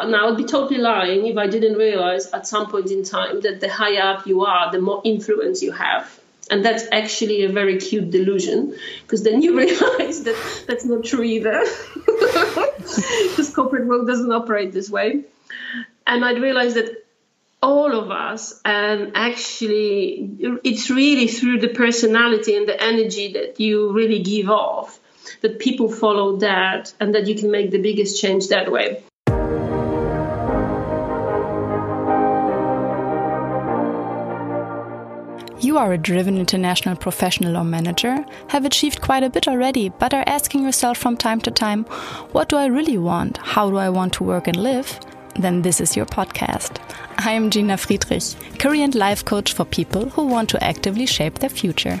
but 0.00 0.08
now 0.08 0.30
I'd 0.30 0.36
be 0.38 0.44
totally 0.44 0.78
lying 0.78 1.26
if 1.26 1.36
I 1.36 1.46
didn't 1.46 1.74
realize 1.74 2.30
at 2.32 2.46
some 2.46 2.70
point 2.70 2.90
in 2.90 3.04
time 3.04 3.42
that 3.42 3.60
the 3.60 3.68
higher 3.68 4.00
up 4.00 4.26
you 4.26 4.46
are, 4.46 4.72
the 4.72 4.80
more 4.80 5.02
influence 5.04 5.60
you 5.60 5.72
have. 5.72 6.18
And 6.50 6.64
that's 6.64 6.84
actually 6.90 7.44
a 7.44 7.50
very 7.50 7.76
cute 7.76 8.10
delusion 8.10 8.74
because 9.02 9.22
then 9.22 9.42
you 9.42 9.58
realize 9.64 10.22
that 10.22 10.64
that's 10.66 10.86
not 10.86 11.04
true 11.04 11.22
either 11.22 11.62
because 12.06 13.52
corporate 13.54 13.86
world 13.86 14.06
doesn't 14.06 14.32
operate 14.32 14.72
this 14.72 14.88
way. 14.88 15.24
And 16.06 16.24
I'd 16.24 16.40
realized 16.40 16.76
that 16.76 17.04
all 17.62 17.94
of 17.94 18.10
us 18.10 18.58
and 18.64 19.12
actually 19.14 20.30
it's 20.64 20.88
really 20.88 21.26
through 21.26 21.60
the 21.60 21.68
personality 21.68 22.56
and 22.56 22.66
the 22.66 22.82
energy 22.82 23.34
that 23.34 23.60
you 23.60 23.92
really 23.92 24.22
give 24.22 24.48
off 24.48 24.98
that 25.42 25.58
people 25.58 25.92
follow 25.92 26.38
that 26.38 26.94
and 26.98 27.14
that 27.14 27.26
you 27.26 27.34
can 27.34 27.50
make 27.50 27.70
the 27.70 27.82
biggest 27.82 28.18
change 28.18 28.48
that 28.48 28.72
way 28.72 29.04
You 35.70 35.78
are 35.78 35.92
a 35.92 35.98
driven 35.98 36.36
international 36.36 36.96
professional 36.96 37.56
or 37.56 37.62
manager, 37.62 38.24
have 38.48 38.64
achieved 38.64 39.02
quite 39.02 39.22
a 39.22 39.30
bit 39.30 39.46
already, 39.46 39.88
but 39.88 40.12
are 40.12 40.24
asking 40.26 40.64
yourself 40.64 40.98
from 40.98 41.16
time 41.16 41.40
to 41.42 41.52
time, 41.52 41.84
what 42.32 42.48
do 42.48 42.56
I 42.56 42.66
really 42.66 42.98
want? 42.98 43.36
How 43.36 43.70
do 43.70 43.76
I 43.76 43.88
want 43.88 44.12
to 44.14 44.24
work 44.24 44.48
and 44.48 44.56
live? 44.56 44.98
Then 45.36 45.62
this 45.62 45.80
is 45.80 45.96
your 45.96 46.06
podcast. 46.06 46.78
I 47.18 47.30
am 47.30 47.50
Gina 47.50 47.76
Friedrich, 47.76 48.34
career 48.58 48.82
and 48.82 48.96
life 48.96 49.24
coach 49.24 49.52
for 49.52 49.64
people 49.64 50.08
who 50.08 50.26
want 50.26 50.48
to 50.48 50.64
actively 50.64 51.06
shape 51.06 51.38
their 51.38 51.48
future. 51.48 52.00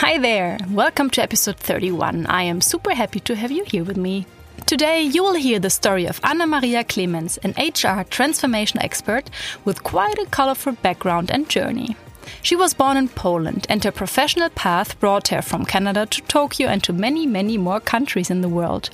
Hi 0.00 0.18
there! 0.18 0.58
Welcome 0.68 1.08
to 1.12 1.22
episode 1.22 1.56
31. 1.56 2.26
I 2.26 2.42
am 2.42 2.60
super 2.60 2.92
happy 2.92 3.18
to 3.20 3.34
have 3.34 3.50
you 3.50 3.64
here 3.64 3.82
with 3.82 3.96
me. 3.96 4.26
Today, 4.66 5.00
you 5.00 5.22
will 5.22 5.32
hear 5.32 5.58
the 5.58 5.70
story 5.70 6.04
of 6.04 6.20
Anna 6.22 6.46
Maria 6.46 6.84
Clemens, 6.84 7.38
an 7.38 7.54
HR 7.56 8.02
transformation 8.02 8.78
expert 8.82 9.30
with 9.64 9.84
quite 9.84 10.18
a 10.18 10.26
colorful 10.26 10.72
background 10.72 11.30
and 11.30 11.48
journey. 11.48 11.96
She 12.42 12.54
was 12.54 12.74
born 12.74 12.98
in 12.98 13.08
Poland, 13.08 13.66
and 13.70 13.82
her 13.84 13.90
professional 13.90 14.50
path 14.50 15.00
brought 15.00 15.28
her 15.28 15.40
from 15.40 15.64
Canada 15.64 16.04
to 16.04 16.20
Tokyo 16.20 16.68
and 16.68 16.84
to 16.84 16.92
many, 16.92 17.26
many 17.26 17.56
more 17.56 17.80
countries 17.80 18.28
in 18.28 18.42
the 18.42 18.50
world. 18.50 18.90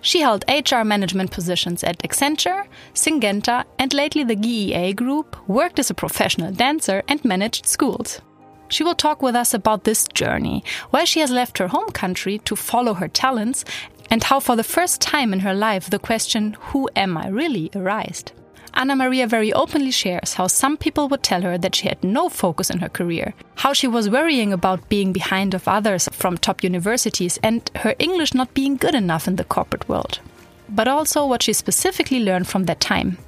She 0.00 0.22
held 0.22 0.46
HR 0.48 0.82
management 0.82 1.30
positions 1.30 1.84
at 1.84 1.98
Accenture, 1.98 2.66
Syngenta, 2.94 3.66
and 3.78 3.92
lately 3.92 4.24
the 4.24 4.36
GEA 4.36 4.96
Group, 4.96 5.36
worked 5.46 5.78
as 5.78 5.90
a 5.90 5.94
professional 5.94 6.52
dancer, 6.52 7.02
and 7.06 7.22
managed 7.22 7.66
schools. 7.66 8.22
She 8.68 8.84
will 8.84 8.94
talk 8.94 9.22
with 9.22 9.34
us 9.34 9.54
about 9.54 9.84
this 9.84 10.06
journey, 10.08 10.62
why 10.90 11.04
she 11.04 11.20
has 11.20 11.30
left 11.30 11.58
her 11.58 11.68
home 11.68 11.90
country 11.90 12.38
to 12.40 12.54
follow 12.54 12.94
her 12.94 13.08
talents, 13.08 13.64
and 14.10 14.22
how, 14.22 14.40
for 14.40 14.56
the 14.56 14.64
first 14.64 15.00
time 15.00 15.32
in 15.32 15.40
her 15.40 15.54
life, 15.54 15.90
the 15.90 15.98
question, 15.98 16.56
Who 16.70 16.88
am 16.94 17.16
I 17.16 17.28
really, 17.28 17.70
arised. 17.74 18.32
Anna 18.74 18.94
Maria 18.94 19.26
very 19.26 19.52
openly 19.52 19.90
shares 19.90 20.34
how 20.34 20.46
some 20.46 20.76
people 20.76 21.08
would 21.08 21.22
tell 21.22 21.42
her 21.42 21.58
that 21.58 21.74
she 21.74 21.88
had 21.88 22.04
no 22.04 22.28
focus 22.28 22.70
in 22.70 22.78
her 22.78 22.88
career, 22.88 23.34
how 23.56 23.72
she 23.72 23.88
was 23.88 24.10
worrying 24.10 24.52
about 24.52 24.88
being 24.88 25.12
behind 25.12 25.54
of 25.54 25.66
others 25.66 26.08
from 26.12 26.38
top 26.38 26.62
universities, 26.62 27.38
and 27.42 27.70
her 27.76 27.94
English 27.98 28.34
not 28.34 28.54
being 28.54 28.76
good 28.76 28.94
enough 28.94 29.26
in 29.26 29.36
the 29.36 29.44
corporate 29.44 29.88
world. 29.88 30.20
But 30.68 30.86
also 30.86 31.26
what 31.26 31.42
she 31.42 31.54
specifically 31.54 32.20
learned 32.20 32.46
from 32.46 32.64
that 32.64 32.80
time. 32.80 33.18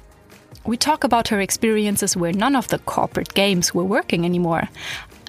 We 0.65 0.77
talk 0.77 1.03
about 1.03 1.29
her 1.29 1.41
experiences 1.41 2.15
where 2.15 2.31
none 2.31 2.55
of 2.55 2.67
the 2.67 2.79
corporate 2.79 3.33
games 3.33 3.73
were 3.73 3.83
working 3.83 4.25
anymore, 4.25 4.69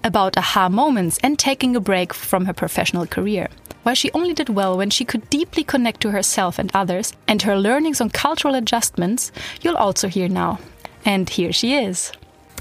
about 0.05 0.37
aha 0.37 0.69
moments 0.69 1.19
and 1.23 1.39
taking 1.39 1.77
a 1.77 1.81
break 1.81 2.13
from 2.13 2.45
her 2.47 2.53
professional 2.53 3.07
career. 3.07 3.49
Why 3.83 3.95
she 3.95 4.11
only 4.13 4.35
did 4.35 4.49
well 4.49 4.77
when 4.77 4.91
she 4.91 5.05
could 5.05 5.29
deeply 5.31 5.65
connect 5.65 6.01
to 6.03 6.11
herself 6.11 6.59
and 6.59 6.71
others, 6.75 7.13
and 7.27 7.43
her 7.43 7.57
learnings 7.57 8.01
on 8.01 8.11
cultural 8.11 8.55
adjustments, 8.55 9.33
you'll 9.61 9.77
also 9.77 10.09
hear 10.09 10.29
now. 10.29 10.59
And 11.05 11.29
here 11.29 11.53
she 11.53 11.75
is. 11.75 12.13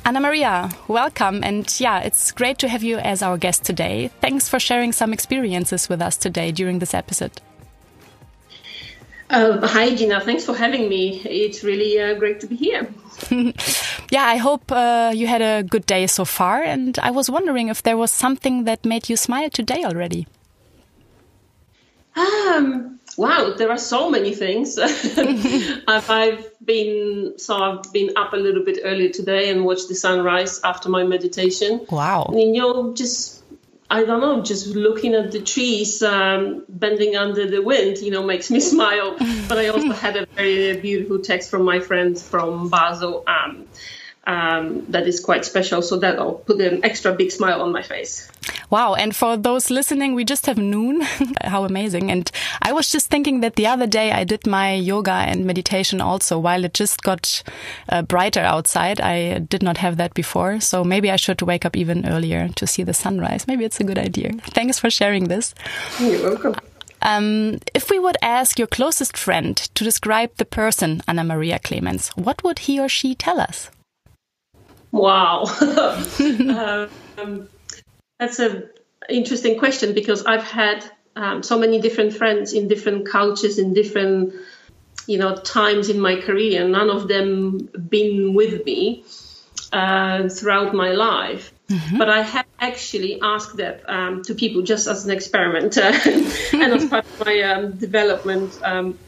Anna 0.03 0.19
Maria, 0.19 0.72
welcome. 0.88 1.44
And 1.44 1.79
yeah, 1.79 2.00
it's 2.00 2.31
great 2.31 2.57
to 2.59 2.68
have 2.68 2.81
you 2.81 2.97
as 2.97 3.22
our 3.22 3.38
guest 3.38 3.63
today. 3.63 4.09
Thanks 4.19 4.50
for 4.50 4.59
sharing 4.59 4.91
some 4.91 5.13
experiences 5.13 5.90
with 5.90 6.02
us 6.02 6.18
today 6.18 6.52
during 6.52 6.79
this 6.79 6.96
episode. 6.96 7.40
Uh, 9.31 9.66
hi, 9.66 9.96
Gina. 9.96 10.19
Thanks 10.19 10.44
for 10.44 10.53
having 10.53 10.90
me. 10.90 11.22
It's 11.24 11.64
really 11.64 11.97
uh, 11.97 12.16
great 12.16 12.42
to 12.42 12.47
be 12.47 12.58
here. 12.58 12.94
yeah, 14.12 14.25
I 14.25 14.36
hope 14.36 14.69
uh, 14.69 15.14
you 15.16 15.25
had 15.25 15.42
a 15.42 15.64
good 15.64 15.86
day 15.86 16.06
so 16.08 16.25
far. 16.25 16.62
And 16.62 17.00
I 17.00 17.12
was 17.12 17.30
wondering 17.30 17.70
if 17.70 17.81
there 17.81 17.96
was 17.96 18.12
something 18.12 18.66
that 18.66 18.84
made 18.84 19.08
you 19.08 19.16
smile 19.16 19.50
today 19.50 19.86
already. 19.86 20.28
Um, 22.18 23.00
wow, 23.18 23.53
there 23.58 23.72
are 23.72 23.78
so 23.78 24.09
many 24.09 24.36
things. 24.36 24.78
I've 25.88 26.66
been 26.66 27.36
so 27.38 27.56
I've 27.56 27.94
been 27.94 28.12
up 28.18 28.34
a 28.34 28.38
little 28.38 28.66
bit 28.66 28.80
earlier 28.84 29.09
today 29.09 29.50
and 29.50 29.64
watched 29.64 29.88
the 29.88 29.96
sunrise 29.96 30.59
after 30.66 30.90
my 30.90 31.03
meditation. 31.03 31.86
Wow! 31.90 32.25
And 32.28 32.53
you 32.53 32.62
know, 32.62 32.94
just 32.94 33.41
I 33.91 34.06
don't 34.06 34.22
know, 34.22 34.41
just 34.41 34.68
looking 34.68 35.16
at 35.16 35.34
the 35.34 35.41
trees 35.41 36.02
um, 36.02 36.63
bending 36.69 37.18
under 37.18 37.46
the 37.46 37.62
wind, 37.62 37.97
you 37.97 38.09
know, 38.09 38.24
makes 38.24 38.50
me 38.50 38.59
smile. 38.74 39.18
but 39.50 39.57
I 39.57 39.68
also 39.68 39.91
had 39.91 40.16
a 40.16 40.25
very 40.28 40.79
beautiful 40.79 41.19
text 41.19 41.50
from 41.50 41.63
my 41.66 41.81
friend 41.81 42.18
from 42.18 42.69
Basel. 42.69 43.25
Um, 43.28 43.68
um, 44.26 44.86
that 44.90 45.08
is 45.08 45.20
quite 45.20 45.46
special. 45.46 45.82
So 45.82 45.98
that'll 45.98 46.34
put 46.34 46.62
an 46.62 46.86
extra 46.86 47.14
big 47.14 47.32
smile 47.32 47.62
on 47.62 47.72
my 47.72 47.82
face. 47.82 48.30
Wow. 48.70 48.94
And 48.94 49.16
for 49.16 49.36
those 49.36 49.70
listening, 49.70 50.14
we 50.14 50.24
just 50.24 50.46
have 50.46 50.58
noon. 50.58 51.02
How 51.42 51.66
amazing. 51.66 52.12
And 52.12 52.30
I 52.62 52.72
was 52.72 52.90
just 52.90 53.09
thinking 53.09 53.42
that 53.42 53.56
the 53.56 53.68
other 53.68 53.88
day 53.88 54.12
I 54.12 54.24
did 54.24 54.46
my 54.46 54.74
yoga 54.74 55.12
and 55.12 55.46
meditation 55.46 56.02
also 56.02 56.38
while 56.38 56.64
it 56.64 56.74
just 56.74 57.02
got 57.02 57.44
uh, 57.90 58.04
brighter 58.04 58.42
outside. 58.42 59.02
I 59.02 59.40
did 59.40 59.64
not 59.64 59.78
have 59.78 59.98
that 59.98 60.14
before. 60.14 60.59
So 60.59 60.84
maybe 60.84 61.09
I 61.09 61.16
should 61.16 61.42
wake 61.42 61.66
up 61.66 61.76
even 61.76 62.08
earlier 62.08 62.48
to 62.50 62.68
see 62.68 62.84
the 62.84 62.94
sunrise. 62.94 63.48
Maybe 63.48 63.66
it's 63.66 63.80
a 63.80 63.84
good 63.84 64.00
idea. 64.00 64.32
Thanks 64.53 64.80
for 64.80 64.90
sharing 64.90 65.28
this. 65.28 65.56
You're 66.00 66.30
welcome. 66.30 66.56
Um, 67.02 67.59
if 67.74 67.90
we 67.90 67.98
would 67.98 68.18
ask 68.22 68.59
your 68.59 68.68
closest 68.68 69.18
friend 69.18 69.58
to 69.58 69.84
describe 69.84 70.36
the 70.36 70.46
person 70.46 71.02
Anna 71.08 71.24
Maria 71.24 71.58
Clemens, 71.58 72.09
what 72.09 72.44
would 72.44 72.59
he 72.59 72.80
or 72.80 72.88
she 72.88 73.16
tell 73.16 73.40
us? 73.40 73.72
Wow. 74.91 75.44
um, 77.18 77.50
that's 78.19 78.40
an 78.40 78.69
interesting 79.09 79.57
question 79.57 79.94
because 79.94 80.25
I've 80.25 80.44
had 80.44 80.84
um, 81.16 81.44
so 81.44 81.57
many 81.57 81.81
different 81.81 82.13
friends 82.13 82.53
in 82.53 82.68
different 82.68 83.07
cultures, 83.07 83.57
in 83.57 83.74
different 83.74 84.34
you 85.07 85.18
know 85.18 85.35
times 85.35 85.90
in 85.90 86.00
my 86.00 86.19
career. 86.19 86.63
And 86.63 86.72
none 86.72 86.90
of 86.90 87.07
them 87.07 87.69
been 87.90 88.34
with 88.34 88.66
me 88.66 89.03
uh, 89.74 90.29
throughout 90.29 90.74
my 90.74 90.91
life. 90.91 91.53
Mm-hmm. 91.69 91.97
But 91.97 92.09
I 92.09 92.22
have 92.22 92.46
actually 92.59 93.19
asked 93.22 93.58
that 93.58 93.90
um, 93.90 94.23
to 94.23 94.35
people 94.35 94.62
just 94.62 94.88
as 94.88 95.06
an 95.06 95.12
experiment 95.12 95.78
uh, 95.78 95.94
and 96.06 96.73
as 96.73 96.85
part 96.85 97.06
of 97.06 97.25
my 97.25 97.41
um, 97.41 97.72
development, 97.72 98.59
um, 98.62 99.00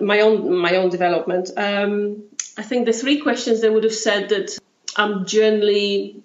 my 0.00 0.20
own 0.20 0.58
my 0.58 0.76
own 0.76 0.90
development. 0.90 1.50
Um, 1.56 2.24
I 2.58 2.62
think 2.62 2.86
the 2.86 2.92
three 2.92 3.20
questions 3.20 3.60
they 3.60 3.70
would 3.70 3.84
have 3.84 3.94
said 3.94 4.30
that 4.30 4.58
I'm 4.96 5.26
generally 5.26 6.22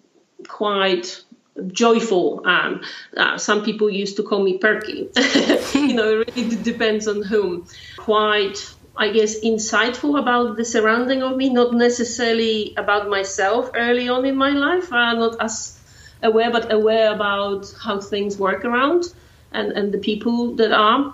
quite 0.48 1.22
joyful. 1.68 2.42
Um, 2.46 2.82
uh, 3.16 3.38
some 3.38 3.64
people 3.64 3.90
used 3.90 4.18
to 4.18 4.24
call 4.24 4.42
me 4.42 4.58
perky. 4.58 5.10
you 5.74 5.94
know, 5.94 6.22
it 6.22 6.36
really 6.36 6.56
depends 6.56 7.08
on 7.08 7.22
whom. 7.22 7.68
Quite, 7.98 8.74
I 8.96 9.12
guess, 9.12 9.40
insightful 9.42 10.20
about 10.20 10.58
the 10.58 10.66
surrounding 10.66 11.22
of 11.24 11.36
me, 11.38 11.50
not 11.50 11.74
necessarily 11.74 12.74
about 12.78 13.10
myself 13.10 13.72
early 13.76 14.08
on 14.08 14.26
in 14.26 14.36
my 14.36 14.52
life, 14.52 14.92
uh, 14.92 15.14
not 15.14 15.42
as 15.42 15.78
aware, 16.24 16.52
but 16.52 16.72
aware 16.72 17.14
about 17.14 17.74
how 17.82 18.00
things 18.00 18.38
work 18.38 18.64
around 18.64 19.06
and, 19.52 19.72
and 19.74 19.92
the 19.92 19.98
people 19.98 20.56
that 20.56 20.72
are. 20.72 21.14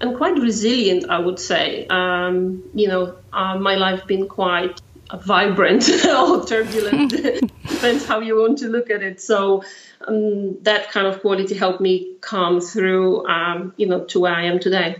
And 0.00 0.16
quite 0.16 0.36
resilient, 0.36 1.08
I 1.08 1.20
would 1.20 1.38
say. 1.38 1.86
Um, 1.86 2.64
you 2.74 2.88
know, 2.88 3.14
uh, 3.32 3.56
my 3.56 3.76
life 3.76 4.04
been 4.04 4.26
quite 4.26 4.80
vibrant 5.18 5.88
or 6.06 6.44
turbulent 6.44 7.10
depends 7.68 8.06
how 8.06 8.20
you 8.20 8.36
want 8.36 8.58
to 8.58 8.68
look 8.68 8.90
at 8.90 9.02
it 9.02 9.20
so 9.20 9.62
um, 10.06 10.60
that 10.62 10.90
kind 10.90 11.06
of 11.06 11.20
quality 11.20 11.54
helped 11.54 11.80
me 11.80 12.14
come 12.20 12.60
through 12.60 13.26
um, 13.26 13.72
you 13.76 13.86
know 13.86 14.04
to 14.04 14.20
where 14.20 14.34
i 14.34 14.44
am 14.44 14.58
today 14.58 14.96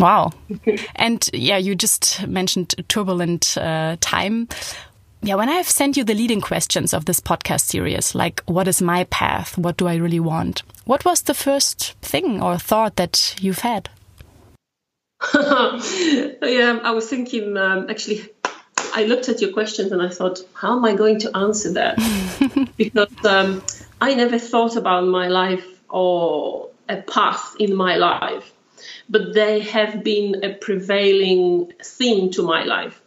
wow 0.00 0.30
and 0.96 1.28
yeah 1.32 1.56
you 1.56 1.74
just 1.74 2.26
mentioned 2.26 2.74
turbulent 2.88 3.56
uh, 3.58 3.96
time 4.00 4.48
yeah, 5.24 5.36
when 5.36 5.48
I've 5.48 5.68
sent 5.68 5.96
you 5.96 6.02
the 6.02 6.14
leading 6.14 6.40
questions 6.40 6.92
of 6.92 7.04
this 7.04 7.20
podcast 7.20 7.60
series, 7.60 8.12
like 8.12 8.42
what 8.46 8.66
is 8.66 8.82
my 8.82 9.04
path? 9.04 9.56
What 9.56 9.76
do 9.76 9.86
I 9.86 9.94
really 9.94 10.18
want? 10.18 10.64
What 10.84 11.04
was 11.04 11.22
the 11.22 11.34
first 11.34 11.92
thing 12.02 12.42
or 12.42 12.58
thought 12.58 12.96
that 12.96 13.36
you've 13.40 13.60
had? 13.60 13.88
yeah, 15.32 16.80
I 16.82 16.90
was 16.92 17.08
thinking 17.08 17.56
um, 17.56 17.88
actually, 17.88 18.28
I 18.92 19.04
looked 19.04 19.28
at 19.28 19.40
your 19.40 19.52
questions 19.52 19.92
and 19.92 20.02
I 20.02 20.08
thought, 20.08 20.40
how 20.54 20.76
am 20.76 20.84
I 20.84 20.94
going 20.94 21.20
to 21.20 21.36
answer 21.36 21.72
that? 21.72 21.96
because 22.76 23.24
um, 23.24 23.62
I 24.00 24.14
never 24.14 24.38
thought 24.38 24.76
about 24.76 25.04
my 25.04 25.28
life 25.28 25.66
or 25.88 26.70
a 26.88 26.96
path 27.02 27.56
in 27.58 27.74
my 27.74 27.96
life, 27.96 28.52
but 29.08 29.34
they 29.34 29.60
have 29.60 30.02
been 30.02 30.44
a 30.44 30.54
prevailing 30.54 31.72
theme 31.82 32.30
to 32.32 32.42
my 32.42 32.64
life 32.64 33.02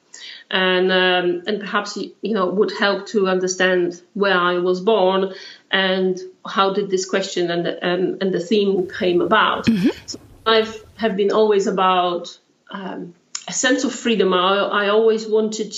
and 0.52 0.92
um, 0.92 1.44
and 1.48 1.60
perhaps 1.60 1.98
you 1.98 2.34
know 2.34 2.48
would 2.48 2.72
help 2.72 3.08
to 3.08 3.28
understand 3.28 4.02
where 4.14 4.38
I 4.38 4.60
was 4.60 4.80
born 4.80 5.34
and 5.72 6.20
how 6.46 6.74
did 6.74 6.90
this 6.90 7.10
question 7.10 7.50
and 7.50 7.66
the, 7.66 7.86
um, 7.86 8.18
and 8.22 8.34
the 8.34 8.40
theme 8.40 8.88
came 8.88 9.22
about. 9.22 9.66
Mm-hmm. 9.66 9.90
So 10.06 10.20
I've 10.46 10.84
have 10.98 11.16
been 11.16 11.32
always 11.32 11.68
about 11.68 12.38
um, 12.70 13.16
a 13.48 13.54
sense 13.54 13.84
of 13.84 13.94
freedom. 13.94 14.34
I, 14.34 14.58
I 14.58 14.90
always 14.90 15.28
wanted 15.28 15.76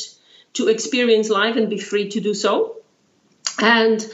to 0.54 0.68
experience 0.68 1.30
life 1.30 1.56
and 1.56 1.70
be 1.70 1.80
free 1.80 2.10
to 2.10 2.20
do 2.20 2.34
so, 2.34 2.78
and 3.60 4.06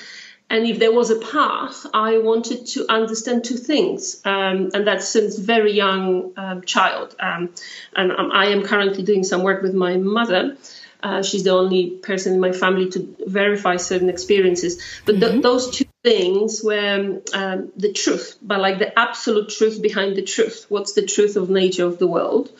and 0.50 0.68
if 0.68 0.78
there 0.78 0.92
was 0.92 1.10
a 1.10 1.16
path, 1.16 1.86
I 1.96 2.20
wanted 2.20 2.68
to 2.68 2.86
understand 2.88 3.44
two 3.44 3.58
things, 3.58 4.22
um, 4.24 4.70
and 4.74 4.86
that's 4.86 5.08
since 5.08 5.38
very 5.38 5.74
young 5.74 6.34
um, 6.38 6.62
child. 6.62 7.16
Um, 7.20 7.50
and 7.96 8.12
I 8.12 8.48
am 8.48 8.64
currently 8.64 9.04
doing 9.04 9.24
some 9.24 9.42
work 9.42 9.64
with 9.64 9.74
my 9.74 9.98
mother. 9.98 10.56
Uh, 11.02 11.22
she's 11.24 11.44
the 11.44 11.50
only 11.50 11.90
person 11.90 12.36
in 12.36 12.40
my 12.40 12.52
family 12.52 12.90
to 12.92 13.16
verify 13.26 13.78
certain 13.78 14.10
experiences. 14.10 14.82
But 15.06 15.20
th- 15.20 15.32
mm-hmm. 15.32 15.42
those 15.42 15.72
two 15.72 15.86
things 16.04 16.62
were 16.64 17.22
um, 17.34 17.72
the 17.76 17.92
truth, 17.92 18.38
but 18.42 18.60
like 18.60 18.78
the 18.78 18.98
absolute 18.98 19.50
truth 19.50 19.82
behind 19.82 20.16
the 20.16 20.22
truth. 20.22 20.68
What's 20.70 20.94
the 20.94 21.06
truth 21.06 21.36
of 21.36 21.50
nature 21.50 21.86
of 21.86 21.98
the 21.98 22.08
world? 22.08 22.52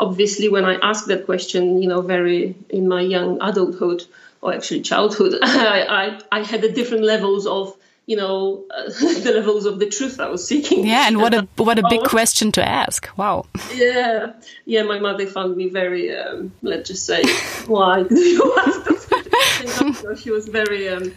Obviously, 0.00 0.48
when 0.48 0.64
I 0.64 0.74
asked 0.76 1.06
that 1.08 1.26
question, 1.26 1.82
you 1.82 1.88
know, 1.88 2.00
very 2.00 2.56
in 2.68 2.88
my 2.88 3.02
young 3.02 3.40
adulthood, 3.40 4.04
or 4.40 4.54
actually 4.54 4.80
childhood, 4.80 5.38
I, 5.42 6.18
I, 6.32 6.38
I 6.40 6.42
had 6.42 6.62
the 6.62 6.72
different 6.72 7.04
levels 7.04 7.46
of 7.46 7.76
you 8.06 8.16
know 8.16 8.64
uh, 8.76 8.84
the 9.26 9.32
levels 9.36 9.66
of 9.66 9.78
the 9.78 9.86
truth 9.86 10.18
I 10.18 10.28
was 10.28 10.46
seeking. 10.46 10.86
Yeah, 10.86 11.06
and 11.06 11.18
what 11.18 11.34
a 11.34 11.46
what 11.56 11.78
a 11.78 11.86
big 11.88 12.02
question 12.16 12.50
to 12.52 12.66
ask. 12.66 13.08
Wow. 13.16 13.46
Yeah, 13.74 14.32
yeah. 14.64 14.82
My 14.82 14.98
mother 14.98 15.26
found 15.26 15.56
me 15.56 15.68
very, 15.68 16.16
um, 16.16 16.52
let's 16.62 16.88
just 16.88 17.06
say, 17.06 17.22
why 17.66 18.02
do 18.02 18.18
you 18.18 18.54
ask 18.66 18.84
those 18.84 20.22
She 20.22 20.30
was 20.30 20.48
very 20.48 20.88
um, 20.88 21.12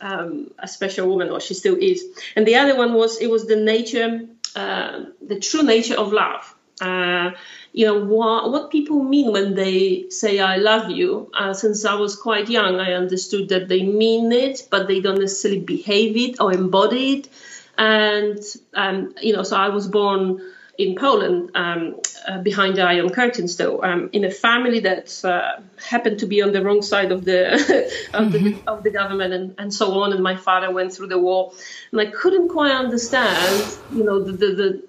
um, 0.00 0.50
a 0.58 0.68
special 0.68 1.08
woman, 1.08 1.30
or 1.30 1.40
she 1.40 1.54
still 1.54 1.76
is. 1.76 2.04
And 2.36 2.46
the 2.46 2.56
other 2.56 2.76
one 2.76 2.92
was 2.92 3.18
it 3.20 3.30
was 3.30 3.46
the 3.46 3.56
nature, 3.56 4.26
uh, 4.54 5.04
the 5.26 5.40
true 5.40 5.62
nature 5.62 5.98
of 5.98 6.12
love. 6.12 6.54
Uh, 6.80 7.30
you 7.74 7.84
know 7.86 8.04
what, 8.04 8.52
what 8.52 8.70
people 8.70 9.02
mean 9.02 9.32
when 9.32 9.56
they 9.56 10.08
say 10.08 10.38
I 10.38 10.56
love 10.58 10.92
you. 10.92 11.28
Uh, 11.34 11.52
since 11.52 11.84
I 11.84 11.96
was 11.96 12.14
quite 12.14 12.48
young, 12.48 12.78
I 12.78 12.92
understood 12.92 13.48
that 13.48 13.66
they 13.66 13.82
mean 13.82 14.30
it, 14.30 14.68
but 14.70 14.86
they 14.86 15.00
don't 15.00 15.18
necessarily 15.18 15.60
behave 15.60 16.16
it 16.16 16.40
or 16.40 16.52
embody 16.52 17.14
it. 17.14 17.28
And 17.76 18.38
um, 18.74 19.16
you 19.20 19.32
know, 19.32 19.42
so 19.42 19.56
I 19.56 19.70
was 19.70 19.88
born 19.88 20.40
in 20.78 20.94
Poland 20.94 21.50
um, 21.56 22.00
uh, 22.28 22.38
behind 22.38 22.76
the 22.76 22.82
Iron 22.82 23.10
Curtain, 23.10 23.48
though, 23.58 23.82
um, 23.82 24.08
in 24.12 24.24
a 24.24 24.30
family 24.30 24.80
that 24.80 25.24
uh, 25.24 25.60
happened 25.84 26.20
to 26.20 26.26
be 26.26 26.42
on 26.42 26.52
the 26.52 26.62
wrong 26.62 26.80
side 26.80 27.10
of 27.10 27.24
the 27.24 27.54
of, 28.14 28.28
mm-hmm. 28.28 28.44
the, 28.44 28.58
of 28.68 28.84
the 28.84 28.90
government 28.90 29.32
and, 29.34 29.54
and 29.58 29.74
so 29.74 30.00
on. 30.00 30.12
And 30.12 30.22
my 30.22 30.36
father 30.36 30.70
went 30.70 30.92
through 30.92 31.08
the 31.08 31.18
war, 31.18 31.52
and 31.90 32.00
I 32.00 32.06
couldn't 32.06 32.50
quite 32.50 32.72
understand, 32.72 33.76
you 33.92 34.04
know, 34.04 34.22
the, 34.22 34.32
the, 34.32 34.46
the 34.54 34.82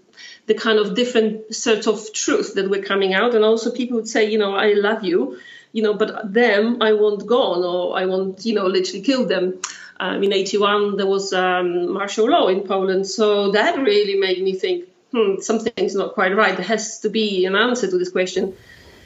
the 0.48 0.54
kind 0.54 0.80
of 0.80 0.96
different 0.96 1.54
sorts 1.56 1.88
of 1.88 2.14
truth 2.14 2.54
that 2.56 2.70
were 2.70 2.82
coming 2.82 3.14
out. 3.14 3.36
And 3.36 3.44
also 3.44 3.72
people 3.72 3.98
would 3.98 4.08
say, 4.08 4.30
you 4.30 4.38
know, 4.38 4.56
I 4.56 4.74
love 4.74 5.04
you, 5.04 5.40
you 5.72 5.82
know, 5.82 5.94
but 5.94 6.32
them 6.32 6.82
I 6.82 6.94
want 6.94 7.26
gone 7.26 7.64
or 7.64 7.98
I 7.98 8.06
want, 8.06 8.46
you 8.46 8.54
know, 8.54 8.68
literally 8.68 9.02
kill 9.02 9.26
them. 9.26 9.62
Um, 10.00 10.24
in 10.24 10.34
81, 10.34 10.98
there 10.98 11.08
was 11.08 11.34
um, 11.34 11.94
martial 11.94 12.30
law 12.30 12.48
in 12.48 12.62
Poland. 12.62 13.08
So 13.08 13.52
that 13.52 13.80
really 13.80 14.16
made 14.16 14.44
me 14.44 14.54
think, 14.54 14.90
hmm, 15.12 15.40
something's 15.40 15.96
not 15.96 16.14
quite 16.14 16.36
right. 16.36 16.56
There 16.56 16.66
has 16.66 17.00
to 17.00 17.10
be 17.10 17.46
an 17.46 17.56
answer 17.56 17.90
to 17.90 17.98
this 17.98 18.12
question. 18.12 18.56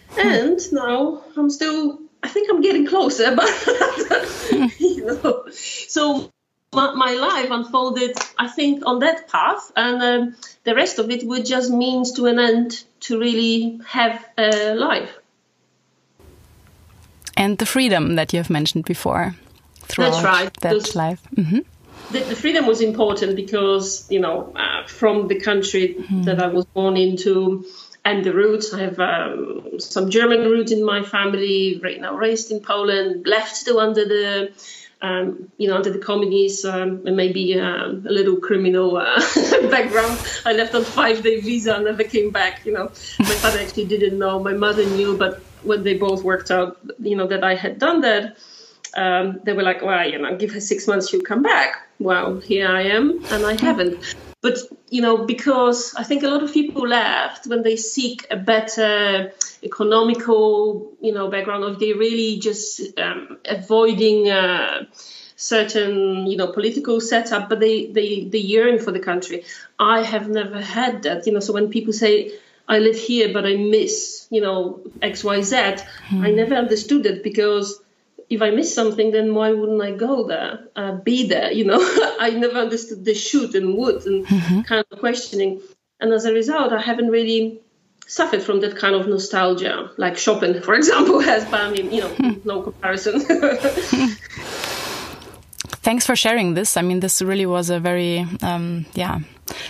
Hmm. 0.09 0.27
And 0.27 0.73
now 0.73 1.23
I'm 1.37 1.49
still, 1.49 1.99
I 2.23 2.27
think 2.27 2.49
I'm 2.49 2.61
getting 2.61 2.87
closer, 2.87 3.35
but, 3.35 4.79
you 4.79 5.05
know, 5.05 5.45
so 5.51 6.31
my, 6.73 6.93
my 6.93 7.13
life 7.13 7.49
unfolded, 7.49 8.17
I 8.37 8.47
think, 8.47 8.83
on 8.85 8.99
that 8.99 9.27
path, 9.27 9.71
and 9.75 10.01
um, 10.01 10.35
the 10.63 10.75
rest 10.75 10.99
of 10.99 11.09
it 11.09 11.25
would 11.25 11.45
just 11.45 11.71
means 11.71 12.13
to 12.13 12.27
an 12.27 12.39
end 12.39 12.83
to 13.01 13.19
really 13.19 13.79
have 13.87 14.23
a 14.37 14.75
life. 14.75 15.09
And 17.35 17.57
the 17.57 17.65
freedom 17.65 18.15
that 18.15 18.33
you 18.33 18.39
have 18.39 18.49
mentioned 18.49 18.85
before 18.85 19.35
throughout 19.81 20.11
That's 20.11 20.23
right. 20.23 20.53
that 20.61 20.71
Those, 20.71 20.95
life. 20.95 21.21
Mm 21.35 21.45
-hmm. 21.45 21.63
the, 22.11 22.19
the, 22.19 22.35
freedom 22.35 22.65
was 22.65 22.81
important 22.81 23.35
because, 23.35 24.05
you 24.09 24.21
know, 24.21 24.53
uh, 24.55 24.87
from 24.87 25.27
the 25.27 25.39
country 25.39 25.95
mm 25.97 26.05
-hmm. 26.05 26.25
that 26.25 26.37
I 26.39 26.53
was 26.55 26.65
born 26.73 26.97
into, 26.97 27.63
and 28.05 28.23
the 28.23 28.33
roots. 28.33 28.73
I 28.73 28.79
have 28.79 28.99
um, 28.99 29.79
some 29.79 30.09
German 30.09 30.41
roots 30.51 30.71
in 30.71 30.83
my 30.85 31.03
family. 31.03 31.79
Right 31.83 32.01
now, 32.01 32.15
raised 32.15 32.51
in 32.51 32.59
Poland, 32.61 33.27
left 33.27 33.65
to 33.65 33.79
under 33.79 34.05
the 34.05 34.51
um, 35.01 35.49
you 35.57 35.67
know, 35.67 35.75
under 35.75 35.91
the 35.91 35.99
communists 35.99 36.65
um, 36.65 37.05
and 37.05 37.15
maybe 37.15 37.59
um, 37.59 38.05
a 38.07 38.11
little 38.11 38.37
criminal 38.37 38.97
uh, 38.97 39.19
background. 39.69 40.19
I 40.45 40.53
left 40.53 40.75
on 40.75 40.83
five 40.83 41.23
day 41.23 41.39
visa 41.39 41.75
and 41.75 41.85
never 41.85 42.03
came 42.03 42.31
back. 42.31 42.65
You 42.65 42.73
know, 42.73 42.85
my 43.19 43.35
father 43.41 43.59
actually 43.59 43.85
didn't 43.85 44.17
know. 44.17 44.39
My 44.39 44.53
mother 44.53 44.85
knew, 44.85 45.17
but 45.17 45.41
when 45.63 45.83
they 45.83 45.97
both 45.97 46.23
worked 46.23 46.51
out, 46.51 46.77
you 46.99 47.15
know, 47.15 47.27
that 47.27 47.43
I 47.43 47.55
had 47.55 47.79
done 47.79 48.01
that, 48.01 48.37
um, 48.95 49.39
they 49.43 49.53
were 49.53 49.63
like, 49.63 49.81
well, 49.81 50.07
you 50.07 50.17
know, 50.17 50.35
give 50.35 50.51
her 50.51 50.61
six 50.61 50.87
months, 50.87 51.09
she'll 51.09 51.21
come 51.21 51.43
back. 51.43 51.87
Well, 51.99 52.39
here 52.39 52.67
I 52.67 52.83
am, 52.83 53.23
and 53.31 53.45
I 53.45 53.59
haven't. 53.61 54.15
But 54.41 54.57
you 54.89 55.01
know, 55.01 55.25
because 55.25 55.93
I 55.95 56.03
think 56.03 56.23
a 56.23 56.29
lot 56.29 56.43
of 56.43 56.53
people 56.53 56.87
left 56.87 57.47
when 57.47 57.61
they 57.61 57.75
seek 57.75 58.25
a 58.31 58.37
better 58.37 59.33
economical, 59.63 60.93
you 61.01 61.13
know, 61.13 61.29
background, 61.29 61.63
or 61.63 61.75
they 61.75 61.93
really 61.93 62.39
just 62.39 62.81
um, 62.97 63.37
avoiding. 63.45 64.29
Uh, 64.29 64.85
certain 65.41 66.27
you 66.27 66.35
know 66.35 66.51
political 66.51 66.99
setup 66.99 67.47
but 67.47 67.61
they, 67.61 67.85
they 67.85 68.25
they 68.25 68.39
yearn 68.39 68.77
for 68.77 68.91
the 68.91 68.99
country 68.99 69.45
i 69.79 70.03
have 70.03 70.27
never 70.27 70.61
had 70.61 71.03
that 71.03 71.25
you 71.25 71.31
know 71.31 71.39
so 71.39 71.53
when 71.53 71.69
people 71.69 71.93
say 71.93 72.29
i 72.67 72.77
live 72.79 72.97
here 72.97 73.31
but 73.31 73.45
i 73.45 73.55
miss 73.55 74.27
you 74.29 74.41
know 74.41 74.81
xyz 75.01 75.79
hmm. 76.09 76.25
i 76.25 76.29
never 76.29 76.55
understood 76.55 77.05
it 77.05 77.23
because 77.23 77.81
if 78.29 78.41
I 78.41 78.51
miss 78.51 78.73
something, 78.73 79.11
then 79.11 79.33
why 79.33 79.51
wouldn't 79.51 79.81
I 79.81 79.91
go 79.91 80.27
there, 80.27 80.67
uh, 80.75 80.93
be 80.93 81.27
there? 81.27 81.51
You 81.51 81.65
know, 81.65 81.79
I 82.19 82.29
never 82.31 82.59
understood 82.59 83.03
the 83.03 83.13
should 83.15 83.55
and 83.55 83.75
would 83.75 84.05
and 84.05 84.25
mm-hmm. 84.25 84.61
kind 84.61 84.85
of 84.91 84.99
questioning. 84.99 85.61
And 85.99 86.13
as 86.13 86.25
a 86.25 86.33
result, 86.33 86.71
I 86.71 86.81
haven't 86.81 87.09
really 87.09 87.61
suffered 88.09 88.41
from 88.41 88.59
that 88.61 88.75
kind 88.75 88.95
of 88.95 89.07
nostalgia, 89.07 89.91
like 89.97 90.17
Chopin, 90.17 90.61
for 90.61 90.73
example, 90.73 91.19
has. 91.29 91.45
But 91.45 91.61
I 91.61 91.71
mean, 91.71 91.91
you 91.91 92.01
know, 92.01 92.09
hmm. 92.09 92.33
no 92.43 92.61
comparison. 92.61 93.19
Thanks 95.81 96.05
for 96.05 96.15
sharing 96.15 96.55
this. 96.55 96.77
I 96.77 96.81
mean, 96.81 96.99
this 96.99 97.21
really 97.21 97.45
was 97.45 97.69
a 97.69 97.79
very, 97.79 98.27
um, 98.41 98.85
yeah, 98.93 99.19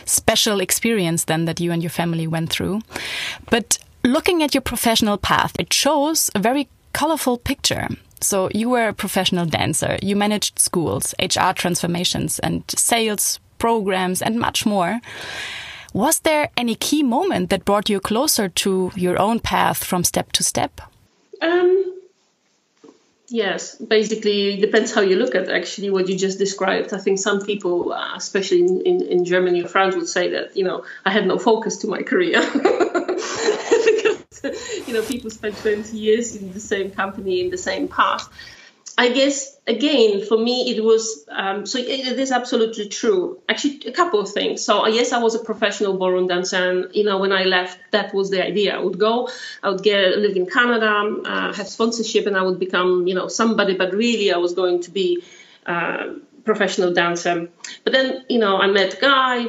special 0.06 0.60
experience 0.60 1.26
then 1.26 1.46
that 1.46 1.60
you 1.60 1.72
and 1.72 1.84
your 1.84 1.92
family 1.92 2.28
went 2.28 2.50
through. 2.50 2.82
But 3.50 3.78
looking 4.04 4.42
at 4.44 4.54
your 4.54 4.62
professional 4.62 5.18
path, 5.18 5.54
it 5.60 5.72
shows 5.72 6.32
a 6.34 6.40
very 6.40 6.68
colorful 6.94 7.38
picture. 7.38 7.88
So 8.22 8.50
you 8.54 8.70
were 8.70 8.90
a 8.90 8.94
professional 8.94 9.46
dancer. 9.46 9.98
You 10.02 10.16
managed 10.16 10.60
schools, 10.60 11.14
HR 11.20 11.54
transformations 11.54 12.40
and 12.40 12.64
sales 12.70 13.40
programs 13.58 14.22
and 14.22 14.40
much 14.40 14.66
more. 14.66 15.00
Was 15.94 16.20
there 16.20 16.50
any 16.56 16.76
key 16.76 17.04
moment 17.04 17.50
that 17.50 17.66
brought 17.66 17.90
you 17.90 18.00
closer 18.00 18.50
to 18.50 18.92
your 18.96 19.20
own 19.20 19.40
path 19.40 19.84
from 19.84 20.04
step 20.04 20.32
to 20.34 20.44
step? 20.44 20.82
Um, 21.42 22.00
yes, 23.28 23.76
basically, 23.76 24.54
it 24.54 24.62
depends 24.62 24.94
how 24.94 25.02
you 25.02 25.16
look 25.16 25.34
at 25.34 25.50
actually 25.50 25.90
what 25.90 26.08
you 26.08 26.16
just 26.18 26.38
described. 26.38 26.94
I 26.94 27.00
think 27.00 27.18
some 27.18 27.42
people, 27.42 27.92
uh, 27.92 28.16
especially 28.16 28.62
in, 28.62 28.82
in, 28.82 29.02
in 29.02 29.26
Germany 29.26 29.64
or 29.64 29.68
France, 29.68 29.96
would 29.96 30.10
say 30.10 30.30
that, 30.32 30.56
you 30.56 30.64
know, 30.64 30.86
I 31.06 31.12
had 31.12 31.26
no 31.26 31.40
focus 31.40 31.78
to 31.78 31.88
my 31.88 32.04
career. 32.04 32.40
you 34.90 34.96
know, 34.96 35.04
people 35.04 35.30
spend 35.30 35.56
20 35.56 35.96
years 35.96 36.36
in 36.36 36.52
the 36.52 36.60
same 36.60 36.90
company, 36.90 37.42
in 37.42 37.52
the 37.52 37.58
same 37.58 37.88
path. 37.88 38.28
I 38.98 39.08
guess 39.14 39.58
again 39.66 40.26
for 40.26 40.38
me 40.38 40.76
it 40.76 40.84
was 40.84 41.26
um, 41.32 41.66
so 41.66 41.80
it 41.80 42.20
is 42.20 42.34
absolutely 42.34 42.90
true. 42.90 43.40
Actually, 43.48 43.84
a 43.86 43.94
couple 43.94 44.20
of 44.20 44.30
things. 44.30 44.62
So 44.62 44.88
yes, 44.88 45.14
I 45.14 45.20
was 45.20 45.36
a 45.36 45.40
professional 45.40 45.98
ballroom 45.98 46.28
dancer, 46.28 46.70
and 46.70 46.94
you 46.94 47.06
know 47.06 47.18
when 47.18 47.32
I 47.32 47.44
left, 47.44 47.80
that 47.92 48.14
was 48.14 48.30
the 48.30 48.44
idea. 48.46 48.76
I 48.76 48.80
would 48.80 49.00
go, 49.00 49.30
I 49.64 49.70
would 49.70 49.84
get 49.84 50.18
live 50.18 50.36
in 50.36 50.48
Canada, 50.48 50.92
uh, 51.24 51.54
have 51.54 51.70
sponsorship, 51.70 52.26
and 52.28 52.36
I 52.36 52.42
would 52.42 52.60
become 52.60 53.08
you 53.08 53.16
know 53.16 53.30
somebody. 53.30 53.76
But 53.76 53.94
really, 53.94 54.34
I 54.34 54.38
was 54.38 54.52
going 54.54 54.82
to 54.82 54.92
be 54.92 55.24
a 55.66 55.72
uh, 55.72 56.14
professional 56.44 56.94
dancer. 56.94 57.48
But 57.86 57.94
then 57.94 58.26
you 58.28 58.40
know 58.40 58.58
I 58.58 58.68
met 58.68 59.00
guy, 59.00 59.46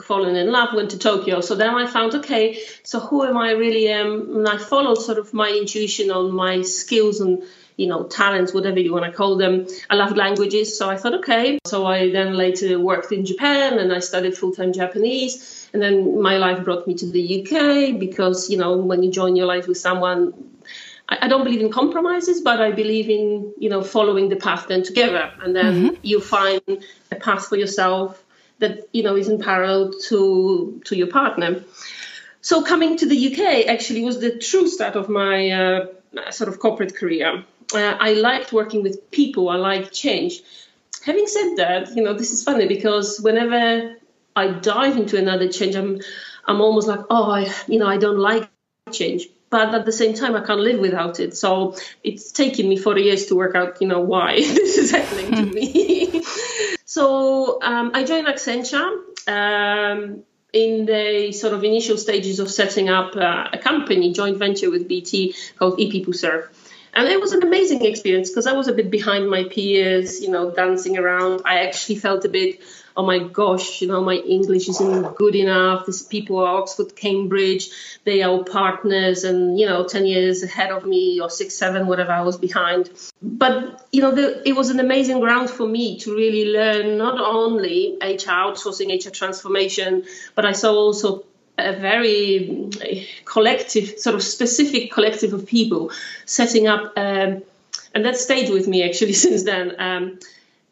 fallen 0.00 0.36
in 0.36 0.50
love, 0.50 0.74
went 0.74 0.90
to 0.90 0.98
Tokyo. 0.98 1.40
So 1.40 1.54
then 1.54 1.74
I 1.74 1.86
found, 1.86 2.14
okay, 2.16 2.60
so 2.82 3.00
who 3.00 3.24
am 3.24 3.36
I 3.36 3.52
really 3.52 3.88
am? 3.88 4.36
And 4.36 4.48
I 4.48 4.58
followed 4.58 4.98
sort 4.98 5.18
of 5.18 5.34
my 5.34 5.50
intuition 5.50 6.10
on 6.10 6.32
my 6.32 6.62
skills 6.62 7.20
and 7.20 7.42
you 7.76 7.86
know, 7.86 8.04
talents, 8.04 8.52
whatever 8.52 8.78
you 8.78 8.92
want 8.92 9.04
to 9.04 9.12
call 9.12 9.36
them. 9.36 9.66
I 9.88 9.94
love 9.94 10.16
languages, 10.16 10.76
so 10.76 10.90
I 10.90 10.96
thought, 10.96 11.14
okay. 11.14 11.58
So 11.66 11.86
I 11.86 12.10
then 12.10 12.34
later 12.34 12.78
worked 12.78 13.12
in 13.12 13.24
Japan 13.24 13.78
and 13.78 13.92
I 13.92 14.00
studied 14.00 14.36
full 14.36 14.52
time 14.52 14.72
Japanese. 14.72 15.68
And 15.72 15.80
then 15.80 16.20
my 16.20 16.36
life 16.36 16.64
brought 16.64 16.86
me 16.86 16.94
to 16.94 17.06
the 17.06 17.42
UK 17.42 17.98
because, 17.98 18.50
you 18.50 18.58
know, 18.58 18.76
when 18.76 19.02
you 19.02 19.10
join 19.10 19.36
your 19.36 19.46
life 19.46 19.66
with 19.66 19.78
someone, 19.78 20.52
I, 21.08 21.28
don't 21.28 21.44
believe 21.44 21.60
in 21.60 21.70
compromises, 21.70 22.40
but 22.40 22.60
I 22.60 22.72
believe 22.72 23.10
in, 23.10 23.52
you 23.58 23.68
know, 23.68 23.82
following 23.82 24.28
the 24.28 24.36
path 24.36 24.68
then 24.68 24.82
together. 24.82 25.32
And 25.42 25.54
then 25.54 25.74
mm-hmm. 25.74 25.94
you 26.02 26.20
find 26.20 26.62
a 27.10 27.16
path 27.16 27.46
for 27.46 27.56
yourself 27.56 28.21
that, 28.62 28.88
you 28.92 29.02
know, 29.02 29.14
is 29.16 29.28
in 29.28 29.38
parallel 29.38 29.92
to, 30.08 30.80
to 30.86 30.96
your 30.96 31.08
partner. 31.08 31.62
So 32.40 32.62
coming 32.62 32.96
to 32.96 33.06
the 33.06 33.32
UK 33.32 33.68
actually 33.68 34.02
was 34.02 34.18
the 34.18 34.38
true 34.38 34.66
start 34.66 34.96
of 34.96 35.08
my 35.08 35.50
uh, 35.50 35.86
sort 36.30 36.48
of 36.48 36.58
corporate 36.58 36.96
career 36.96 37.44
uh, 37.74 37.96
I 37.98 38.14
liked 38.14 38.52
working 38.52 38.82
with 38.82 39.10
people. 39.10 39.48
I 39.48 39.56
liked 39.56 39.92
change. 39.92 40.42
Having 41.04 41.26
said 41.26 41.54
that, 41.56 41.96
you 41.96 42.02
know, 42.02 42.14
this 42.14 42.32
is 42.32 42.44
funny 42.44 42.66
because 42.66 43.20
whenever 43.20 43.96
I 44.36 44.48
dive 44.48 44.96
into 44.96 45.18
another 45.18 45.48
change, 45.48 45.74
I'm 45.74 46.00
I'm 46.46 46.60
almost 46.60 46.88
like, 46.88 47.00
oh, 47.10 47.30
I, 47.30 47.52
you 47.68 47.78
know, 47.78 47.86
I 47.86 47.98
don't 47.98 48.18
like 48.18 48.48
change, 48.90 49.28
but 49.48 49.74
at 49.74 49.84
the 49.84 49.92
same 49.92 50.14
time, 50.14 50.34
I 50.34 50.44
can't 50.44 50.60
live 50.60 50.80
without 50.80 51.20
it. 51.20 51.36
So 51.36 51.76
it's 52.02 52.32
taken 52.32 52.68
me 52.68 52.76
40 52.76 53.02
years 53.02 53.26
to 53.26 53.36
work 53.36 53.54
out, 53.54 53.80
you 53.80 53.86
know, 53.86 54.00
why 54.00 54.36
this 54.36 54.76
is 54.76 54.90
happening 54.90 55.30
to 55.32 55.54
me. 55.54 56.22
so 56.92 57.62
um, 57.62 57.92
I 57.94 58.04
joined 58.04 58.26
Accenture. 58.26 58.88
Um, 59.26 60.24
in 60.52 60.84
the 60.84 61.32
sort 61.32 61.54
of 61.54 61.64
initial 61.64 61.96
stages 61.96 62.38
of 62.38 62.50
setting 62.50 62.90
up 62.90 63.16
uh, 63.16 63.48
a 63.50 63.56
company, 63.56 64.12
joint 64.12 64.36
venture 64.36 64.70
with 64.70 64.86
BT 64.86 65.34
called 65.58 65.78
ePeopleServe. 65.78 66.48
And 66.94 67.08
it 67.08 67.20
was 67.20 67.32
an 67.32 67.42
amazing 67.42 67.84
experience 67.84 68.28
because 68.28 68.46
I 68.46 68.52
was 68.52 68.68
a 68.68 68.74
bit 68.74 68.90
behind 68.90 69.30
my 69.30 69.44
peers, 69.44 70.20
you 70.20 70.30
know, 70.30 70.50
dancing 70.50 70.98
around. 70.98 71.42
I 71.44 71.64
actually 71.66 71.96
felt 71.96 72.24
a 72.26 72.28
bit, 72.28 72.60
oh 72.94 73.06
my 73.06 73.18
gosh, 73.18 73.80
you 73.80 73.88
know, 73.88 74.02
my 74.02 74.16
English 74.16 74.68
isn't 74.68 75.16
good 75.16 75.34
enough. 75.34 75.86
These 75.86 76.02
people 76.02 76.38
are 76.38 76.60
Oxford, 76.60 76.94
Cambridge, 76.94 77.70
they 78.04 78.22
are 78.22 78.44
partners 78.44 79.24
and, 79.24 79.58
you 79.58 79.64
know, 79.64 79.86
10 79.86 80.04
years 80.04 80.42
ahead 80.42 80.70
of 80.70 80.84
me 80.84 81.18
or 81.18 81.30
six, 81.30 81.54
seven, 81.54 81.86
whatever 81.86 82.12
I 82.12 82.22
was 82.22 82.36
behind. 82.36 82.90
But, 83.22 83.88
you 83.90 84.02
know, 84.02 84.10
the, 84.10 84.46
it 84.46 84.52
was 84.52 84.68
an 84.68 84.78
amazing 84.78 85.20
ground 85.20 85.48
for 85.48 85.66
me 85.66 85.98
to 86.00 86.14
really 86.14 86.52
learn 86.52 86.98
not 86.98 87.18
only 87.18 87.96
HR 88.02 88.52
outsourcing, 88.52 88.94
HR 88.94 89.10
transformation, 89.10 90.04
but 90.34 90.44
I 90.44 90.52
saw 90.52 90.74
also 90.74 91.24
a 91.58 91.72
very 91.74 92.70
collective, 93.24 93.98
sort 93.98 94.14
of 94.14 94.22
specific 94.22 94.90
collective 94.92 95.32
of 95.32 95.46
people 95.46 95.90
setting 96.24 96.66
up, 96.66 96.92
um, 96.96 97.42
and 97.94 98.04
that 98.04 98.16
stayed 98.16 98.50
with 98.50 98.66
me 98.66 98.82
actually 98.82 99.12
since 99.24 99.44
then. 99.44 99.74
Um, 99.78 100.18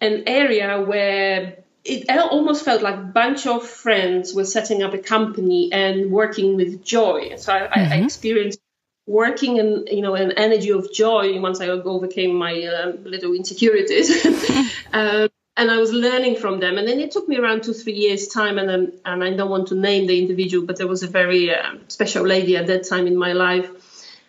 an 0.00 0.24
area 0.26 0.80
where 0.80 1.58
it 1.84 2.08
almost 2.10 2.64
felt 2.64 2.82
like 2.82 2.94
a 2.94 2.98
bunch 2.98 3.46
of 3.46 3.66
friends 3.66 4.34
were 4.34 4.44
setting 4.44 4.82
up 4.82 4.94
a 4.94 4.98
company 4.98 5.72
and 5.72 6.10
working 6.10 6.56
with 6.56 6.84
joy. 6.84 7.36
So 7.36 7.52
I, 7.52 7.60
mm-hmm. 7.60 7.92
I 7.92 7.96
experienced 7.96 8.60
working 9.06 9.56
in 9.56 9.86
you 9.90 10.02
know 10.02 10.14
an 10.14 10.32
energy 10.32 10.70
of 10.70 10.92
joy 10.92 11.40
once 11.40 11.60
I 11.60 11.68
overcame 11.68 12.34
my 12.36 12.62
uh, 12.62 12.92
little 13.02 13.34
insecurities. 13.34 14.24
um, 14.92 15.28
and 15.56 15.70
I 15.70 15.78
was 15.78 15.92
learning 15.92 16.36
from 16.36 16.60
them. 16.60 16.78
And 16.78 16.86
then 16.86 17.00
it 17.00 17.10
took 17.10 17.28
me 17.28 17.36
around 17.36 17.64
two, 17.64 17.72
three 17.72 17.94
years' 17.94 18.28
time. 18.28 18.58
And 18.58 18.70
um, 18.70 18.92
and 19.04 19.22
I 19.24 19.34
don't 19.34 19.50
want 19.50 19.68
to 19.68 19.74
name 19.74 20.06
the 20.06 20.18
individual, 20.18 20.66
but 20.66 20.76
there 20.76 20.86
was 20.86 21.02
a 21.02 21.08
very 21.08 21.54
uh, 21.54 21.74
special 21.88 22.24
lady 22.24 22.56
at 22.56 22.66
that 22.68 22.88
time 22.88 23.06
in 23.06 23.16
my 23.16 23.32
life, 23.32 23.68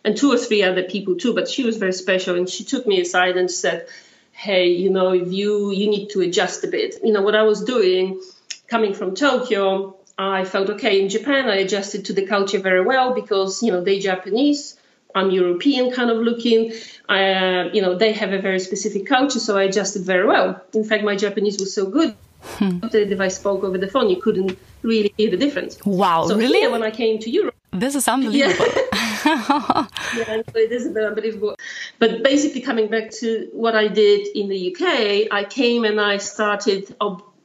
and 0.03 0.17
two 0.17 0.31
or 0.31 0.37
three 0.37 0.63
other 0.63 0.83
people 0.83 1.15
too. 1.15 1.33
But 1.33 1.47
she 1.47 1.63
was 1.63 1.77
very 1.77 1.93
special, 1.93 2.35
and 2.35 2.49
she 2.49 2.63
took 2.63 2.87
me 2.87 2.99
aside 2.99 3.37
and 3.37 3.49
said, 3.49 3.87
"Hey, 4.31 4.69
you 4.69 4.89
know, 4.89 5.13
if 5.13 5.31
you 5.31 5.71
you 5.71 5.89
need 5.89 6.09
to 6.09 6.21
adjust 6.21 6.63
a 6.63 6.67
bit. 6.67 6.95
You 7.03 7.13
know 7.13 7.21
what 7.21 7.35
I 7.35 7.43
was 7.43 7.63
doing, 7.63 8.21
coming 8.67 8.93
from 8.93 9.15
Tokyo." 9.15 9.97
I 10.17 10.43
felt 10.45 10.69
okay 10.69 11.01
in 11.01 11.09
Japan. 11.09 11.49
I 11.49 11.55
adjusted 11.55 12.05
to 12.05 12.13
the 12.13 12.27
culture 12.27 12.59
very 12.59 12.83
well 12.85 13.13
because 13.13 13.63
you 13.63 13.71
know 13.71 13.81
they 13.81 13.99
Japanese. 13.99 14.77
I'm 15.15 15.31
European 15.31 15.91
kind 15.91 16.09
of 16.09 16.17
looking. 16.17 16.73
I, 17.09 17.33
uh, 17.33 17.69
you 17.73 17.81
know, 17.81 17.95
they 17.95 18.13
have 18.13 18.33
a 18.33 18.39
very 18.39 18.59
specific 18.59 19.05
culture, 19.05 19.39
so 19.39 19.57
I 19.57 19.63
adjusted 19.63 20.03
very 20.03 20.25
well. 20.25 20.61
In 20.73 20.83
fact, 20.83 21.03
my 21.03 21.15
Japanese 21.15 21.59
was 21.59 21.73
so 21.73 21.85
good 21.85 22.15
hmm. 22.43 22.79
that 22.79 23.11
if 23.11 23.19
I 23.19 23.27
spoke 23.27 23.63
over 23.63 23.77
the 23.77 23.87
phone, 23.87 24.09
you 24.09 24.21
couldn't 24.21 24.57
really 24.81 25.13
hear 25.17 25.29
the 25.29 25.37
difference. 25.37 25.77
Wow, 25.85 26.27
so 26.27 26.37
really? 26.37 26.67
when 26.67 26.83
I 26.83 26.91
came 26.91 27.19
to 27.19 27.29
Europe, 27.29 27.55
this 27.71 27.95
is 27.95 28.07
unbelievable. 28.15 28.65
Yeah. 29.23 29.85
yeah, 30.17 30.41
it 30.55 30.71
is 30.71 30.87
unbelievable. 30.87 31.55
But 31.99 32.23
basically, 32.23 32.61
coming 32.61 32.87
back 32.87 33.11
to 33.19 33.49
what 33.53 33.75
I 33.75 33.87
did 33.87 34.27
in 34.35 34.49
the 34.49 34.75
UK, 34.75 35.31
I 35.31 35.43
came 35.43 35.85
and 35.85 36.01
I 36.01 36.17
started. 36.17 36.95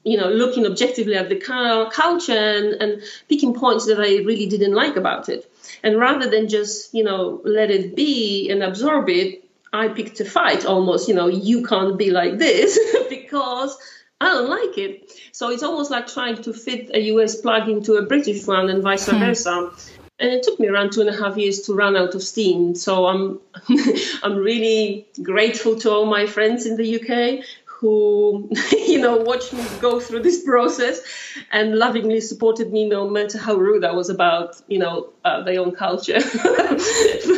you 0.05 0.17
know, 0.17 0.29
looking 0.29 0.65
objectively 0.67 1.17
at 1.17 1.29
the 1.29 1.35
culture 1.35 2.33
and, 2.33 2.81
and 2.81 3.03
picking 3.29 3.53
points 3.53 3.87
that 3.87 3.99
I 3.99 4.23
really 4.23 4.47
didn't 4.47 4.73
like 4.73 4.95
about 4.95 5.29
it. 5.29 5.51
And 5.83 5.99
rather 5.99 6.29
than 6.29 6.49
just, 6.49 6.95
you 6.95 7.05
know, 7.05 7.41
let 7.45 7.71
it 7.71 7.97
be 7.97 8.49
and 8.51 8.63
absorb 8.63 9.09
it, 9.09 9.45
I 9.73 9.89
picked 9.89 10.21
a 10.21 10.25
fight 10.25 10.65
almost, 10.65 11.09
you 11.09 11.15
know, 11.15 11.29
you 11.29 11.67
can't 11.67 11.99
be 11.99 12.11
like 12.11 12.39
this 12.39 12.79
because 13.09 13.77
I 14.21 14.27
don't 14.29 14.49
like 14.49 14.79
it. 14.79 15.13
So 15.33 15.51
it's 15.51 15.63
almost 15.63 15.91
like 15.91 16.07
trying 16.07 16.43
to 16.43 16.53
fit 16.53 16.91
a 16.95 17.01
US 17.13 17.41
plug 17.41 17.69
into 17.69 17.95
a 17.95 18.03
British 18.03 18.47
one 18.47 18.71
and 18.71 18.83
vice 18.83 19.09
hmm. 19.09 19.19
versa. 19.19 19.71
And 20.19 20.31
it 20.31 20.43
took 20.45 20.59
me 20.59 20.69
around 20.69 20.93
two 20.93 21.03
and 21.03 21.11
a 21.11 21.17
half 21.17 21.37
years 21.37 21.61
to 21.63 21.75
run 21.75 21.95
out 21.95 22.15
of 22.15 22.23
steam. 22.23 22.75
So 22.75 23.07
I'm 23.07 23.41
I'm 24.23 24.37
really 24.37 25.07
grateful 25.23 25.79
to 25.81 25.91
all 25.91 26.07
my 26.07 26.27
friends 26.27 26.65
in 26.65 26.77
the 26.77 27.01
UK 27.01 27.45
who, 27.87 28.51
you 28.73 28.99
know, 28.99 29.17
watched 29.19 29.53
me 29.53 29.65
go 29.81 30.01
through 30.01 30.21
this 30.21 30.43
process 30.43 31.01
and 31.53 31.77
lovingly 31.77 32.21
supported 32.21 32.73
me 32.73 32.89
no 32.89 33.09
matter 33.09 33.39
how 33.39 33.55
rude 33.55 33.85
I 33.85 33.93
was 33.93 34.11
about, 34.11 34.61
you 34.67 34.79
know, 34.79 35.11
uh, 35.25 35.43
their 35.45 35.61
own 35.61 35.73
culture. 35.73 36.19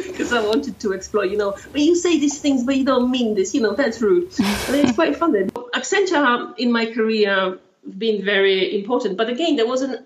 because 0.09 0.33
I 0.33 0.41
wanted 0.45 0.81
to 0.81 0.93
explore, 0.93 1.27
you 1.27 1.37
know, 1.37 1.57
but 1.73 1.83
you 1.83 1.95
say 1.95 2.19
these 2.19 2.39
things, 2.39 2.65
but 2.65 2.77
you 2.77 2.85
don't 2.85 3.11
mean 3.11 3.35
this, 3.35 3.55
you 3.55 3.61
know, 3.61 3.75
that's 3.75 4.01
rude. 4.01 4.33
And 4.39 4.77
it's 4.77 4.93
quite 4.93 5.17
funny 5.17 5.49
Accenture 5.75 6.59
in 6.59 6.73
my 6.73 6.87
career 6.87 7.59
been 7.97 8.25
very 8.25 8.79
important. 8.79 9.17
But 9.17 9.29
again, 9.29 9.57
there 9.57 9.67
wasn't 9.67 9.95
an 9.97 10.05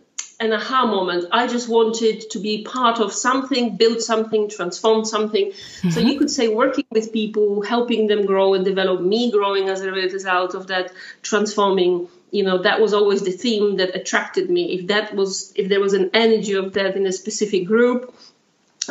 aha 0.51 0.87
moment. 0.87 1.27
I 1.31 1.47
just 1.47 1.69
wanted 1.69 2.31
to 2.31 2.39
be 2.39 2.63
part 2.63 3.01
of 3.01 3.13
something, 3.13 3.77
build 3.77 4.01
something, 4.01 4.49
transform 4.49 5.05
something. 5.05 5.49
Mm-hmm. 5.49 5.91
So 5.91 6.01
you 6.01 6.19
could 6.19 6.31
say 6.31 6.49
working 6.49 6.87
with 6.91 7.13
people, 7.13 7.61
helping 7.61 8.07
them 8.07 8.25
grow 8.25 8.55
and 8.55 8.65
develop, 8.65 9.03
me 9.03 9.31
growing 9.31 9.69
as 9.69 9.83
a 9.83 9.93
result 9.93 10.55
of 10.55 10.69
that, 10.69 10.91
transforming. 11.21 12.09
You 12.31 12.45
know, 12.45 12.63
that 12.63 12.81
was 12.81 12.95
always 12.95 13.21
the 13.21 13.31
theme 13.31 13.77
that 13.77 13.95
attracted 13.95 14.49
me. 14.49 14.73
If 14.73 14.87
that 14.87 15.15
was, 15.15 15.53
if 15.55 15.69
there 15.69 15.81
was 15.81 15.93
an 15.93 16.13
energy 16.15 16.55
of 16.55 16.73
that 16.73 16.97
in 16.97 17.05
a 17.05 17.13
specific 17.13 17.67
group, 17.67 18.15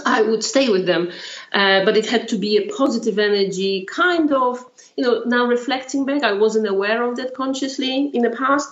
I 0.06 0.22
would 0.22 0.44
stay 0.44 0.70
with 0.70 0.86
them. 0.86 1.12
Uh, 1.52 1.84
but 1.84 1.98
it 1.98 2.06
had 2.06 2.30
to 2.30 2.38
be 2.38 2.58
a 2.58 2.70
positive 2.70 3.18
energy, 3.18 3.86
kind 3.86 4.32
of, 4.32 4.64
you 4.96 5.04
know, 5.04 5.24
now 5.26 5.46
reflecting 5.46 6.06
back, 6.06 6.24
I 6.24 6.34
wasn't 6.34 6.68
aware 6.68 7.02
of 7.04 7.16
that 7.18 7.34
consciously 7.34 8.12
in 8.14 8.22
the 8.22 8.30
past 8.30 8.70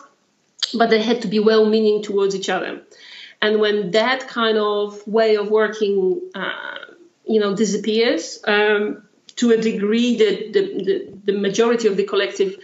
but 0.74 0.90
they 0.90 1.02
had 1.02 1.22
to 1.22 1.28
be 1.28 1.40
well 1.40 1.66
meaning 1.66 2.04
towards 2.04 2.36
each 2.36 2.50
other. 2.50 2.82
And 3.42 3.60
when 3.60 3.92
that 3.92 4.28
kind 4.28 4.58
of 4.58 5.06
way 5.08 5.36
of 5.36 5.50
working, 5.50 6.22
uh, 6.36 6.78
you 7.26 7.40
know, 7.40 7.56
disappears 7.56 8.40
um, 8.46 9.08
to 9.38 9.52
a 9.52 9.58
degree 9.58 10.18
that 10.18 10.54
the, 10.54 10.84
the, 10.84 11.32
the, 11.32 11.40
majority 11.40 11.88
of 11.88 11.96
the 11.96 12.04
collective 12.04 12.58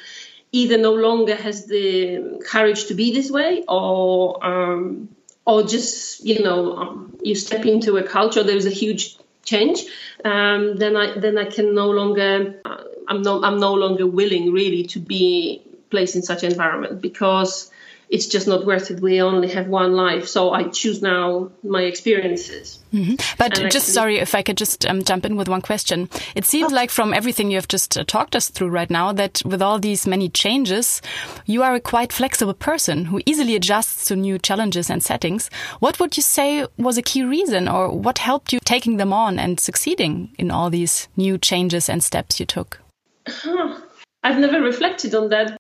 either 0.52 0.78
no 0.78 0.94
longer 0.94 1.36
has 1.36 1.66
the 1.68 2.42
courage 2.46 2.86
to 2.88 2.94
be 2.94 3.14
this 3.14 3.32
way 3.32 3.64
or 3.68 4.46
um, 4.46 5.10
or 5.46 5.64
just 5.64 6.26
you 6.26 6.44
know 6.44 6.76
um, 6.76 7.18
you 7.24 7.36
step 7.36 7.66
into 7.66 7.98
a 7.98 8.04
culture 8.04 8.44
there's 8.44 8.66
a 8.66 8.70
huge 8.70 9.18
change 9.44 9.86
um, 10.26 10.76
then 10.76 10.96
I 10.98 11.18
then 11.18 11.38
I 11.38 11.46
can 11.46 11.76
no 11.76 11.90
longer 11.92 12.60
uh, 12.66 12.84
I'm 13.08 13.22
no 13.22 13.44
I'm 13.44 13.60
no 13.60 13.74
longer 13.74 14.08
willing 14.08 14.52
really 14.52 14.84
to 14.88 15.00
be 15.00 15.62
placed 15.90 16.16
in 16.16 16.24
such 16.24 16.44
an 16.44 16.52
environment 16.52 17.02
because 17.02 17.72
it's 18.10 18.28
just 18.28 18.48
not 18.48 18.66
worth 18.66 18.92
it. 18.92 19.00
We 19.00 19.22
only 19.22 19.50
have 19.50 19.68
one 19.68 19.94
life, 19.94 20.28
so 20.28 20.52
I 20.52 20.64
choose 20.64 21.02
now 21.02 21.52
my 21.64 21.82
experiences. 21.82 22.80
Mm-hmm. 22.94 23.16
But 23.38 23.60
and 23.60 23.72
just 23.72 23.88
actually, 23.88 23.94
sorry 23.94 24.18
if 24.20 24.36
I 24.36 24.42
could 24.42 24.58
just 24.58 24.86
um, 24.86 25.04
jump 25.04 25.26
in 25.26 25.36
with 25.36 25.50
one 25.50 25.62
question. 25.62 26.10
It 26.36 26.46
seems 26.46 26.72
oh. 26.72 26.76
like 26.76 26.92
from 26.92 27.14
everything 27.14 27.52
you 27.52 27.58
have 27.58 27.68
just 27.68 27.98
uh, 27.98 28.04
talked 28.04 28.36
us 28.36 28.50
through 28.50 28.70
right 28.70 28.90
now 28.90 29.12
that 29.14 29.42
with 29.46 29.62
all 29.62 29.80
these 29.80 30.08
many 30.08 30.30
changes, 30.30 31.02
you 31.46 31.64
are 31.64 31.76
a 31.76 31.80
quite 31.80 32.14
flexible 32.14 32.54
person 32.54 33.06
who 33.06 33.22
easily 33.26 33.56
adjusts 33.56 34.06
to 34.06 34.16
new 34.16 34.38
challenges 34.38 34.90
and 34.90 35.04
settings. 35.04 35.50
What 35.80 36.00
would 36.00 36.18
you 36.18 36.24
say 36.24 36.66
was 36.78 36.98
a 36.98 37.02
key 37.02 37.24
reason, 37.24 37.68
or 37.68 37.92
what 37.92 38.20
helped 38.20 38.54
you 38.54 38.60
taking 38.64 38.98
them 38.98 39.14
on 39.14 39.40
and 39.40 39.60
succeeding 39.60 40.34
in 40.38 40.52
all 40.52 40.70
these 40.70 41.08
new 41.18 41.38
changes 41.38 41.90
and 41.90 42.04
steps 42.04 42.40
you 42.40 42.46
took? 42.46 42.80
Huh. 43.28 43.80
I've 44.24 44.40
never 44.40 44.60
reflected 44.62 45.14
on 45.14 45.30
that. 45.30 45.58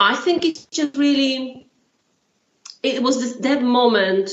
I 0.00 0.14
think 0.14 0.44
it's 0.44 0.66
just 0.66 0.96
really, 0.96 1.66
it 2.82 3.02
was 3.02 3.20
this, 3.20 3.36
that 3.36 3.62
moment. 3.62 4.30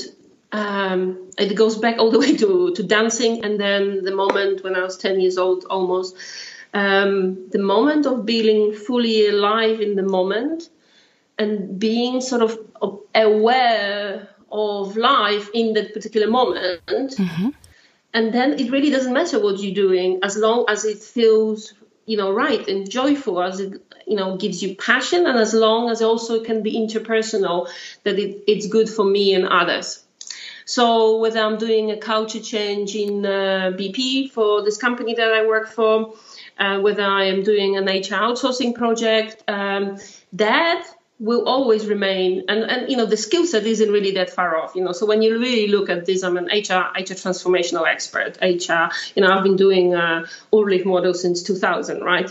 Um, 0.52 1.30
it 1.38 1.54
goes 1.54 1.76
back 1.76 1.98
all 1.98 2.10
the 2.10 2.18
way 2.24 2.36
to, 2.36 2.72
to 2.74 2.82
dancing, 2.82 3.44
and 3.44 3.58
then 3.58 4.04
the 4.04 4.14
moment 4.14 4.62
when 4.62 4.76
I 4.76 4.82
was 4.82 4.96
10 4.96 5.20
years 5.20 5.38
old 5.38 5.64
almost. 5.68 6.16
Um, 6.74 7.48
the 7.50 7.58
moment 7.58 8.06
of 8.06 8.26
being 8.26 8.74
fully 8.74 9.28
alive 9.28 9.80
in 9.80 9.96
the 9.96 10.02
moment 10.02 10.68
and 11.38 11.78
being 11.78 12.20
sort 12.20 12.42
of 12.42 12.58
aware 13.14 14.28
of 14.52 14.96
life 14.96 15.48
in 15.54 15.72
that 15.74 15.94
particular 15.94 16.28
moment. 16.28 16.82
Mm-hmm. 16.86 17.50
And 18.14 18.32
then 18.32 18.58
it 18.58 18.70
really 18.70 18.90
doesn't 18.90 19.12
matter 19.12 19.38
what 19.40 19.58
you're 19.58 19.74
doing 19.74 20.20
as 20.22 20.36
long 20.36 20.64
as 20.68 20.84
it 20.84 20.98
feels 20.98 21.74
you 22.06 22.16
know 22.16 22.32
right 22.32 22.68
and 22.68 22.88
joyful 22.88 23.42
as 23.42 23.60
it 23.60 23.82
you 24.06 24.16
know 24.16 24.36
gives 24.36 24.62
you 24.62 24.76
passion 24.76 25.26
and 25.26 25.38
as 25.38 25.52
long 25.52 25.90
as 25.90 26.00
also 26.00 26.36
it 26.36 26.44
can 26.44 26.62
be 26.62 26.74
interpersonal 26.74 27.68
that 28.04 28.18
it, 28.18 28.44
it's 28.46 28.66
good 28.68 28.88
for 28.88 29.04
me 29.04 29.34
and 29.34 29.46
others. 29.46 30.02
So 30.64 31.18
whether 31.18 31.40
i'm 31.40 31.58
doing 31.58 31.90
a 31.92 31.96
culture 31.96 32.40
change 32.40 32.96
in 32.96 33.24
uh, 33.24 33.72
bp 33.78 34.30
for 34.30 34.62
this 34.62 34.78
company 34.78 35.14
that 35.14 35.32
i 35.32 35.46
work 35.46 35.68
for 35.68 36.14
uh, 36.58 36.80
whether 36.80 37.04
i 37.04 37.24
am 37.24 37.44
doing 37.44 37.76
an 37.76 37.84
hr 37.84 38.16
outsourcing 38.26 38.74
project 38.74 39.44
um, 39.48 39.98
that 40.32 40.88
will 41.18 41.48
always 41.48 41.86
remain 41.86 42.44
and 42.48 42.62
and 42.64 42.90
you 42.90 42.96
know 42.96 43.06
the 43.06 43.16
skill 43.16 43.46
set 43.46 43.64
isn't 43.64 43.90
really 43.90 44.12
that 44.12 44.28
far 44.28 44.56
off 44.56 44.74
you 44.74 44.82
know. 44.82 44.92
So 44.92 45.06
when 45.06 45.22
you 45.22 45.38
really 45.38 45.68
look 45.68 45.88
at 45.88 46.04
this 46.04 46.22
i'm 46.22 46.36
an 46.36 46.44
hr 46.44 46.92
hr 46.98 47.14
transformational 47.14 47.86
expert 47.86 48.36
hr 48.42 48.94
you 49.14 49.22
know 49.22 49.32
i've 49.32 49.42
been 49.42 49.56
doing 49.56 49.94
uh 49.94 50.26
Ulrich 50.52 50.84
model 50.84 51.14
since 51.14 51.42
2000 51.42 52.02
right 52.02 52.30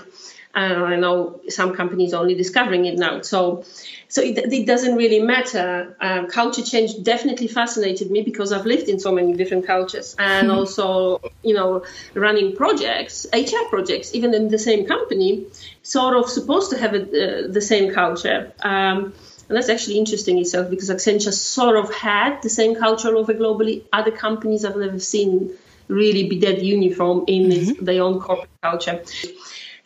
and 0.55 0.83
i 0.83 0.95
know 0.95 1.41
some 1.49 1.75
companies 1.75 2.13
only 2.13 2.35
discovering 2.35 2.85
it 2.85 2.97
now 2.97 3.21
so 3.21 3.63
so 4.07 4.21
it, 4.21 4.37
it 4.37 4.65
doesn't 4.65 4.95
really 4.95 5.21
matter 5.21 5.95
um, 5.99 6.27
culture 6.27 6.61
change 6.61 6.91
definitely 7.03 7.47
fascinated 7.47 8.09
me 8.09 8.21
because 8.21 8.51
i've 8.51 8.65
lived 8.65 8.87
in 8.87 8.99
so 8.99 9.11
many 9.11 9.33
different 9.33 9.65
cultures 9.67 10.15
and 10.17 10.47
mm-hmm. 10.47 10.57
also 10.57 11.21
you 11.43 11.53
know 11.53 11.83
running 12.13 12.55
projects 12.55 13.25
hr 13.33 13.69
projects 13.69 14.15
even 14.15 14.33
in 14.33 14.49
the 14.49 14.59
same 14.59 14.85
company 14.85 15.45
sort 15.85 16.17
of 16.17 16.27
supposed 16.29 16.71
to 16.71 16.77
have 16.77 16.93
a, 16.95 17.01
uh, 17.01 17.47
the 17.47 17.61
same 17.61 17.93
culture. 17.93 18.51
Um, 18.63 19.13
and 19.47 19.55
that's 19.55 19.69
actually 19.69 19.99
interesting 19.99 20.39
itself 20.39 20.71
because 20.71 20.89
Accenture 20.89 21.31
sort 21.31 21.77
of 21.77 21.93
had 21.93 22.41
the 22.41 22.49
same 22.49 22.75
culture 22.75 23.15
over 23.15 23.33
globally. 23.33 23.83
Other 23.93 24.11
companies 24.11 24.65
I've 24.65 24.75
never 24.75 24.99
seen 24.99 25.51
really 25.87 26.27
be 26.27 26.39
that 26.39 26.63
uniform 26.63 27.25
in 27.27 27.51
mm-hmm. 27.51 27.85
their 27.85 28.01
own 28.01 28.19
corporate 28.19 28.49
culture. 28.63 29.03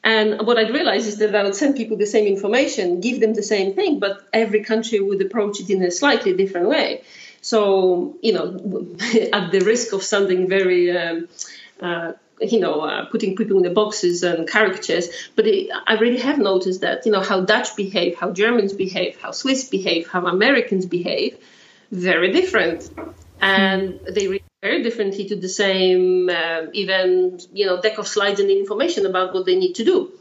And 0.03 0.47
what 0.47 0.57
I'd 0.57 0.73
realize 0.73 1.07
is 1.07 1.17
that 1.17 1.35
I 1.35 1.43
would 1.43 1.55
send 1.55 1.75
people 1.75 1.97
the 1.97 2.05
same 2.05 2.25
information, 2.25 3.01
give 3.01 3.19
them 3.19 3.33
the 3.33 3.43
same 3.43 3.73
thing, 3.73 3.99
but 3.99 4.21
every 4.31 4.63
country 4.63 4.99
would 4.99 5.21
approach 5.21 5.59
it 5.59 5.69
in 5.69 5.83
a 5.83 5.91
slightly 5.91 6.33
different 6.33 6.69
way. 6.69 7.03
So, 7.41 8.17
you 8.21 8.33
know, 8.33 8.45
at 9.33 9.51
the 9.51 9.61
risk 9.65 9.93
of 9.93 10.03
sounding 10.03 10.47
very 10.47 10.97
um, 10.97 11.27
uh, 11.81 12.13
you 12.41 12.59
know, 12.59 12.81
uh, 12.81 13.05
putting 13.05 13.35
people 13.35 13.57
in 13.57 13.63
the 13.63 13.69
boxes 13.69 14.23
and 14.23 14.47
caricatures. 14.47 15.09
But 15.35 15.47
it, 15.47 15.69
I 15.87 15.95
really 15.95 16.19
have 16.19 16.37
noticed 16.37 16.81
that, 16.81 17.05
you 17.05 17.11
know, 17.11 17.21
how 17.21 17.41
Dutch 17.41 17.75
behave, 17.75 18.17
how 18.17 18.31
Germans 18.31 18.73
behave, 18.73 19.19
how 19.19 19.31
Swiss 19.31 19.65
behave, 19.65 20.07
how 20.07 20.25
Americans 20.25 20.85
behave, 20.85 21.37
very 21.91 22.31
different. 22.31 22.89
And 23.41 23.99
they 24.09 24.27
react 24.27 24.48
very 24.61 24.83
differently 24.83 25.25
to 25.29 25.35
the 25.35 25.47
same, 25.49 26.29
uh, 26.29 26.63
even, 26.73 27.39
you 27.53 27.65
know, 27.65 27.81
deck 27.81 27.97
of 27.97 28.07
slides 28.07 28.39
and 28.39 28.49
information 28.49 29.05
about 29.05 29.33
what 29.33 29.45
they 29.45 29.55
need 29.55 29.73
to 29.75 29.85
do. 29.85 30.11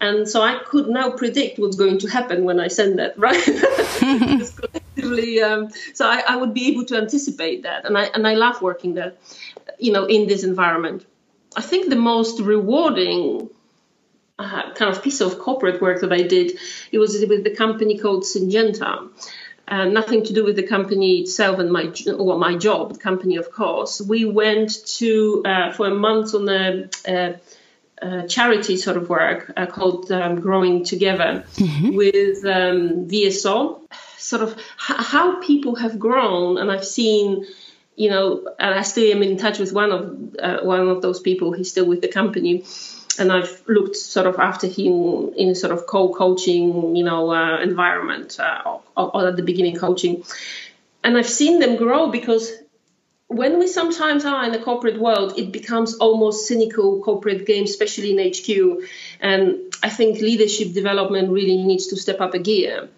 And 0.00 0.26
so 0.28 0.40
I 0.40 0.58
could 0.64 0.88
now 0.88 1.10
predict 1.10 1.58
what's 1.58 1.76
going 1.76 1.98
to 1.98 2.08
happen 2.08 2.44
when 2.44 2.58
I 2.58 2.68
send 2.68 2.98
that, 2.98 3.18
right? 3.18 3.42
collectively, 4.56 5.42
um, 5.42 5.68
so 5.92 6.08
I, 6.08 6.22
I 6.26 6.36
would 6.36 6.54
be 6.54 6.68
able 6.68 6.86
to 6.86 6.96
anticipate 6.96 7.64
that, 7.64 7.84
and 7.84 7.98
I 7.98 8.04
and 8.04 8.26
I 8.26 8.34
love 8.34 8.62
working 8.62 8.94
that, 8.94 9.18
you 9.78 9.92
know, 9.92 10.06
in 10.06 10.26
this 10.26 10.42
environment. 10.42 11.04
I 11.54 11.60
think 11.60 11.90
the 11.90 11.96
most 11.96 12.40
rewarding 12.40 13.50
uh, 14.38 14.72
kind 14.72 14.94
of 14.94 15.02
piece 15.02 15.20
of 15.20 15.38
corporate 15.38 15.82
work 15.82 16.00
that 16.00 16.12
I 16.12 16.22
did, 16.22 16.58
it 16.92 16.98
was 16.98 17.12
with 17.28 17.44
the 17.44 17.54
company 17.54 17.98
called 17.98 18.22
Syngenta. 18.22 19.10
Uh, 19.70 19.84
nothing 19.84 20.24
to 20.24 20.32
do 20.32 20.44
with 20.44 20.56
the 20.56 20.64
company 20.64 21.20
itself 21.20 21.60
and 21.60 21.70
my 21.70 21.92
well, 22.06 22.38
my 22.38 22.56
job, 22.56 22.92
the 22.92 22.98
company, 22.98 23.36
of 23.36 23.52
course. 23.52 24.00
We 24.00 24.24
went 24.24 24.84
to 24.98 25.42
uh, 25.44 25.72
for 25.72 25.86
a 25.86 25.94
month 25.94 26.34
on 26.34 26.48
a, 26.48 26.88
a, 27.06 27.40
a 28.02 28.26
charity 28.26 28.76
sort 28.76 28.96
of 28.96 29.08
work 29.08 29.52
uh, 29.56 29.66
called 29.66 30.10
um, 30.10 30.40
Growing 30.40 30.84
Together 30.84 31.44
mm-hmm. 31.54 31.94
with 31.94 32.44
um, 32.44 33.08
VSO. 33.08 33.80
Sort 34.18 34.42
of 34.42 34.54
h- 34.58 35.04
how 35.12 35.40
people 35.40 35.76
have 35.76 36.00
grown, 36.00 36.58
and 36.58 36.70
I've 36.70 36.84
seen 36.84 37.46
you 37.94 38.08
know, 38.08 38.48
and 38.58 38.74
I 38.74 38.82
still 38.82 39.12
am 39.12 39.22
in 39.22 39.36
touch 39.36 39.58
with 39.58 39.72
one 39.72 39.92
of 39.92 40.36
uh, 40.42 40.60
one 40.62 40.88
of 40.88 41.02
those 41.02 41.20
people. 41.20 41.52
He's 41.52 41.70
still 41.70 41.84
with 41.84 42.00
the 42.00 42.08
company, 42.08 42.64
and 43.20 43.32
I've 43.32 43.62
looked 43.68 43.96
sort 43.96 44.26
of 44.26 44.38
after 44.38 44.66
him 44.66 45.32
in 45.34 45.54
sort 45.54 45.72
of 45.72 45.86
co-coaching, 45.86 46.96
you 46.96 47.04
know, 47.04 47.30
uh, 47.30 47.60
environment 47.60 48.38
uh, 48.40 48.78
or, 48.96 49.16
or, 49.16 49.28
at 49.28 49.36
the 49.36 49.42
beginning 49.42 49.76
coaching, 49.76 50.24
and 51.04 51.16
I've 51.16 51.28
seen 51.28 51.60
them 51.60 51.76
grow 51.76 52.10
because 52.10 52.50
when 53.28 53.58
we 53.60 53.68
sometimes 53.68 54.24
are 54.24 54.44
in 54.44 54.52
the 54.52 54.58
corporate 54.58 54.98
world, 54.98 55.38
it 55.38 55.52
becomes 55.52 55.94
almost 55.94 56.48
cynical 56.48 57.00
corporate 57.02 57.46
game, 57.46 57.64
especially 57.64 58.10
in 58.10 58.32
HQ, 58.32 58.88
and 59.20 59.72
I 59.82 59.88
think 59.88 60.20
leadership 60.20 60.72
development 60.72 61.30
really 61.30 61.62
needs 61.62 61.88
to 61.88 61.96
step 61.96 62.20
up 62.20 62.34
a 62.34 62.38
gear 62.38 62.88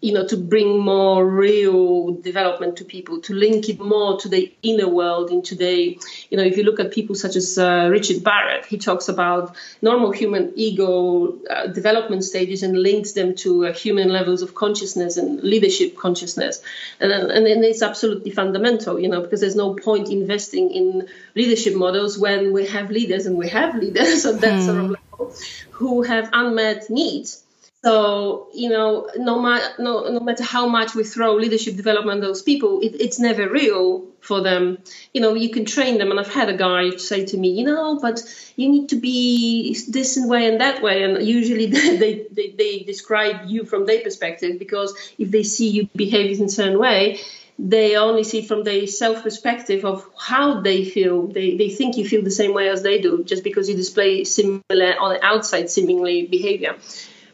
you 0.00 0.12
know, 0.12 0.24
to 0.24 0.36
bring 0.36 0.78
more 0.78 1.26
real 1.26 2.12
development 2.12 2.76
to 2.76 2.84
people, 2.84 3.20
to 3.20 3.34
link 3.34 3.68
it 3.68 3.80
more 3.80 4.18
to 4.20 4.28
the 4.28 4.54
inner 4.62 4.88
world, 4.88 5.30
into 5.30 5.56
the, 5.56 5.98
you 6.30 6.36
know, 6.36 6.44
if 6.44 6.56
you 6.56 6.62
look 6.62 6.78
at 6.78 6.92
people 6.92 7.16
such 7.16 7.34
as 7.34 7.58
uh, 7.58 7.88
Richard 7.90 8.22
Barrett, 8.22 8.64
he 8.64 8.78
talks 8.78 9.08
about 9.08 9.56
normal 9.82 10.12
human 10.12 10.52
ego 10.54 11.38
uh, 11.50 11.66
development 11.66 12.22
stages 12.22 12.62
and 12.62 12.80
links 12.80 13.12
them 13.12 13.34
to 13.36 13.66
uh, 13.66 13.72
human 13.72 14.08
levels 14.08 14.42
of 14.42 14.54
consciousness 14.54 15.16
and 15.16 15.42
leadership 15.42 15.96
consciousness. 15.96 16.62
And, 17.00 17.10
and, 17.10 17.32
and 17.32 17.64
it's 17.64 17.82
absolutely 17.82 18.30
fundamental, 18.30 19.00
you 19.00 19.08
know, 19.08 19.20
because 19.20 19.40
there's 19.40 19.56
no 19.56 19.74
point 19.74 20.10
investing 20.10 20.70
in 20.70 21.08
leadership 21.34 21.74
models 21.74 22.16
when 22.16 22.52
we 22.52 22.68
have 22.68 22.92
leaders 22.92 23.26
and 23.26 23.36
we 23.36 23.48
have 23.48 23.74
leaders 23.74 24.24
at 24.26 24.40
that 24.42 24.62
sort 24.62 24.78
of 24.78 24.86
hmm. 24.86 24.92
level 24.92 25.34
who 25.72 26.02
have 26.02 26.30
unmet 26.32 26.88
needs 26.88 27.42
so 27.84 28.48
you 28.52 28.68
know, 28.68 29.08
no, 29.16 29.38
ma- 29.38 29.68
no, 29.78 30.10
no 30.10 30.20
matter 30.20 30.42
how 30.42 30.66
much 30.66 30.94
we 30.94 31.04
throw 31.04 31.34
leadership 31.34 31.76
development 31.76 32.20
those 32.20 32.42
people, 32.42 32.80
it, 32.80 33.00
it's 33.00 33.20
never 33.20 33.48
real 33.48 34.04
for 34.20 34.40
them. 34.40 34.78
You 35.14 35.20
know, 35.20 35.34
you 35.34 35.50
can 35.50 35.64
train 35.64 35.98
them, 35.98 36.10
and 36.10 36.18
I've 36.18 36.32
had 36.32 36.48
a 36.48 36.56
guy 36.56 36.96
say 36.96 37.24
to 37.26 37.36
me, 37.36 37.50
you 37.50 37.64
know, 37.64 38.00
but 38.00 38.20
you 38.56 38.68
need 38.68 38.88
to 38.88 38.96
be 38.96 39.78
this 39.88 40.18
way 40.20 40.46
and 40.46 40.60
that 40.60 40.82
way, 40.82 41.04
and 41.04 41.24
usually 41.24 41.66
they, 41.66 42.26
they, 42.32 42.50
they 42.50 42.78
describe 42.80 43.46
you 43.46 43.64
from 43.64 43.86
their 43.86 44.00
perspective 44.00 44.58
because 44.58 44.92
if 45.18 45.30
they 45.30 45.44
see 45.44 45.68
you 45.68 45.88
behave 45.94 46.36
in 46.38 46.46
a 46.46 46.48
certain 46.48 46.80
way, 46.80 47.20
they 47.60 47.96
only 47.96 48.24
see 48.24 48.42
from 48.42 48.64
their 48.64 48.88
self 48.88 49.22
perspective 49.22 49.84
of 49.84 50.04
how 50.18 50.60
they 50.62 50.84
feel. 50.84 51.28
They, 51.28 51.56
they 51.56 51.70
think 51.70 51.96
you 51.96 52.08
feel 52.08 52.22
the 52.22 52.30
same 52.30 52.54
way 52.54 52.68
as 52.68 52.82
they 52.82 53.00
do 53.00 53.22
just 53.24 53.44
because 53.44 53.68
you 53.68 53.76
display 53.76 54.24
similar 54.24 54.94
on 55.00 55.18
outside 55.22 55.70
seemingly 55.70 56.26
behavior. 56.26 56.76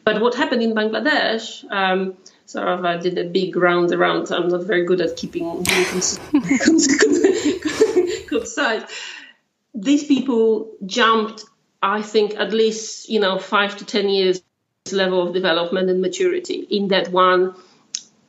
But 0.04 0.20
what 0.20 0.34
happened 0.34 0.62
in 0.62 0.74
Bangladesh, 0.74 1.64
um, 1.70 2.16
sort 2.44 2.68
of 2.68 2.84
I 2.84 2.98
did 2.98 3.16
a 3.18 3.24
big 3.24 3.56
round 3.56 3.92
around. 3.92 4.30
I'm 4.30 4.48
not 4.48 4.64
very 4.64 4.84
good 4.84 5.00
at 5.00 5.16
keeping 5.16 5.44
concise. 8.28 8.82
These 9.74 10.04
people 10.04 10.72
jumped, 10.84 11.44
I 11.82 12.02
think, 12.02 12.36
at 12.36 12.52
least 12.52 13.08
you 13.08 13.20
know 13.20 13.38
five 13.38 13.76
to 13.78 13.84
ten 13.86 14.08
years 14.08 14.42
level 14.92 15.26
of 15.26 15.32
development 15.32 15.88
and 15.88 16.00
maturity 16.02 16.66
in 16.70 16.88
that 16.88 17.08
one, 17.08 17.54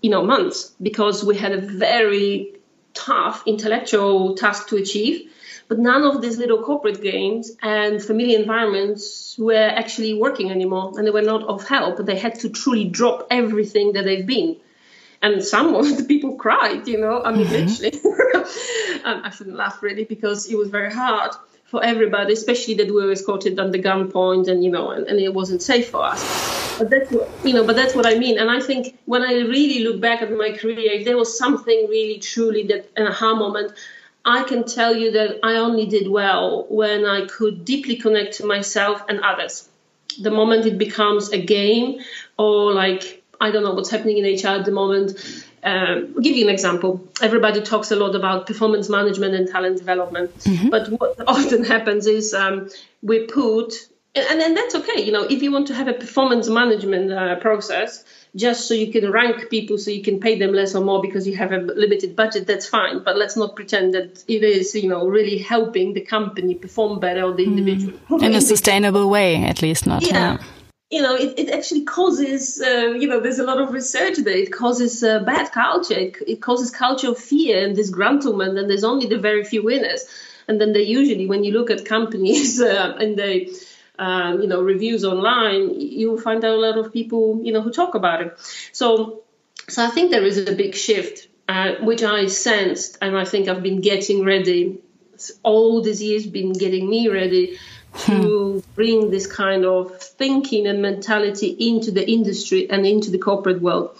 you 0.02 0.10
know, 0.10 0.24
months 0.24 0.74
because 0.82 1.24
we 1.24 1.36
had 1.36 1.52
a 1.52 1.60
very 1.60 2.56
tough 2.94 3.44
intellectual 3.46 4.36
task 4.36 4.70
to 4.70 4.78
achieve 4.78 5.30
but 5.68 5.80
none 5.80 6.04
of 6.04 6.22
these 6.22 6.38
little 6.38 6.62
corporate 6.62 7.02
games 7.02 7.52
and 7.62 8.02
familiar 8.02 8.40
environments 8.40 9.36
were 9.38 9.56
actually 9.56 10.14
working 10.14 10.52
anymore, 10.52 10.94
and 10.98 11.06
they 11.06 11.12
were 11.12 11.22
not 11.22 11.44
of 11.44 11.68
help. 11.68 12.06
They 12.06 12.18
had 12.18 12.36
to 12.42 12.50
truly 12.50 12.86
drop 12.86 13.28
everything 13.32 13.94
that 13.94 14.06
they've 14.06 14.26
been 14.26 14.58
and 15.26 15.44
some 15.44 15.74
of 15.74 15.98
the 15.98 16.04
people 16.04 16.36
cried. 16.36 16.88
You 16.88 17.00
know, 17.00 17.24
I 17.24 17.32
mean, 17.32 17.48
mm-hmm. 17.48 17.82
literally. 17.82 19.02
um, 19.06 19.22
I 19.24 19.30
shouldn't 19.30 19.56
laugh 19.56 19.82
really 19.82 20.04
because 20.04 20.48
it 20.48 20.58
was 20.58 20.70
very 20.70 20.94
hard 20.94 21.32
for 21.66 21.84
everybody, 21.84 22.34
especially 22.34 22.76
that 22.76 22.88
we 22.88 22.94
were 22.94 23.12
escorted 23.12 23.60
under 23.60 23.80
gunpoint 23.80 24.48
and 24.48 24.64
you 24.64 24.70
know, 24.70 24.92
and, 24.92 25.08
and, 25.08 25.20
it 25.20 25.34
wasn't 25.34 25.62
safe 25.64 25.90
for 25.90 26.04
us. 26.04 26.78
But 26.78 26.92
that's 26.92 27.12
what, 27.12 27.28
you 27.44 27.54
know, 27.54 27.66
but 27.66 27.76
that's 27.76 27.96
what 27.96 28.06
I 28.06 28.16
mean. 28.20 28.38
And 28.38 28.52
I 28.52 28.60
think 28.60 29.00
when 29.06 29.24
I 29.24 29.34
really 29.34 29.80
look 29.84 30.00
back 30.00 30.22
at 30.22 30.32
my 30.32 30.52
career, 30.52 30.92
if 30.92 31.06
there 31.06 31.18
was 31.18 31.36
something 31.36 31.88
really 31.90 32.20
truly 32.20 32.68
that 32.68 32.92
an 32.96 33.08
aha 33.08 33.34
moment, 33.34 33.74
I 34.26 34.44
can 34.44 34.64
tell 34.66 34.96
you 34.96 35.12
that 35.12 35.40
I 35.44 35.58
only 35.58 35.86
did 35.86 36.10
well 36.10 36.66
when 36.70 37.06
I 37.06 37.28
could 37.28 37.64
deeply 37.64 37.98
connect 37.98 38.38
to 38.38 38.46
myself 38.46 39.04
and 39.08 39.20
others. 39.22 39.70
The 40.20 40.32
moment 40.32 40.66
it 40.66 40.78
becomes 40.78 41.32
a 41.32 41.42
game 41.42 42.00
or 42.38 42.74
like 42.74 43.24
I 43.40 43.52
don't 43.52 43.64
know 43.64 43.74
what's 43.74 43.90
happening 43.90 44.18
in 44.18 44.26
HR 44.26 44.60
at 44.60 44.66
the 44.66 44.72
moment 44.72 45.20
um, 45.66 46.14
I'll 46.16 46.22
give 46.22 46.36
you 46.36 46.48
an 46.48 46.54
example. 46.54 47.04
Everybody 47.22 47.62
talks 47.62 47.90
a 47.90 47.96
lot 47.96 48.16
about 48.16 48.46
performance 48.46 48.88
management 48.88 49.34
and 49.34 49.50
talent 49.50 49.80
development, 49.80 50.38
mm-hmm. 50.40 50.70
but 50.70 50.90
what 50.90 51.16
often 51.28 51.64
happens 51.64 52.06
is 52.06 52.36
um, 52.36 52.70
we 53.02 53.26
put, 53.26 53.74
and, 54.16 54.42
and 54.42 54.58
that's 54.58 54.76
okay. 54.76 55.02
You 55.02 55.12
know, 55.12 55.24
if 55.24 55.44
you 55.44 55.52
want 55.52 55.68
to 55.68 55.76
have 55.76 55.88
a 55.88 55.94
performance 55.94 56.48
management 56.50 57.12
uh, 57.12 57.36
process, 57.40 58.04
just 58.36 58.68
so 58.68 58.74
you 58.74 58.92
can 58.92 59.12
rank 59.12 59.50
people, 59.50 59.78
so 59.78 59.92
you 59.92 60.04
can 60.04 60.20
pay 60.20 60.40
them 60.40 60.54
less 60.54 60.76
or 60.76 60.84
more 60.84 61.02
because 61.02 61.28
you 61.28 61.36
have 61.36 61.52
a 61.52 61.58
limited 61.58 62.16
budget, 62.16 62.48
that's 62.48 62.68
fine. 62.68 63.04
But 63.04 63.18
let's 63.18 63.36
not 63.36 63.56
pretend 63.56 63.94
that 63.94 64.24
it 64.28 64.44
is, 64.44 64.74
you 64.76 64.90
know, 64.90 65.08
really 65.08 65.38
helping 65.38 65.94
the 65.94 66.02
company 66.02 66.56
perform 66.56 67.00
better 67.00 67.24
or 67.24 67.34
the 67.34 67.44
mm-hmm. 67.44 67.58
individual 67.58 68.00
mm. 68.10 68.24
in 68.24 68.36
a 68.36 68.42
sustainable 68.42 69.10
way, 69.10 69.44
at 69.44 69.62
least 69.62 69.86
not. 69.86 70.04
yeah. 70.04 70.38
yeah 70.38 70.44
you 70.92 71.02
know, 71.02 71.16
it, 71.16 71.34
it 71.38 71.50
actually 71.50 71.84
causes, 71.84 72.62
uh, 72.62 72.94
you 72.98 73.08
know, 73.08 73.20
there's 73.20 73.40
a 73.40 73.44
lot 73.44 73.60
of 73.60 73.74
research 73.74 74.18
there. 74.18 74.38
It 74.38 74.52
causes 74.52 75.04
uh, 75.04 75.20
bad 75.20 75.52
culture. 75.52 75.96
It, 75.96 76.18
it, 76.28 76.42
causes 76.42 76.70
culture 76.70 77.10
of 77.10 77.18
fear 77.18 77.66
and 77.66 77.76
disgruntlement, 77.76 78.60
and 78.60 78.70
there's 78.70 78.84
only 78.84 79.08
the 79.08 79.18
very 79.18 79.44
few 79.44 79.64
winners. 79.64 80.06
And 80.48 80.62
then 80.62 80.74
they 80.74 80.84
usually, 80.84 81.26
when 81.26 81.44
you 81.44 81.54
look 81.54 81.72
at 81.72 81.86
companies 81.86 82.62
uh, 82.62 82.96
and 83.00 83.18
they, 83.18 83.50
um, 84.00 84.42
you 84.42 84.48
know, 84.48 84.62
reviews 84.62 85.04
online, 85.06 85.80
you 85.80 86.12
will 86.12 86.22
find 86.22 86.44
out 86.44 86.56
a 86.56 86.60
lot 86.60 86.78
of 86.78 86.94
people, 86.94 87.42
you 87.44 87.52
know, 87.52 87.62
who 87.62 87.72
talk 87.72 87.96
about 87.96 88.22
it. 88.22 88.40
So, 88.72 89.22
so 89.68 89.84
I 89.84 89.90
think 89.90 90.12
there 90.12 90.24
is 90.24 90.38
a 90.38 90.56
big 90.56 90.76
shift, 90.76 91.28
uh, 91.48 91.76
which 91.82 92.04
I 92.04 92.28
sensed, 92.28 92.98
and 93.02 93.18
I 93.18 93.26
think 93.26 93.48
I've 93.48 93.64
been 93.64 93.82
getting 93.82 94.24
ready. 94.24 94.82
All 95.44 95.82
these 95.82 96.04
years, 96.04 96.28
been 96.28 96.52
getting 96.52 96.90
me 96.90 97.08
ready 97.08 97.58
to 98.00 98.62
bring 98.76 99.10
this 99.10 99.28
kind 99.28 99.66
of 99.66 100.02
thinking 100.02 100.68
and 100.68 100.82
mentality 100.82 101.48
into 101.48 101.92
the 101.92 102.10
industry 102.10 102.70
and 102.70 102.86
into 102.86 103.12
the 103.12 103.18
corporate 103.18 103.62
world. 103.62 103.98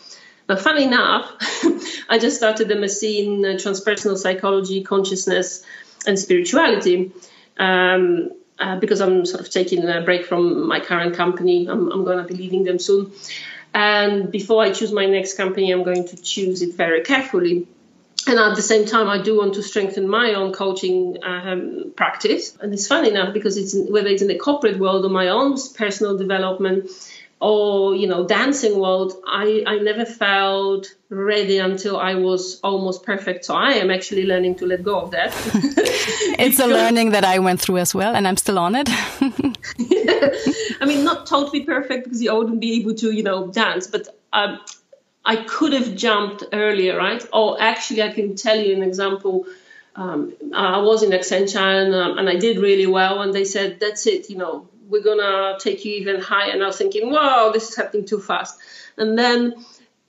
Now, 0.48 0.58
funny 0.58 0.84
enough, 0.84 1.32
I 2.10 2.20
just 2.20 2.38
started 2.38 2.68
MSc 2.68 3.04
in 3.04 3.46
uh, 3.46 3.48
transpersonal 3.58 4.18
psychology, 4.18 4.84
consciousness, 4.84 5.64
and 6.06 6.20
spirituality. 6.20 7.12
Um, 7.58 8.32
uh, 8.60 8.80
because 8.80 9.02
I'm 9.02 9.26
sort 9.26 9.42
of 9.42 9.50
taking 9.50 9.88
a 9.88 10.02
break 10.02 10.26
from 10.26 10.68
my 10.68 10.80
current 10.80 11.16
company, 11.16 11.68
I'm, 11.68 11.92
I'm 11.92 12.04
going 12.04 12.18
to 12.18 12.24
be 12.24 12.36
leaving 12.36 12.64
them 12.64 12.80
soon. 12.80 13.12
And 13.74 14.32
before 14.32 14.64
I 14.64 14.72
choose 14.72 14.92
my 14.92 15.06
next 15.06 15.36
company, 15.36 15.72
I'm 15.72 15.84
going 15.84 16.08
to 16.08 16.16
choose 16.16 16.62
it 16.62 16.76
very 16.76 17.04
carefully 17.04 17.68
and 18.28 18.40
at 18.40 18.56
the 18.56 18.62
same 18.62 18.86
time, 18.86 19.08
I 19.08 19.22
do 19.22 19.38
want 19.38 19.54
to 19.56 19.64
strengthen 19.64 20.08
my 20.08 20.34
own 20.34 20.52
coaching 20.52 21.18
um, 21.24 21.94
practice. 21.96 22.58
And 22.60 22.74
it's 22.74 22.88
funny 22.88 23.10
enough 23.10 23.34
because 23.34 23.56
it's 23.56 23.76
whether 23.76 24.08
it's 24.08 24.24
in 24.24 24.28
the 24.28 24.38
corporate 24.38 24.80
world 24.80 25.06
or 25.06 25.10
my 25.10 25.28
own 25.28 25.58
personal 25.76 26.18
development 26.18 26.90
or 27.40 27.96
you 27.96 28.08
know 28.08 28.26
dancing 28.26 28.80
world, 28.80 29.14
I 29.28 29.64
I 29.68 29.80
never 29.80 30.06
felt 30.06 30.96
ready 31.10 31.58
until 31.58 31.98
I 31.98 32.16
was 32.16 32.60
almost 32.62 33.04
perfect. 33.04 33.46
So 33.46 33.56
I 33.56 33.74
am 33.74 33.92
actually 33.92 34.26
learning 34.26 34.56
to 34.56 34.66
let 34.66 34.84
go 34.84 35.00
of 35.00 35.12
that. 35.12 35.34
it's 36.40 36.60
a 36.60 36.68
learning 36.68 37.12
that 37.12 37.26
I 37.26 37.40
went 37.40 37.60
through 37.62 37.78
as 37.78 37.94
well, 37.94 38.16
and 38.16 38.28
I'm 38.28 38.38
still 38.38 38.58
on 38.58 38.76
it. 38.76 38.90
I 40.82 40.86
mean, 40.86 41.04
not 41.04 41.28
totally 41.28 41.62
perfect 41.62 42.06
because 42.06 42.22
you 42.22 42.34
wouldn't 42.36 42.62
be 42.62 42.80
able 42.80 42.96
to 42.96 43.12
you 43.12 43.24
know 43.24 43.48
dance, 43.48 43.88
but. 43.88 44.08
Um, 44.34 44.60
I 45.28 45.38
could 45.38 45.74
have 45.74 45.96
jumped 45.96 46.44
earlier, 46.54 46.96
right? 46.96 47.26
Or 47.34 47.60
actually, 47.60 48.04
I 48.04 48.12
can 48.12 48.36
tell 48.36 48.60
you 48.60 48.76
an 48.76 48.84
example. 48.84 49.48
Um, 49.96 50.34
I 50.54 50.78
was 50.82 51.02
in 51.02 51.10
Accenture 51.10 51.58
and, 51.58 51.96
um, 51.96 52.18
and 52.20 52.30
I 52.30 52.36
did 52.36 52.60
really 52.60 52.86
well, 52.86 53.24
and 53.24 53.34
they 53.34 53.44
said, 53.46 53.80
"That's 53.80 54.06
it, 54.06 54.30
you 54.30 54.38
know, 54.38 54.68
we're 54.90 55.04
gonna 55.04 55.58
take 55.60 55.86
you 55.86 55.94
even 55.96 56.22
higher." 56.22 56.52
And 56.52 56.64
I 56.64 56.68
was 56.68 56.78
thinking, 56.78 57.12
"Wow, 57.12 57.52
this 57.54 57.70
is 57.70 57.76
happening 57.76 58.06
too 58.06 58.20
fast." 58.20 58.58
And 58.98 59.18
then 59.18 59.66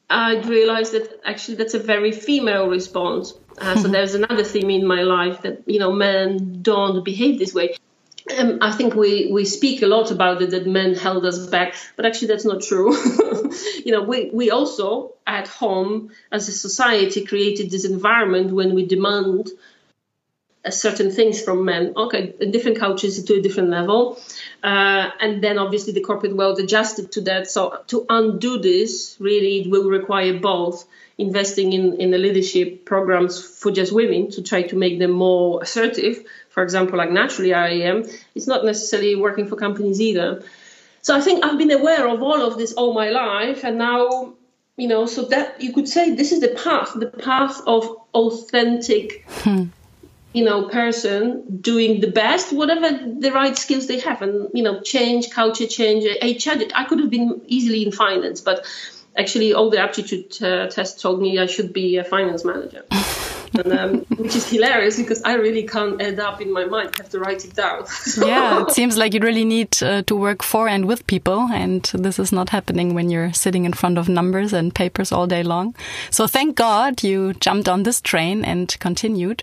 I 0.08 0.36
realized 0.42 0.92
that 0.92 1.20
actually 1.24 1.56
that's 1.56 1.74
a 1.74 1.78
very 1.78 2.12
female 2.12 2.68
response. 2.68 3.34
Uh, 3.58 3.76
so 3.76 3.88
there's 3.88 4.14
another 4.14 4.44
theme 4.44 4.70
in 4.70 4.86
my 4.86 5.02
life 5.02 5.42
that 5.42 5.62
you 5.66 5.78
know 5.78 5.92
men 5.92 6.62
don't 6.62 7.04
behave 7.04 7.38
this 7.38 7.54
way. 7.54 7.76
Um, 8.36 8.58
I 8.60 8.72
think 8.72 8.94
we, 8.94 9.30
we 9.32 9.44
speak 9.44 9.82
a 9.82 9.86
lot 9.86 10.10
about 10.10 10.42
it 10.42 10.50
that 10.50 10.66
men 10.66 10.96
held 10.96 11.24
us 11.24 11.46
back, 11.46 11.76
but 11.94 12.04
actually 12.04 12.28
that's 12.28 12.44
not 12.44 12.60
true. 12.60 12.92
you 13.84 13.92
know, 13.92 14.02
we, 14.02 14.30
we 14.32 14.50
also 14.50 15.14
at 15.26 15.46
home 15.46 16.10
as 16.32 16.48
a 16.48 16.52
society 16.52 17.24
created 17.24 17.70
this 17.70 17.84
environment 17.84 18.50
when 18.50 18.74
we 18.74 18.84
demand 18.84 19.48
certain 20.70 21.10
things 21.10 21.42
from 21.42 21.64
men. 21.64 21.92
Okay, 21.96 22.34
different 22.50 22.78
cultures 22.78 23.22
to 23.22 23.34
a 23.34 23.42
different 23.42 23.70
level, 23.70 24.18
uh, 24.62 25.10
and 25.20 25.42
then 25.42 25.58
obviously 25.58 25.92
the 25.92 26.00
corporate 26.00 26.36
world 26.36 26.58
adjusted 26.58 27.12
to 27.12 27.20
that. 27.22 27.50
So 27.50 27.80
to 27.88 28.06
undo 28.08 28.58
this, 28.58 29.16
really, 29.20 29.60
it 29.60 29.70
will 29.70 29.88
require 29.88 30.38
both 30.38 30.86
investing 31.18 31.72
in 31.72 31.94
in 31.94 32.10
the 32.10 32.18
leadership 32.18 32.84
programs 32.84 33.42
for 33.42 33.72
just 33.72 33.92
women 33.92 34.30
to 34.30 34.42
try 34.42 34.62
to 34.62 34.76
make 34.76 34.98
them 34.98 35.10
more 35.10 35.62
assertive, 35.62 36.24
for 36.50 36.62
example, 36.62 36.96
like 36.98 37.10
naturally 37.10 37.52
I 37.52 37.68
am, 37.90 38.04
it's 38.34 38.46
not 38.46 38.64
necessarily 38.64 39.14
working 39.14 39.46
for 39.46 39.56
companies 39.56 40.00
either. 40.00 40.42
So 41.02 41.16
I 41.16 41.20
think 41.20 41.44
I've 41.44 41.58
been 41.58 41.70
aware 41.70 42.08
of 42.08 42.22
all 42.22 42.42
of 42.42 42.58
this 42.58 42.72
all 42.72 42.92
my 42.92 43.10
life, 43.10 43.62
and 43.62 43.78
now, 43.78 44.34
you 44.76 44.88
know, 44.88 45.06
so 45.06 45.22
that 45.26 45.60
you 45.60 45.72
could 45.72 45.88
say 45.88 46.14
this 46.14 46.32
is 46.32 46.40
the 46.40 46.48
path, 46.48 46.92
the 46.94 47.06
path 47.06 47.60
of 47.66 47.96
authentic, 48.12 49.24
hmm. 49.28 49.64
You 50.36 50.44
know, 50.44 50.68
person 50.68 51.60
doing 51.62 52.00
the 52.00 52.10
best, 52.10 52.52
whatever 52.52 52.90
the 52.90 53.32
right 53.32 53.56
skills 53.56 53.86
they 53.86 53.98
have, 54.00 54.20
and 54.20 54.50
you 54.52 54.62
know, 54.62 54.82
change, 54.82 55.30
culture 55.30 55.66
change, 55.66 56.04
HR. 56.04 56.62
I 56.74 56.84
could 56.84 57.00
have 57.00 57.08
been 57.08 57.40
easily 57.46 57.86
in 57.86 57.90
finance, 57.90 58.42
but 58.42 58.66
actually, 59.16 59.54
all 59.54 59.70
the 59.70 59.78
aptitude 59.78 60.42
uh, 60.42 60.66
tests 60.66 61.00
told 61.00 61.22
me 61.22 61.38
I 61.38 61.46
should 61.46 61.72
be 61.72 61.96
a 61.96 62.04
finance 62.04 62.44
manager. 62.44 62.84
and, 63.58 63.72
um, 63.72 63.98
which 64.16 64.36
is 64.36 64.48
hilarious 64.48 64.96
because 64.96 65.22
I 65.22 65.34
really 65.34 65.64
can't 65.64 66.00
add 66.00 66.18
up 66.20 66.40
in 66.40 66.52
my 66.52 66.64
mind. 66.64 66.90
I 66.94 67.02
have 67.02 67.10
to 67.10 67.20
write 67.20 67.44
it 67.44 67.54
down. 67.54 67.84
yeah, 68.18 68.62
it 68.62 68.70
seems 68.70 68.96
like 68.96 69.14
you 69.14 69.20
really 69.20 69.44
need 69.44 69.82
uh, 69.82 70.02
to 70.02 70.16
work 70.16 70.42
for 70.42 70.68
and 70.68 70.86
with 70.86 71.06
people, 71.06 71.48
and 71.52 71.84
this 71.94 72.18
is 72.18 72.32
not 72.32 72.50
happening 72.50 72.94
when 72.94 73.10
you're 73.10 73.32
sitting 73.32 73.64
in 73.64 73.72
front 73.72 73.98
of 73.98 74.08
numbers 74.08 74.52
and 74.52 74.74
papers 74.74 75.12
all 75.12 75.26
day 75.26 75.42
long. 75.42 75.74
So 76.10 76.26
thank 76.26 76.56
God 76.56 77.02
you 77.02 77.34
jumped 77.34 77.68
on 77.68 77.82
this 77.82 78.00
train 78.00 78.44
and 78.44 78.74
continued. 78.80 79.42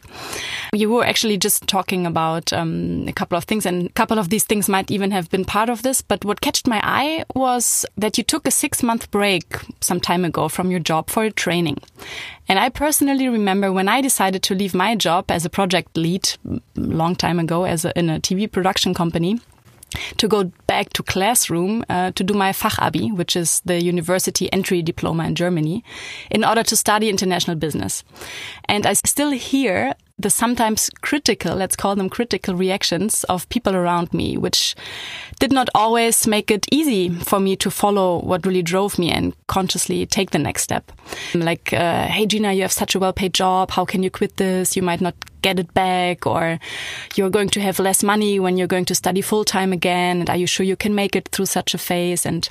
You 0.74 0.90
were 0.90 1.06
actually 1.06 1.38
just 1.38 1.68
talking 1.68 2.06
about 2.06 2.54
um, 2.54 3.06
a 3.08 3.14
couple 3.14 3.38
of 3.38 3.44
things, 3.46 3.66
and 3.66 3.88
a 3.88 3.94
couple 3.94 4.20
of 4.20 4.30
these 4.30 4.44
things 4.44 4.70
might 4.70 4.92
even 4.92 5.12
have 5.12 5.30
been 5.30 5.46
part 5.46 5.70
of 5.70 5.84
this. 5.84 6.02
But 6.02 6.26
what 6.26 6.42
catched 6.42 6.68
my 6.68 6.82
eye 6.84 7.24
was 7.36 7.86
that 7.98 8.18
you 8.18 8.24
took 8.24 8.48
a 8.48 8.52
six 8.52 8.84
month 8.84 9.12
break 9.12 9.46
some 9.82 10.00
time 10.00 10.26
ago 10.26 10.48
from 10.50 10.72
your 10.72 10.80
job 10.80 11.10
for 11.10 11.24
a 11.24 11.32
training. 11.32 11.78
And 12.48 12.60
I 12.60 12.70
personally 12.70 13.30
remember 13.30 13.72
when 13.72 13.88
I 13.88 14.02
decided 14.02 14.44
to 14.44 14.56
leave 14.56 14.74
my 14.74 14.96
job 14.96 15.32
as 15.32 15.46
a 15.46 15.50
project 15.50 15.96
lead 15.98 16.30
a 16.50 16.60
long 16.76 17.16
time 17.16 17.40
ago 17.40 17.64
as 17.64 17.86
a, 17.86 17.98
in 17.98 18.10
a 18.10 18.20
TV 18.20 18.52
production 18.52 18.94
company 18.94 19.40
to 20.18 20.28
go 20.28 20.52
back 20.68 20.92
to 20.94 21.04
classroom 21.04 21.86
uh, 21.90 22.12
to 22.12 22.24
do 22.24 22.34
my 22.34 22.52
Fachabi, 22.52 23.16
which 23.16 23.36
is 23.36 23.62
the 23.66 23.84
university 23.84 24.52
entry 24.52 24.82
diploma 24.82 25.26
in 25.26 25.36
Germany, 25.36 25.84
in 26.32 26.44
order 26.44 26.64
to 26.64 26.76
study 26.76 27.10
international 27.10 27.56
business. 27.56 28.04
And 28.66 28.86
I 28.86 28.94
still 28.94 29.32
hear 29.32 29.94
the 30.20 30.30
sometimes 30.30 30.90
critical, 31.02 31.56
let's 31.56 31.76
call 31.76 31.96
them 31.96 32.10
critical 32.10 32.56
reactions 32.56 33.24
of 33.26 33.50
people 33.50 33.76
around 33.76 34.14
me, 34.14 34.38
which 34.38 34.76
did 35.40 35.52
not 35.52 35.70
always 35.74 36.28
make 36.28 36.52
it 36.52 36.68
easy 36.72 37.10
for 37.10 37.40
me 37.40 37.56
to 37.56 37.72
follow 37.72 38.20
what 38.20 38.46
really 38.46 38.62
drove 38.62 39.00
me 39.00 39.12
and 39.12 39.34
consciously 39.48 40.06
take 40.06 40.32
the 40.32 40.40
next 40.40 40.62
step. 40.62 40.92
Like, 41.34 41.74
uh, 41.74 42.08
hey, 42.08 42.26
Gina, 42.26 42.54
you 42.54 42.62
have 42.62 42.72
such 42.72 42.96
a 42.96 43.00
well 43.00 43.14
paid 43.14 43.34
job. 43.34 43.72
How 43.72 43.86
can 43.86 44.04
you 44.04 44.12
quit 44.12 44.38
this? 44.38 44.76
You 44.76 44.84
might 44.84 45.02
not 45.02 45.16
get 45.44 45.60
it 45.60 45.72
back 45.74 46.26
or 46.26 46.60
you're 47.16 47.30
going 47.30 47.50
to 47.50 47.62
have 47.62 47.78
less 47.78 48.02
money 48.02 48.40
when 48.40 48.58
you're 48.58 48.68
going 48.76 48.86
to 48.86 48.96
study 48.96 49.22
full 49.22 49.46
time 49.46 49.72
again. 49.72 50.22
And 50.22 50.30
are 50.30 50.38
you 50.38 50.48
sure 50.48 50.66
you 50.66 50.76
can 50.76 50.96
make 50.96 51.16
it 51.16 51.28
through 51.28 51.46
such 51.46 51.76
a 51.76 51.78
phase? 51.78 52.26
And 52.26 52.50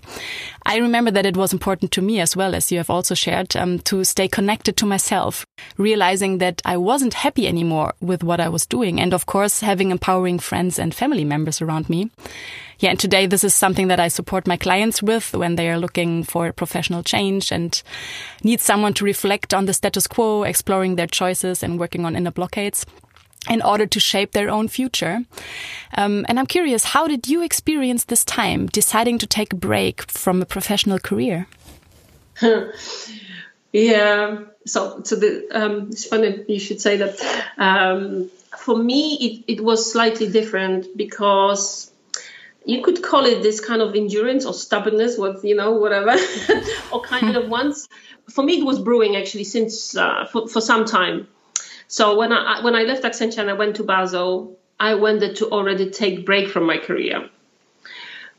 I 0.64 0.76
remember 0.76 1.11
that 1.11 1.26
it 1.26 1.37
was 1.37 1.52
important 1.52 1.90
to 1.92 2.02
me 2.02 2.20
as 2.20 2.37
well, 2.37 2.55
as 2.55 2.70
you 2.70 2.78
have 2.78 2.90
also 2.90 3.14
shared, 3.14 3.57
um, 3.57 3.81
to 3.81 4.05
stay 4.05 4.28
connected 4.28 4.76
to 4.76 4.87
myself, 4.87 5.44
realizing 5.76 6.38
that 6.38 6.62
I 6.64 6.76
wasn't 6.76 7.14
happy 7.14 7.48
anymore 7.48 7.94
with 8.00 8.22
what 8.22 8.40
I 8.40 8.48
was 8.48 8.66
doing. 8.66 9.00
And 9.00 9.12
of 9.12 9.26
course, 9.26 9.61
having 9.61 9.90
empowering 9.90 10.38
friends 10.38 10.78
and 10.78 10.94
family 10.94 11.24
members 11.24 11.61
around 11.61 11.88
me. 11.88 12.11
Yeah, 12.83 12.90
and 12.90 12.99
today 12.99 13.27
this 13.27 13.45
is 13.45 13.55
something 13.55 13.87
that 13.88 14.01
I 14.01 14.09
support 14.09 14.49
my 14.49 14.57
clients 14.57 15.01
with 15.01 15.35
when 15.35 15.55
they 15.55 15.71
are 15.71 15.79
looking 15.79 16.25
for 16.25 16.53
professional 16.53 17.05
change 17.05 17.53
and 17.53 17.81
need 18.42 18.61
someone 18.61 18.92
to 18.95 19.05
reflect 19.05 19.55
on 19.55 19.66
the 19.66 19.73
status 19.73 20.09
quo, 20.09 20.42
exploring 20.42 20.97
their 20.97 21.07
choices 21.07 21.62
and 21.62 21.79
working 21.79 22.05
on 22.05 22.16
inner 22.16 22.33
blockades 22.33 22.85
in 23.49 23.62
order 23.62 23.87
to 23.87 24.01
shape 24.01 24.33
their 24.33 24.51
own 24.51 24.66
future. 24.66 25.21
Um, 25.97 26.27
and 26.29 26.40
I'm 26.40 26.47
curious, 26.47 26.87
how 26.87 27.07
did 27.07 27.29
you 27.29 27.45
experience 27.45 28.07
this 28.07 28.25
time 28.25 28.66
deciding 28.66 29.18
to 29.18 29.29
take 29.29 29.53
a 29.53 29.57
break 29.57 30.03
from 30.11 30.42
a 30.42 30.45
professional 30.45 30.99
career? 30.99 31.47
yeah, 33.73 34.38
so 34.66 35.03
so 35.05 35.14
the 35.14 35.47
um, 35.53 35.90
it's 35.92 36.07
funny 36.07 36.45
you 36.49 36.59
should 36.59 36.81
say 36.81 36.97
that. 36.97 37.45
Um, 37.57 38.29
for 38.59 38.77
me, 38.77 39.45
it, 39.47 39.59
it 39.59 39.61
was 39.61 39.92
slightly 39.92 40.29
different 40.29 40.97
because 40.97 41.91
you 42.64 42.83
could 42.83 43.03
call 43.03 43.25
it 43.25 43.42
this 43.42 43.61
kind 43.61 43.83
of 43.83 43.94
endurance 43.94 44.46
or 44.46 44.55
stubbornness, 44.55 45.18
what 45.18 45.44
you 45.44 45.55
know, 45.55 45.72
whatever, 45.72 46.16
or 46.92 47.01
kind 47.03 47.37
of 47.37 47.48
once. 47.48 47.88
For 48.31 48.44
me, 48.44 48.61
it 48.61 48.64
was 48.64 48.79
brewing 48.79 49.16
actually 49.16 49.44
since 49.44 49.96
uh, 49.96 50.27
for, 50.31 50.48
for 50.48 50.61
some 50.61 50.85
time. 50.85 51.29
So 51.88 52.16
when 52.16 52.33
I 52.33 52.62
when 52.62 52.75
I 52.75 52.83
left 52.83 53.03
Accenture 53.03 53.38
and 53.38 53.51
I 53.51 53.55
went 53.55 53.77
to 53.77 53.85
Basel, 53.85 54.59
I 54.79 54.94
wanted 54.94 55.37
to 55.37 55.51
already 55.51 55.90
take 55.90 56.25
break 56.25 56.48
from 56.48 56.64
my 56.64 56.79
career, 56.79 57.29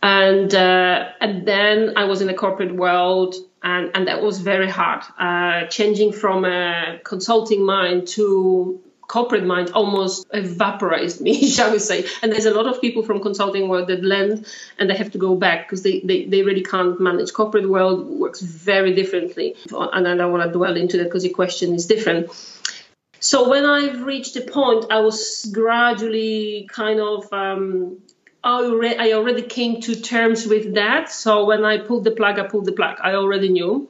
and 0.02 0.54
uh, 0.54 1.10
and 1.20 1.48
then 1.48 1.94
I 1.96 2.06
was 2.06 2.22
in 2.22 2.28
the 2.28 2.34
corporate 2.34 2.76
world, 2.76 3.36
and 3.62 3.92
and 3.94 4.08
that 4.08 4.22
was 4.22 4.40
very 4.40 4.70
hard. 4.70 5.04
Uh, 5.20 5.68
changing 5.68 6.14
from 6.14 6.46
a 6.46 7.00
consulting 7.04 7.66
mind 7.66 8.08
to 8.10 8.82
corporate 9.08 9.44
mind 9.44 9.72
almost 9.72 10.26
evaporized 10.34 11.22
me, 11.22 11.50
shall 11.56 11.72
we 11.72 11.80
say. 11.80 12.06
And 12.22 12.32
there's 12.32 12.46
a 12.46 12.54
lot 12.54 12.68
of 12.68 12.82
people 12.82 13.04
from 13.04 13.22
consulting 13.22 13.68
world 13.70 13.88
that 13.90 14.04
land 14.04 14.46
and 14.78 14.90
they 14.90 14.96
have 14.96 15.12
to 15.12 15.18
go 15.18 15.36
back 15.36 15.68
because 15.68 15.84
they, 15.84 16.00
they, 16.02 16.26
they 16.26 16.44
really 16.44 16.64
can't 16.64 17.00
manage. 17.00 17.34
Corporate 17.34 17.70
world 17.70 18.08
works 18.08 18.42
very 18.42 18.94
differently. 18.94 19.56
And 19.72 20.08
I 20.08 20.16
don't 20.16 20.32
want 20.32 20.44
to 20.44 20.52
dwell 20.52 20.76
into 20.76 20.98
that 20.98 21.06
because 21.06 21.24
your 21.24 21.34
question 21.34 21.74
is 21.74 21.86
different. 21.86 22.32
So 23.20 23.50
when 23.50 23.66
I've 23.66 24.04
reached 24.04 24.36
a 24.36 24.42
point, 24.42 24.86
I 24.92 25.00
was 25.00 25.50
gradually 25.54 26.68
kind 26.72 27.00
of 27.00 27.32
um, 27.32 28.02
I 28.44 29.14
already 29.14 29.44
came 29.44 29.80
to 29.82 29.96
terms 29.96 30.46
with 30.46 30.76
that. 30.76 31.10
So 31.10 31.46
when 31.46 31.64
I 31.64 31.78
pulled 31.78 32.04
the 32.04 32.12
plug, 32.12 32.40
I 32.40 32.44
pulled 32.44 32.66
the 32.66 32.74
plug. 32.74 32.98
I 33.02 33.16
already 33.16 33.50
knew. 33.50 33.90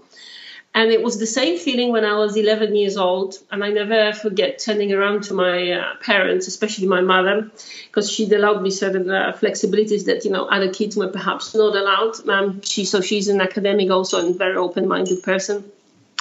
And 0.75 0.91
it 0.91 1.03
was 1.03 1.19
the 1.19 1.27
same 1.27 1.59
feeling 1.59 1.91
when 1.91 2.03
I 2.03 2.17
was 2.17 2.35
11 2.35 2.75
years 2.75 2.97
old. 2.97 3.37
And 3.51 3.63
I 3.63 3.69
never 3.69 4.11
forget 4.11 4.57
turning 4.57 4.91
around 4.91 5.23
to 5.25 5.35
my 5.35 5.71
uh, 5.71 5.95
parents, 6.01 6.47
especially 6.47 6.87
my 6.87 7.01
mother, 7.01 7.51
because 7.87 8.11
she'd 8.11 8.33
allowed 8.33 8.63
me 8.63 8.71
certain 8.71 9.09
uh, 9.09 9.33
flexibilities 9.39 10.05
that, 10.05 10.25
you 10.25 10.31
know, 10.31 10.45
other 10.45 10.73
kids 10.73 10.95
were 10.95 11.09
perhaps 11.09 11.53
not 11.53 11.75
allowed. 11.75 12.27
Um, 12.27 12.61
she, 12.63 12.85
so 12.85 13.01
she's 13.01 13.27
an 13.27 13.39
academic 13.39 13.91
also 13.91 14.25
and 14.25 14.35
very 14.35 14.55
open-minded 14.55 15.21
person. 15.21 15.63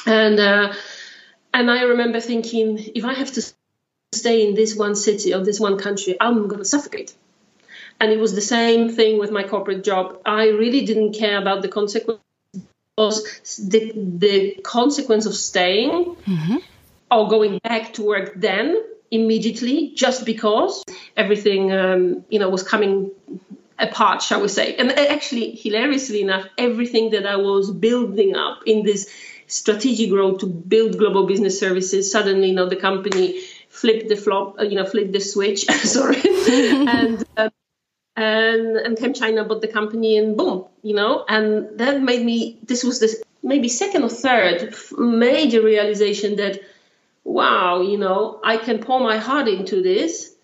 And, 0.05 0.39
uh, 0.39 0.75
and 1.55 1.71
I 1.71 1.85
remember 1.85 2.21
thinking, 2.21 2.79
if 2.95 3.07
I 3.07 3.15
have 3.15 3.33
to 3.33 3.53
stay 4.13 4.47
in 4.47 4.55
this 4.55 4.77
one 4.77 4.97
city 4.97 5.33
or 5.33 5.43
this 5.43 5.61
one 5.61 5.79
country, 5.79 6.17
I'm 6.21 6.47
going 6.49 6.59
to 6.59 6.67
suffocate. 6.67 7.15
And 7.99 8.13
it 8.13 8.19
was 8.19 8.35
the 8.35 8.43
same 8.43 8.91
thing 8.91 9.19
with 9.19 9.31
my 9.31 9.45
corporate 9.45 9.83
job. 9.83 10.21
I 10.27 10.49
really 10.49 10.85
didn't 10.85 11.15
care 11.15 11.39
about 11.41 11.63
the 11.63 11.69
consequences 11.69 12.21
the, 12.97 13.93
the 13.95 14.61
consequence 14.63 15.27
of 15.27 15.35
staying 15.35 16.15
mm-hmm. 16.27 16.57
or 17.11 17.29
going 17.29 17.59
back 17.59 17.95
to 17.95 18.03
work 18.03 18.35
then 18.37 18.83
immediately 19.11 19.93
just 19.95 20.27
because 20.27 20.85
everything 21.17 21.73
um, 21.73 22.25
you 22.29 22.39
know 22.39 22.51
was 22.51 22.63
coming 22.63 23.11
apart 23.79 24.23
shall 24.23 24.43
we 24.43 24.49
say. 24.49 24.77
And 24.77 24.93
actually 24.93 25.53
hilariously 25.53 26.21
enough 26.21 26.47
everything 26.59 27.11
that 27.11 27.27
i 27.27 27.37
was 27.37 27.71
building 27.71 28.37
up 28.37 28.61
in 28.67 28.83
this 28.85 29.09
strategic 29.47 30.11
growth 30.11 30.41
to 30.41 30.47
build 30.47 30.99
global 30.99 31.27
business 31.27 31.59
services 31.59 32.11
suddenly 32.11 32.49
you 32.49 32.55
know 32.55 32.69
the 32.69 32.77
company 32.77 33.43
flipped 33.73 34.09
the 34.09 34.17
flop 34.17 34.59
uh, 34.61 34.65
you 34.65 34.77
know 34.77 34.85
flipped 34.85 35.13
the 35.13 35.21
switch. 35.21 35.65
Sorry. 35.97 36.23
And 36.53 37.25
um, 37.37 37.51
and 38.17 38.97
ChemChina, 38.97 39.49
bought 39.49 39.63
the 39.63 39.69
company 39.69 40.19
and 40.19 40.37
boom, 40.37 40.67
you 40.83 40.95
know, 40.95 41.25
and 41.29 41.79
that 41.79 42.03
made 42.03 42.25
me. 42.25 42.59
This 42.63 42.85
was 42.85 43.01
this 43.01 43.23
maybe 43.43 43.69
second 43.69 44.03
or 44.03 44.09
third 44.09 44.75
major 44.97 45.63
realization 45.63 46.37
that 46.37 46.61
wow, 47.25 47.81
you 47.81 47.99
know, 47.99 48.41
I 48.43 48.57
can 48.57 48.79
pour 48.79 49.01
my 49.01 49.19
heart 49.19 49.49
into 49.49 49.83
this, 49.83 50.35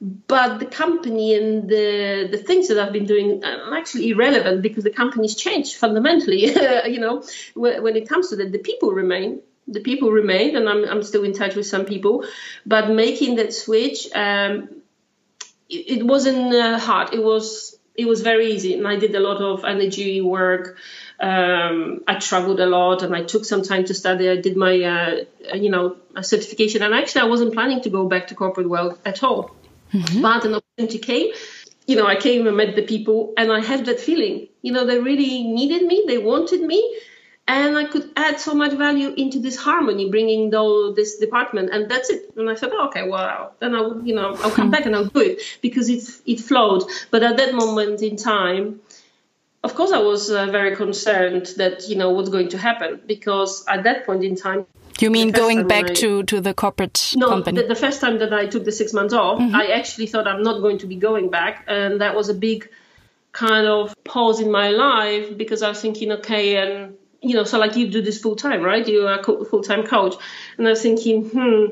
but 0.00 0.58
the 0.58 0.66
company 0.66 1.34
and 1.34 1.68
the 1.68 2.28
the 2.30 2.38
things 2.38 2.68
that 2.68 2.78
I've 2.78 2.92
been 2.92 3.06
doing 3.06 3.44
are 3.44 3.76
actually 3.76 4.10
irrelevant 4.10 4.62
because 4.62 4.84
the 4.84 4.90
company's 4.90 5.34
changed 5.34 5.76
fundamentally. 5.76 6.46
you 6.86 7.00
know, 7.00 7.24
when, 7.54 7.82
when 7.82 7.96
it 7.96 8.08
comes 8.08 8.28
to 8.30 8.36
that, 8.36 8.52
the 8.52 8.58
people 8.58 8.90
remain. 8.92 9.40
The 9.70 9.80
people 9.80 10.10
remain, 10.10 10.56
and 10.56 10.66
I'm, 10.66 10.82
I'm 10.84 11.02
still 11.02 11.24
in 11.24 11.34
touch 11.34 11.54
with 11.54 11.66
some 11.66 11.84
people. 11.84 12.24
But 12.64 12.90
making 12.90 13.36
that 13.36 13.52
switch, 13.52 14.08
um, 14.14 14.77
it, 15.68 16.06
wasn't 16.06 16.54
uh, 16.54 16.78
hard. 16.78 17.14
It 17.14 17.22
was 17.22 17.76
it 17.94 18.06
was 18.06 18.22
very 18.22 18.52
easy, 18.52 18.74
and 18.74 18.86
I 18.86 18.96
did 18.96 19.14
a 19.14 19.20
lot 19.20 19.42
of 19.42 19.64
energy 19.64 20.20
work. 20.20 20.76
Um, 21.20 22.04
I 22.06 22.14
traveled 22.14 22.60
a 22.60 22.66
lot, 22.66 23.02
and 23.02 23.14
I 23.14 23.24
took 23.24 23.44
some 23.44 23.62
time 23.62 23.84
to 23.86 23.94
study. 23.94 24.28
I 24.30 24.36
did 24.36 24.56
my 24.56 24.80
uh, 24.80 25.24
you 25.54 25.70
know 25.70 25.96
certification, 26.22 26.82
and 26.82 26.94
actually 26.94 27.22
I 27.22 27.24
wasn't 27.24 27.52
planning 27.54 27.80
to 27.82 27.90
go 27.90 28.08
back 28.08 28.28
to 28.28 28.34
corporate 28.34 28.68
world 28.68 28.98
at 29.04 29.22
all. 29.22 29.50
Mm-hmm. 29.92 30.22
But 30.22 30.44
an 30.44 30.54
opportunity 30.54 30.98
came. 30.98 31.32
You 31.86 31.96
know, 31.96 32.06
I 32.06 32.16
came 32.16 32.46
and 32.46 32.56
met 32.56 32.76
the 32.76 32.82
people, 32.82 33.32
and 33.36 33.50
I 33.50 33.60
had 33.60 33.86
that 33.86 33.98
feeling. 33.98 34.48
You 34.62 34.72
know, 34.72 34.84
they 34.86 34.98
really 34.98 35.42
needed 35.44 35.86
me. 35.86 36.04
They 36.06 36.18
wanted 36.18 36.60
me, 36.60 37.00
and 37.48 37.78
I 37.78 37.84
could 37.84 38.10
add 38.14 38.38
so 38.38 38.54
much 38.54 38.74
value 38.74 39.14
into 39.16 39.40
this 39.40 39.56
harmony, 39.56 40.10
bringing 40.10 40.50
though 40.50 40.92
this 40.92 41.16
department, 41.16 41.70
and 41.72 41.90
that's 41.90 42.10
it. 42.10 42.30
And 42.36 42.48
I 42.48 42.54
said, 42.54 42.70
oh, 42.72 42.88
okay, 42.88 43.08
well, 43.08 43.54
then 43.58 43.74
I'll, 43.74 44.00
you 44.06 44.14
know, 44.14 44.36
I'll 44.42 44.50
come 44.50 44.70
back 44.70 44.84
and 44.84 44.94
I'll 44.94 45.06
do 45.06 45.20
it 45.20 45.40
because 45.62 45.88
it 45.88 46.04
it 46.26 46.40
flowed. 46.40 46.84
But 47.10 47.22
at 47.22 47.38
that 47.38 47.54
moment 47.54 48.02
in 48.02 48.16
time, 48.16 48.80
of 49.64 49.74
course, 49.74 49.92
I 49.92 49.98
was 49.98 50.30
uh, 50.30 50.46
very 50.46 50.76
concerned 50.76 51.46
that 51.56 51.88
you 51.88 51.96
know 51.96 52.10
what's 52.10 52.28
going 52.28 52.50
to 52.50 52.58
happen 52.58 53.00
because 53.06 53.64
at 53.66 53.84
that 53.84 54.04
point 54.04 54.24
in 54.24 54.36
time. 54.36 54.66
You 55.00 55.10
mean 55.10 55.30
going 55.30 55.66
back 55.68 55.90
I, 55.90 55.94
to, 55.94 56.24
to 56.24 56.40
the 56.40 56.52
corporate 56.52 57.14
no, 57.16 57.28
company? 57.28 57.62
The, 57.62 57.68
the 57.68 57.76
first 57.76 58.00
time 58.00 58.18
that 58.18 58.34
I 58.34 58.46
took 58.46 58.64
the 58.64 58.72
six 58.72 58.92
months 58.92 59.14
off, 59.14 59.38
mm-hmm. 59.38 59.54
I 59.54 59.68
actually 59.68 60.08
thought 60.08 60.26
I'm 60.26 60.42
not 60.42 60.60
going 60.60 60.78
to 60.78 60.86
be 60.86 60.96
going 60.96 61.30
back, 61.30 61.64
and 61.68 62.00
that 62.00 62.14
was 62.14 62.28
a 62.28 62.34
big 62.34 62.68
kind 63.32 63.68
of 63.68 63.94
pause 64.04 64.40
in 64.40 64.50
my 64.50 64.70
life 64.70 65.38
because 65.38 65.62
I 65.62 65.68
was 65.68 65.80
thinking, 65.80 66.12
okay, 66.12 66.56
and 66.56 66.97
you 67.20 67.34
know, 67.34 67.44
so 67.44 67.58
like 67.58 67.76
you 67.76 67.88
do 67.88 68.02
this 68.02 68.20
full 68.20 68.36
time, 68.36 68.62
right? 68.62 68.86
You're 68.86 69.12
a 69.12 69.22
full 69.22 69.62
time 69.62 69.86
coach. 69.86 70.14
And 70.56 70.66
I 70.66 70.70
was 70.70 70.82
thinking, 70.82 71.24
hmm, 71.24 71.66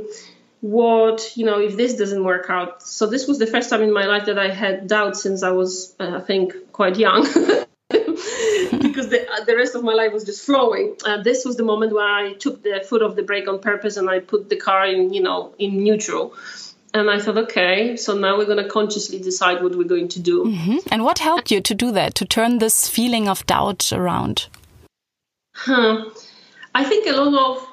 what, 0.60 1.36
you 1.36 1.44
know, 1.44 1.60
if 1.60 1.76
this 1.76 1.94
doesn't 1.94 2.24
work 2.24 2.46
out. 2.48 2.82
So 2.82 3.06
this 3.06 3.28
was 3.28 3.38
the 3.38 3.46
first 3.46 3.70
time 3.70 3.82
in 3.82 3.92
my 3.92 4.06
life 4.06 4.26
that 4.26 4.38
I 4.38 4.48
had 4.48 4.88
doubts 4.88 5.22
since 5.22 5.42
I 5.42 5.50
was, 5.50 5.94
uh, 6.00 6.16
I 6.16 6.20
think, 6.20 6.72
quite 6.72 6.96
young. 6.96 7.22
because 7.88 9.08
the, 9.08 9.44
the 9.46 9.56
rest 9.56 9.74
of 9.74 9.84
my 9.84 9.92
life 9.92 10.12
was 10.12 10.24
just 10.24 10.44
flowing. 10.44 10.96
Uh, 11.04 11.22
this 11.22 11.44
was 11.44 11.56
the 11.56 11.62
moment 11.62 11.92
where 11.92 12.08
I 12.08 12.32
took 12.34 12.62
the 12.62 12.84
foot 12.88 13.02
off 13.02 13.14
the 13.14 13.22
brake 13.22 13.48
on 13.48 13.60
purpose 13.60 13.96
and 13.96 14.10
I 14.10 14.18
put 14.20 14.48
the 14.48 14.56
car 14.56 14.86
in, 14.86 15.12
you 15.12 15.22
know, 15.22 15.54
in 15.58 15.84
neutral. 15.84 16.34
And 16.94 17.10
I 17.10 17.20
thought, 17.20 17.36
okay, 17.36 17.96
so 17.96 18.16
now 18.16 18.38
we're 18.38 18.46
going 18.46 18.62
to 18.62 18.68
consciously 18.68 19.18
decide 19.18 19.62
what 19.62 19.76
we're 19.76 19.84
going 19.84 20.08
to 20.08 20.20
do. 20.20 20.44
Mm-hmm. 20.44 20.78
And 20.90 21.04
what 21.04 21.18
helped 21.18 21.50
you 21.50 21.60
to 21.60 21.74
do 21.74 21.92
that, 21.92 22.14
to 22.14 22.24
turn 22.24 22.58
this 22.58 22.88
feeling 22.88 23.28
of 23.28 23.44
doubt 23.46 23.92
around? 23.92 24.48
Huh. 25.56 26.10
I 26.74 26.84
think 26.84 27.06
a 27.06 27.12
lot 27.12 27.34
of 27.34 27.66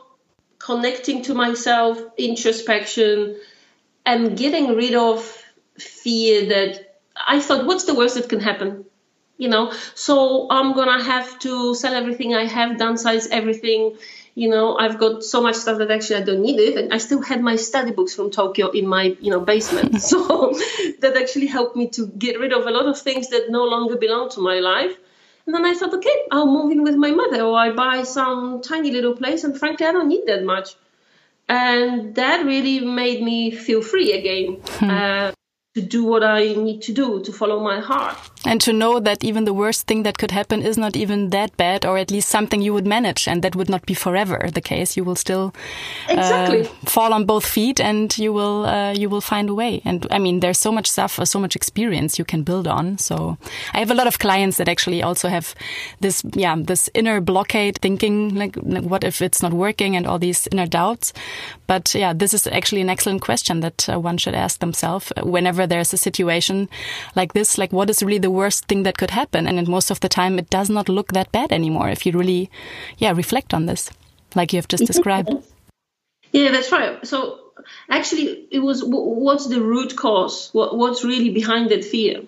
connecting 0.57 1.23
to 1.23 1.33
myself, 1.33 1.99
introspection, 2.17 3.37
and 4.05 4.37
getting 4.37 4.75
rid 4.75 4.95
of 4.95 5.21
fear 5.77 6.47
that 6.47 6.99
I 7.15 7.41
thought, 7.41 7.65
what's 7.65 7.83
the 7.83 7.93
worst 7.93 8.15
that 8.15 8.29
can 8.29 8.39
happen? 8.39 8.85
You 9.37 9.49
know, 9.49 9.73
so 9.95 10.47
I'm 10.49 10.73
gonna 10.73 11.03
have 11.03 11.39
to 11.39 11.75
sell 11.75 11.93
everything 11.93 12.33
I 12.33 12.45
have, 12.45 12.77
downsize 12.77 13.27
everything. 13.29 13.97
You 14.35 14.49
know, 14.49 14.77
I've 14.77 14.97
got 14.97 15.23
so 15.23 15.41
much 15.41 15.55
stuff 15.55 15.79
that 15.79 15.91
actually 15.91 16.21
I 16.21 16.23
don't 16.23 16.41
need 16.41 16.59
it, 16.59 16.77
and 16.77 16.93
I 16.93 16.99
still 16.99 17.21
had 17.21 17.41
my 17.41 17.57
study 17.57 17.91
books 17.91 18.15
from 18.15 18.31
Tokyo 18.31 18.69
in 18.69 18.87
my 18.87 19.17
you 19.19 19.31
know 19.31 19.41
basement. 19.41 20.01
so 20.11 20.53
that 21.01 21.17
actually 21.17 21.47
helped 21.47 21.75
me 21.75 21.87
to 21.89 22.07
get 22.07 22.39
rid 22.39 22.53
of 22.53 22.65
a 22.65 22.71
lot 22.71 22.85
of 22.85 22.97
things 22.97 23.29
that 23.29 23.47
no 23.49 23.65
longer 23.65 23.97
belong 23.97 24.29
to 24.29 24.39
my 24.39 24.59
life 24.59 24.95
and 25.45 25.53
then 25.53 25.65
I 25.65 25.73
thought, 25.73 25.93
okay, 25.93 26.17
I'll 26.31 26.47
move 26.47 26.71
in 26.71 26.83
with 26.83 26.95
my 26.95 27.11
mother, 27.11 27.41
or 27.41 27.57
I 27.57 27.71
buy 27.71 28.03
some 28.03 28.61
tiny 28.61 28.91
little 28.91 29.15
place, 29.15 29.43
and 29.43 29.57
frankly, 29.57 29.85
I 29.85 29.91
don't 29.91 30.07
need 30.07 30.25
that 30.27 30.43
much. 30.43 30.75
And 31.49 32.15
that 32.15 32.45
really 32.45 32.79
made 32.79 33.21
me 33.21 33.51
feel 33.51 33.81
free 33.81 34.13
again 34.13 34.61
hmm. 34.63 34.89
uh, 34.89 35.31
to 35.75 35.81
do 35.81 36.05
what 36.05 36.23
I 36.23 36.53
need 36.53 36.83
to 36.83 36.93
do 36.93 37.21
to 37.23 37.33
follow 37.33 37.59
my 37.59 37.81
heart. 37.81 38.17
And 38.45 38.59
to 38.61 38.73
know 38.73 38.99
that 38.99 39.23
even 39.23 39.45
the 39.45 39.53
worst 39.53 39.87
thing 39.87 40.03
that 40.03 40.17
could 40.17 40.31
happen 40.31 40.61
is 40.61 40.77
not 40.77 40.95
even 40.95 41.29
that 41.29 41.55
bad, 41.55 41.85
or 41.85 41.97
at 41.97 42.11
least 42.11 42.29
something 42.29 42.61
you 42.61 42.73
would 42.73 42.85
manage, 42.85 43.27
and 43.27 43.41
that 43.41 43.55
would 43.55 43.69
not 43.69 43.85
be 43.85 43.93
forever 43.93 44.49
the 44.53 44.61
case. 44.61 44.97
You 44.97 45.05
will 45.05 45.15
still 45.15 45.53
exactly. 46.09 46.61
uh, 46.61 46.69
fall 46.85 47.13
on 47.13 47.25
both 47.25 47.45
feet, 47.45 47.79
and 47.79 48.15
you 48.17 48.33
will 48.33 48.65
uh, 48.65 48.91
you 48.91 49.09
will 49.09 49.21
find 49.21 49.49
a 49.49 49.53
way. 49.53 49.81
And 49.85 50.05
I 50.11 50.19
mean, 50.19 50.41
there's 50.41 50.59
so 50.59 50.71
much 50.71 50.89
stuff, 50.89 51.17
or 51.19 51.25
so 51.25 51.39
much 51.39 51.55
experience 51.55 52.19
you 52.19 52.25
can 52.25 52.43
build 52.43 52.67
on. 52.67 52.97
So 52.97 53.37
I 53.73 53.79
have 53.79 53.91
a 53.91 53.95
lot 53.95 54.07
of 54.07 54.19
clients 54.19 54.57
that 54.57 54.67
actually 54.67 55.01
also 55.01 55.29
have 55.29 55.55
this, 56.01 56.21
yeah, 56.33 56.55
this 56.57 56.89
inner 56.93 57.21
blockade, 57.21 57.79
thinking 57.81 58.35
like, 58.35 58.57
like 58.61 58.83
what 58.83 59.03
if 59.03 59.21
it's 59.21 59.41
not 59.41 59.53
working, 59.53 59.95
and 59.95 60.05
all 60.05 60.19
these 60.19 60.47
inner 60.51 60.67
doubts. 60.67 61.13
But 61.65 61.95
yeah, 61.95 62.13
this 62.13 62.33
is 62.33 62.45
actually 62.47 62.81
an 62.81 62.89
excellent 62.89 63.21
question 63.21 63.61
that 63.61 63.87
uh, 63.89 63.99
one 63.99 64.17
should 64.17 64.35
ask 64.35 64.59
themselves 64.59 65.13
whenever 65.23 65.65
there's 65.65 65.93
a 65.93 65.97
situation 65.97 66.67
like 67.15 67.33
this. 67.33 67.57
Like, 67.57 67.71
what 67.71 67.89
is 67.89 68.03
really 68.03 68.19
the 68.19 68.32
worst 68.33 68.65
thing 68.65 68.83
that 68.83 68.97
could 68.97 69.11
happen. 69.11 69.47
And 69.47 69.67
most 69.67 69.91
of 69.91 69.99
the 69.99 70.09
time, 70.09 70.39
it 70.39 70.49
does 70.49 70.69
not 70.69 70.89
look 70.89 71.13
that 71.13 71.31
bad 71.31 71.51
anymore 71.51 71.89
if 71.89 72.05
you 72.05 72.11
really, 72.11 72.49
yeah, 72.97 73.13
reflect 73.15 73.53
on 73.53 73.65
this, 73.65 73.89
like 74.35 74.53
you 74.53 74.57
have 74.57 74.67
just 74.67 74.85
described. 74.85 75.29
Yeah, 76.31 76.51
that's 76.51 76.71
right. 76.71 77.05
So 77.05 77.39
actually, 77.89 78.47
it 78.51 78.59
was 78.59 78.83
what's 78.83 79.47
the 79.47 79.61
root 79.61 79.95
cause? 79.95 80.49
What, 80.51 80.77
what's 80.77 81.03
really 81.03 81.29
behind 81.29 81.69
that 81.69 81.85
fear? 81.85 82.23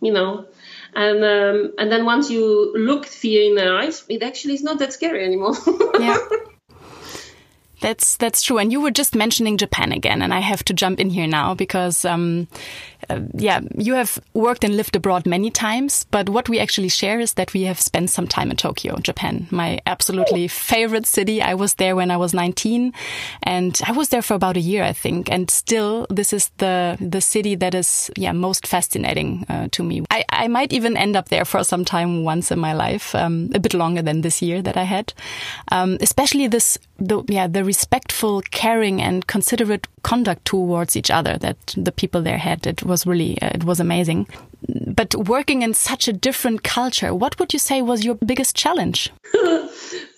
You 0.00 0.12
know, 0.12 0.46
and 0.94 1.24
um, 1.24 1.72
and 1.78 1.90
then 1.90 2.04
once 2.04 2.30
you 2.30 2.72
look 2.76 3.06
fear 3.06 3.48
in 3.48 3.54
the 3.54 3.70
eyes, 3.70 4.04
it 4.08 4.22
actually 4.22 4.54
is 4.54 4.62
not 4.62 4.78
that 4.80 4.92
scary 4.92 5.24
anymore. 5.24 5.54
yeah. 6.00 6.18
That's 7.80 8.16
that's 8.16 8.40
true. 8.40 8.58
And 8.58 8.72
you 8.72 8.80
were 8.80 8.90
just 8.90 9.14
mentioning 9.14 9.58
Japan 9.58 9.92
again, 9.92 10.22
and 10.22 10.32
I 10.32 10.40
have 10.40 10.64
to 10.64 10.72
jump 10.72 11.00
in 11.00 11.10
here 11.10 11.26
now 11.26 11.54
because 11.54 12.04
um, 12.06 12.48
uh, 13.10 13.20
yeah, 13.34 13.60
you 13.76 13.94
have 13.94 14.18
worked 14.34 14.64
and 14.64 14.76
lived 14.76 14.96
abroad 14.96 15.26
many 15.26 15.50
times, 15.50 16.06
but 16.10 16.28
what 16.28 16.48
we 16.48 16.58
actually 16.58 16.88
share 16.88 17.20
is 17.20 17.34
that 17.34 17.52
we 17.52 17.62
have 17.62 17.80
spent 17.80 18.10
some 18.10 18.26
time 18.26 18.50
in 18.50 18.56
Tokyo, 18.56 18.96
Japan, 18.98 19.46
my 19.50 19.80
absolutely 19.86 20.48
favorite 20.48 21.06
city. 21.06 21.42
I 21.42 21.54
was 21.54 21.74
there 21.74 21.96
when 21.96 22.10
I 22.10 22.16
was 22.16 22.34
19 22.34 22.92
and 23.42 23.80
I 23.86 23.92
was 23.92 24.08
there 24.10 24.22
for 24.22 24.34
about 24.34 24.56
a 24.56 24.60
year, 24.60 24.84
I 24.84 24.92
think. 24.92 25.30
And 25.30 25.50
still, 25.50 26.06
this 26.10 26.32
is 26.32 26.50
the, 26.58 26.96
the 27.00 27.20
city 27.20 27.54
that 27.56 27.74
is, 27.74 28.10
yeah, 28.16 28.32
most 28.32 28.66
fascinating 28.66 29.44
uh, 29.48 29.68
to 29.72 29.82
me. 29.82 30.04
I, 30.10 30.24
I 30.28 30.48
might 30.48 30.72
even 30.72 30.96
end 30.96 31.16
up 31.16 31.28
there 31.28 31.44
for 31.44 31.64
some 31.64 31.84
time 31.84 32.24
once 32.24 32.50
in 32.50 32.58
my 32.58 32.72
life, 32.72 33.14
um, 33.14 33.50
a 33.54 33.58
bit 33.58 33.74
longer 33.74 34.02
than 34.02 34.20
this 34.20 34.42
year 34.42 34.62
that 34.62 34.76
I 34.76 34.84
had. 34.84 35.12
Um, 35.72 35.98
especially 36.00 36.46
this, 36.46 36.78
the, 36.98 37.24
yeah, 37.28 37.46
the 37.46 37.64
respectful, 37.64 38.42
caring 38.50 39.02
and 39.02 39.26
considerate 39.26 39.88
conduct 40.04 40.44
towards 40.44 40.96
each 40.96 41.10
other 41.10 41.36
that 41.38 41.56
the 41.76 41.90
people 41.90 42.22
there 42.22 42.38
had. 42.38 42.66
It 42.66 42.84
was 42.84 42.93
really, 43.02 43.40
uh, 43.42 43.50
it 43.54 43.64
was 43.64 43.80
amazing. 43.80 44.26
But 44.68 45.14
working 45.14 45.62
in 45.62 45.74
such 45.74 46.08
a 46.08 46.12
different 46.12 46.62
culture, 46.62 47.14
what 47.14 47.38
would 47.38 47.52
you 47.52 47.58
say 47.58 47.82
was 47.82 48.04
your 48.04 48.14
biggest 48.14 48.56
challenge? 48.56 49.10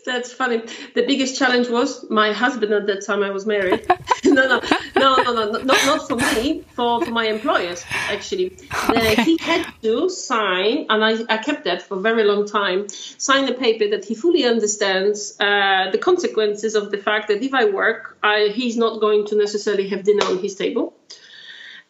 That's 0.07 0.33
funny. 0.33 0.63
The 0.95 1.05
biggest 1.05 1.37
challenge 1.37 1.69
was 1.69 2.09
my 2.09 2.33
husband 2.33 2.73
at 2.73 2.87
that 2.87 3.05
time 3.05 3.25
I 3.25 3.31
was 3.31 3.45
married. 3.45 3.85
no, 4.25 4.47
no, 4.47 4.61
no, 4.95 5.17
no, 5.17 5.33
no, 5.33 5.51
not, 5.51 5.67
not 5.67 6.09
for 6.09 6.15
me, 6.15 6.65
for, 6.77 7.05
for 7.05 7.11
my 7.11 7.27
employers, 7.27 7.85
actually. 8.09 8.57
Okay. 8.89 9.21
he 9.25 9.37
had 9.39 9.67
to 9.83 10.09
sign, 10.09 10.87
and 10.89 11.05
I, 11.05 11.17
I 11.29 11.39
kept 11.39 11.65
that 11.65 11.83
for 11.83 11.97
a 11.97 12.01
very 12.01 12.23
long 12.23 12.47
time, 12.47 12.89
sign 12.89 13.49
a 13.49 13.55
paper 13.55 13.89
that 13.89 14.05
he 14.05 14.15
fully 14.15 14.45
understands 14.45 15.37
uh, 15.41 15.91
the 15.91 15.99
consequences 15.99 16.77
of 16.77 16.93
the 16.93 16.99
fact 16.99 17.27
that 17.27 17.43
if 17.43 17.53
I 17.53 17.65
work, 17.65 18.17
I, 18.23 18.53
he's 18.55 18.77
not 18.77 19.01
going 19.01 19.27
to 19.27 19.37
necessarily 19.37 19.89
have 19.89 20.05
dinner 20.05 20.25
on 20.27 20.39
his 20.39 20.55
table 20.55 20.95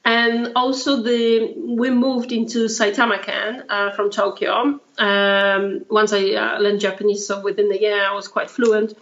and 0.06 0.52
also 0.54 1.02
the 1.02 1.52
we 1.56 1.90
moved 1.90 2.30
into 2.30 2.66
Saitama-ken 2.66 3.64
uh, 3.68 3.90
from 3.90 4.10
Tokyo. 4.10 4.80
Um, 4.98 5.84
once 5.90 6.12
I 6.12 6.30
uh, 6.30 6.58
learned 6.60 6.80
Japanese, 6.80 7.26
so 7.26 7.42
within 7.42 7.70
a 7.72 7.76
year 7.76 8.06
I 8.06 8.14
was 8.14 8.28
quite 8.28 8.48
fluent, 8.48 8.94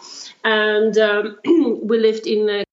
and 0.42 0.96
um, 0.96 1.38
we 1.82 1.98
lived 1.98 2.26
in 2.26 2.48
uh, 2.48 2.64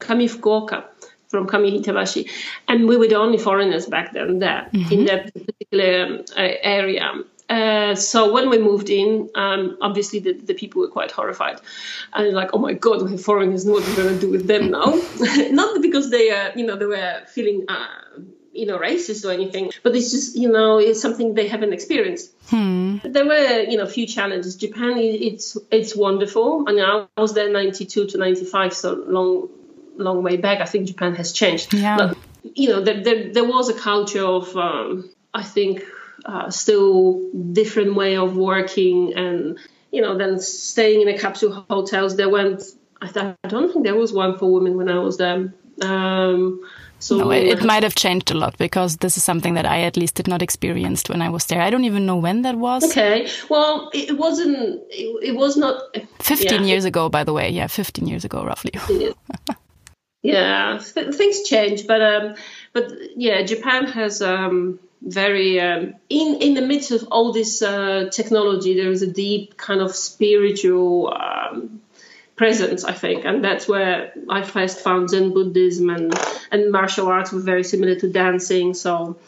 Kamifukuoka 0.00 0.84
from 1.28 1.46
Kamiitabashi, 1.46 2.28
and 2.66 2.88
we 2.88 2.96
were 2.96 3.06
the 3.06 3.18
only 3.18 3.38
foreigners 3.38 3.86
back 3.86 4.12
then 4.12 4.40
there 4.40 4.68
mm-hmm. 4.72 4.92
in 4.92 5.04
that 5.04 5.32
particular 5.32 6.24
uh, 6.36 6.52
area. 6.62 7.12
Uh, 7.52 7.94
so 7.94 8.32
when 8.32 8.48
we 8.48 8.58
moved 8.58 8.88
in, 8.88 9.28
um, 9.34 9.76
obviously 9.82 10.20
the, 10.20 10.32
the 10.32 10.54
people 10.54 10.80
were 10.80 10.88
quite 10.88 11.12
horrified, 11.12 11.60
and 12.14 12.32
like, 12.32 12.50
oh 12.54 12.58
my 12.58 12.72
god, 12.72 13.02
we 13.02 13.10
have 13.10 13.22
foreigners. 13.22 13.66
What 13.66 13.84
are 13.84 13.90
we 13.90 13.96
going 13.96 14.14
to 14.14 14.20
do 14.20 14.30
with 14.30 14.46
them 14.46 14.70
now? 14.70 14.98
Not 15.50 15.82
because 15.82 16.08
they, 16.10 16.30
uh, 16.30 16.52
you 16.56 16.64
know, 16.66 16.76
they 16.76 16.86
were 16.86 17.22
feeling. 17.26 17.66
Uh, 17.68 17.86
you 18.54 18.66
know, 18.66 18.78
racist 18.78 19.24
or 19.26 19.32
anything, 19.32 19.70
but 19.82 19.96
it's 19.96 20.10
just, 20.10 20.36
you 20.36 20.46
know, 20.46 20.76
it's 20.76 21.00
something 21.00 21.32
they 21.32 21.48
haven't 21.48 21.72
experienced. 21.72 22.34
Hmm. 22.48 22.98
There 23.02 23.24
were, 23.24 23.62
you 23.62 23.78
know, 23.78 23.84
a 23.84 23.88
few 23.88 24.06
challenges. 24.06 24.56
Japan, 24.56 24.98
it's 24.98 25.56
it's 25.70 25.96
wonderful. 25.96 26.66
I 26.68 26.72
know 26.72 27.08
I 27.16 27.20
was 27.22 27.32
there 27.32 27.50
92 27.50 28.08
to 28.08 28.18
95, 28.18 28.74
so 28.74 28.92
long, 28.92 29.48
long 29.96 30.22
way 30.22 30.36
back. 30.36 30.60
I 30.60 30.66
think 30.66 30.86
Japan 30.86 31.14
has 31.14 31.32
changed. 31.32 31.72
Yeah. 31.72 31.96
But, 31.96 32.18
you 32.42 32.68
know, 32.68 32.82
there, 32.82 33.02
there, 33.02 33.32
there 33.32 33.48
was 33.48 33.70
a 33.70 33.74
culture 33.74 34.22
of, 34.22 34.54
um, 34.54 35.08
I 35.32 35.44
think, 35.44 35.82
uh, 36.24 36.50
still 36.50 37.30
different 37.52 37.94
way 37.94 38.16
of 38.16 38.36
working 38.36 39.14
and 39.14 39.58
you 39.90 40.00
know 40.00 40.16
then 40.16 40.40
staying 40.40 41.02
in 41.02 41.08
a 41.08 41.18
capsule 41.18 41.64
hotels 41.68 42.16
there 42.16 42.28
went 42.28 42.62
I, 43.00 43.08
th- 43.08 43.34
I 43.42 43.48
don't 43.48 43.72
think 43.72 43.84
there 43.84 43.96
was 43.96 44.12
one 44.12 44.38
for 44.38 44.52
women 44.52 44.76
when 44.76 44.88
I 44.88 44.98
was 44.98 45.16
there 45.18 45.52
um, 45.80 46.60
so 47.02 47.16
no, 47.18 47.30
it, 47.32 47.46
it, 47.48 47.64
might 47.64 47.82
have 47.82 47.96
changed 47.96 48.30
a 48.30 48.34
lot 48.34 48.56
because 48.58 48.98
this 48.98 49.16
is 49.16 49.24
something 49.24 49.54
that 49.54 49.66
I 49.66 49.80
at 49.82 49.96
least 49.96 50.14
did 50.14 50.28
not 50.28 50.40
experience 50.40 51.02
when 51.08 51.20
I 51.20 51.30
was 51.30 51.46
there. 51.46 51.60
I 51.60 51.68
don't 51.68 51.84
even 51.84 52.06
know 52.06 52.16
when 52.16 52.42
that 52.42 52.54
was. 52.54 52.84
Okay, 52.84 53.28
well, 53.48 53.90
it 53.92 54.16
wasn't. 54.16 54.80
It, 54.88 55.30
it 55.30 55.32
was 55.34 55.56
not. 55.56 55.82
Fifteen 56.20 56.60
yeah. 56.60 56.68
years 56.68 56.84
ago, 56.84 57.08
by 57.08 57.24
the 57.24 57.32
way. 57.32 57.50
Yeah, 57.50 57.66
fifteen 57.66 58.06
years 58.06 58.24
ago, 58.24 58.44
roughly. 58.44 58.70
yeah, 60.22 60.78
th- 60.78 61.14
things 61.14 61.42
change, 61.42 61.88
but 61.88 62.00
um, 62.02 62.34
but 62.72 62.92
yeah, 63.16 63.42
Japan 63.42 63.86
has 63.86 64.22
um, 64.22 64.78
very 65.04 65.60
um, 65.60 65.94
in 66.08 66.36
in 66.40 66.54
the 66.54 66.62
midst 66.62 66.92
of 66.92 67.08
all 67.10 67.32
this 67.32 67.60
uh, 67.60 68.08
technology 68.12 68.76
there 68.76 68.90
is 68.90 69.02
a 69.02 69.06
deep 69.06 69.56
kind 69.56 69.80
of 69.80 69.94
spiritual 69.94 71.12
um, 71.12 71.80
presence 72.36 72.84
i 72.84 72.92
think. 72.92 73.24
And 73.24 73.44
that's 73.44 73.66
where 73.66 74.12
i 74.28 74.42
first 74.42 74.80
found 74.80 75.10
zen 75.10 75.32
buddhism 75.32 75.90
and 75.90 76.14
and 76.50 76.70
martial 76.70 77.08
arts 77.08 77.32
were 77.32 77.40
very 77.40 77.64
similar 77.64 77.96
to 77.96 78.08
dancing. 78.10 78.74
So 78.74 79.18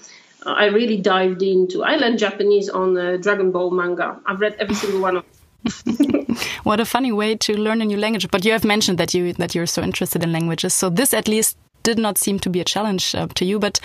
uh, 0.46 0.52
i 0.52 0.66
really 0.66 0.98
dived 0.98 1.42
into 1.42 1.82
i 1.82 1.96
learned 1.96 2.18
japanese 2.18 2.68
on 2.68 2.96
uh, 2.96 3.16
dragon 3.16 3.50
ball 3.50 3.70
manga. 3.70 4.20
I've 4.24 4.40
read 4.40 4.56
every 4.58 4.74
single 4.74 5.00
one 5.00 5.16
of 5.16 5.24
what 6.64 6.78
a 6.78 6.84
funny 6.84 7.10
way 7.10 7.36
to 7.36 7.56
learn 7.56 7.80
a 7.80 7.86
new 7.86 7.96
language. 7.96 8.30
But 8.30 8.44
you 8.44 8.52
have 8.52 8.64
mentioned 8.64 8.98
that 8.98 9.14
you 9.14 9.32
that 9.34 9.54
you're 9.54 9.66
so 9.66 9.82
interested 9.82 10.22
in 10.22 10.32
languages. 10.32 10.74
So 10.74 10.90
this 10.90 11.14
at 11.14 11.26
least 11.26 11.56
did 11.84 11.98
not 11.98 12.18
seem 12.18 12.40
to 12.40 12.50
be 12.50 12.60
a 12.60 12.64
challenge 12.64 13.14
uh, 13.14 13.28
to 13.36 13.44
you. 13.44 13.60
But 13.60 13.78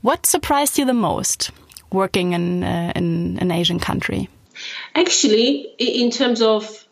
what 0.00 0.24
surprised 0.24 0.78
you 0.78 0.86
the 0.86 0.94
most 0.94 1.50
working 1.92 2.32
in, 2.32 2.64
uh, 2.64 2.92
in 2.96 3.38
an 3.38 3.50
Asian 3.50 3.78
country? 3.78 4.30
Actually, 4.94 5.74
in 5.78 6.10
terms 6.10 6.40
of 6.40 6.86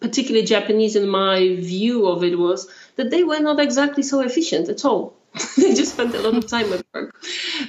particularly 0.00 0.46
Japanese, 0.46 0.96
and 0.96 1.10
my 1.10 1.56
view 1.56 2.08
of 2.08 2.24
it 2.24 2.38
was 2.38 2.68
that 2.96 3.10
they 3.10 3.24
were 3.24 3.38
not 3.38 3.60
exactly 3.60 4.02
so 4.02 4.20
efficient 4.20 4.68
at 4.68 4.84
all. 4.84 5.14
they 5.56 5.74
just 5.74 5.92
spent 5.92 6.14
a 6.14 6.20
lot 6.20 6.34
of 6.34 6.46
time 6.46 6.72
at 6.72 6.84
work. 6.92 7.14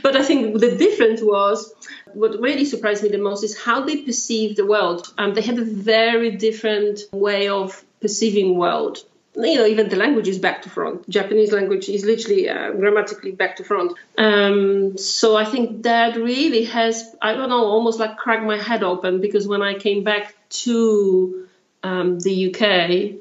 But 0.02 0.16
I 0.16 0.24
think 0.24 0.60
the 0.60 0.76
difference 0.76 1.22
was 1.22 1.72
what 2.14 2.40
really 2.42 2.66
surprised 2.66 3.04
me 3.04 3.10
the 3.10 3.20
most 3.20 3.44
is 3.44 3.62
how 3.62 3.82
they 3.82 3.98
perceive 3.98 4.56
the 4.56 4.66
world. 4.66 5.14
Um, 5.18 5.34
they 5.34 5.42
have 5.42 5.60
a 5.60 5.66
very 5.66 6.32
different 6.32 7.02
way 7.12 7.48
of 7.50 7.84
perceiving 8.02 8.58
world 8.58 9.04
you 9.36 9.56
know, 9.56 9.66
even 9.66 9.90
the 9.90 9.96
language 9.96 10.28
is 10.28 10.40
back 10.40 10.64
to 10.64 10.70
front. 10.70 11.08
Japanese 11.10 11.52
language 11.52 11.88
is 11.88 12.04
literally 12.04 12.50
uh, 12.50 12.72
grammatically 12.72 13.32
back 13.32 13.58
to 13.58 13.64
front. 13.64 13.94
Um, 14.18 14.98
so 14.98 15.36
I 15.36 15.46
think 15.46 15.84
that 15.84 16.16
really 16.16 16.66
has, 16.66 17.16
I 17.22 17.34
don't 17.34 17.50
know, 17.50 17.66
almost 17.66 18.00
like 18.00 18.18
cracked 18.18 18.44
my 18.44 18.58
head 18.58 18.84
open 18.84 19.22
because 19.22 19.48
when 19.48 19.62
I 19.62 19.76
came 19.76 20.04
back 20.04 20.36
to 20.50 21.48
um, 21.84 22.20
the 22.20 22.50
UK, 22.50 23.20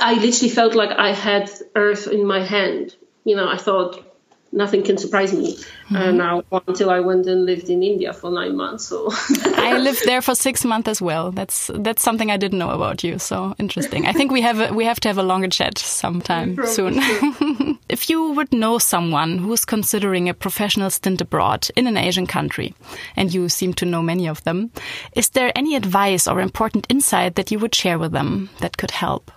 I 0.00 0.14
literally 0.14 0.50
felt 0.50 0.74
like 0.74 0.90
I 0.90 1.12
had 1.12 1.50
earth 1.74 2.06
in 2.06 2.24
my 2.24 2.42
hand. 2.44 2.94
You 3.24 3.36
know, 3.36 3.48
I 3.48 3.56
thought, 3.56 4.04
nothing 4.52 4.82
can 4.82 4.96
surprise 4.96 5.32
me 5.32 5.54
mm-hmm. 5.54 5.96
uh, 5.96 6.10
now 6.10 6.42
until 6.66 6.90
I 6.90 7.00
went 7.00 7.26
and 7.26 7.44
lived 7.44 7.68
in 7.68 7.82
India 7.82 8.12
for 8.12 8.30
nine 8.30 8.56
months. 8.56 8.86
So 8.86 9.10
I 9.44 9.78
lived 9.78 10.04
there 10.04 10.22
for 10.22 10.34
six 10.34 10.64
months 10.64 10.88
as 10.88 11.02
well. 11.02 11.30
That's 11.30 11.70
that's 11.74 12.02
something 12.02 12.30
I 12.30 12.36
didn't 12.36 12.58
know 12.58 12.70
about 12.70 13.04
you. 13.04 13.18
So 13.18 13.54
interesting. 13.58 14.06
I 14.06 14.12
think 14.12 14.32
we 14.32 14.40
have 14.42 14.60
a, 14.60 14.72
we 14.72 14.84
have 14.84 15.00
to 15.00 15.08
have 15.08 15.18
a 15.18 15.22
longer 15.22 15.48
chat 15.48 15.78
sometime 15.78 16.58
soon. 16.66 16.94
if 17.88 18.08
you 18.10 18.32
would 18.32 18.52
know 18.52 18.78
someone 18.78 19.38
who's 19.38 19.64
considering 19.64 20.28
a 20.28 20.34
professional 20.34 20.90
stint 20.90 21.20
abroad 21.20 21.68
in 21.76 21.86
an 21.86 21.96
Asian 21.96 22.26
country, 22.26 22.74
and 23.16 23.32
you 23.32 23.48
seem 23.48 23.74
to 23.74 23.84
know 23.84 24.02
many 24.02 24.28
of 24.28 24.42
them, 24.44 24.70
is 25.12 25.30
there 25.30 25.52
any 25.54 25.76
advice 25.76 26.26
or 26.26 26.40
important 26.40 26.86
insight 26.88 27.34
that 27.34 27.50
you 27.50 27.58
would 27.58 27.74
share 27.74 27.98
with 27.98 28.12
them 28.12 28.50
that 28.60 28.76
could 28.76 28.90
help? 28.90 29.30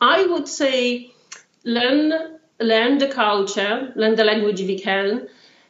I 0.00 0.26
would 0.26 0.48
say 0.48 1.12
learn 1.64 2.38
learn 2.60 2.98
the 2.98 3.08
culture, 3.08 3.92
learn 3.96 4.14
the 4.16 4.24
language 4.24 4.60
if 4.60 4.68
you 4.68 4.78
can, 4.78 5.28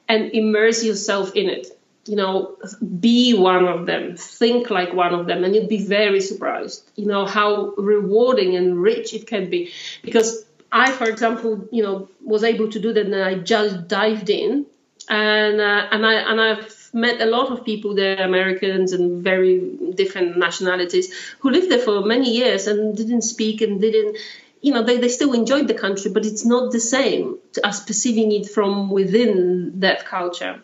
and 0.08 0.32
immerse 0.32 0.84
yourself 0.84 1.34
in 1.34 1.48
it. 1.48 1.68
You 2.06 2.16
know 2.16 2.56
be 3.00 3.32
one 3.32 3.66
of 3.66 3.86
them. 3.86 4.16
Think 4.16 4.68
like 4.68 4.92
one 4.92 5.14
of 5.14 5.26
them. 5.26 5.42
And 5.42 5.54
you'd 5.54 5.70
be 5.70 5.82
very 5.82 6.20
surprised 6.20 6.90
you 6.96 7.06
know 7.06 7.24
how 7.24 7.72
rewarding 7.78 8.56
and 8.56 8.80
rich 8.80 9.14
it 9.14 9.26
can 9.26 9.48
be. 9.48 9.72
Because 10.02 10.44
i 10.70 10.90
for 10.90 11.08
example 11.08 11.66
you 11.72 11.82
know 11.82 12.08
was 12.22 12.44
able 12.44 12.68
to 12.70 12.78
do 12.78 12.92
that 12.92 13.06
and 13.06 13.14
i 13.14 13.36
just 13.36 13.88
dived 13.88 14.28
in. 14.28 14.66
And 15.08 15.60
uh, 15.60 15.88
and 15.90 16.04
i 16.04 16.14
and 16.14 16.40
i've 16.40 16.90
met 16.92 17.20
a 17.20 17.26
lot 17.26 17.50
of 17.50 17.64
people 17.64 17.94
there 17.94 18.22
americans 18.22 18.92
and 18.92 19.22
very 19.22 19.58
different 19.94 20.38
nationalities 20.38 21.12
who 21.40 21.50
lived 21.50 21.68
there 21.70 21.80
for 21.80 22.02
many 22.02 22.30
years 22.30 22.68
and 22.68 22.96
didn't 22.96 23.22
speak 23.22 23.60
and 23.60 23.80
didn't 23.80 24.16
you 24.64 24.72
know 24.72 24.82
they, 24.82 24.96
they 24.96 25.08
still 25.08 25.32
enjoyed 25.34 25.68
the 25.68 25.78
country 25.84 26.10
but 26.10 26.24
it's 26.24 26.44
not 26.44 26.72
the 26.72 26.80
same 26.80 27.38
as 27.62 27.80
perceiving 27.80 28.32
it 28.32 28.48
from 28.48 28.90
within 28.90 29.80
that 29.80 30.06
culture 30.06 30.60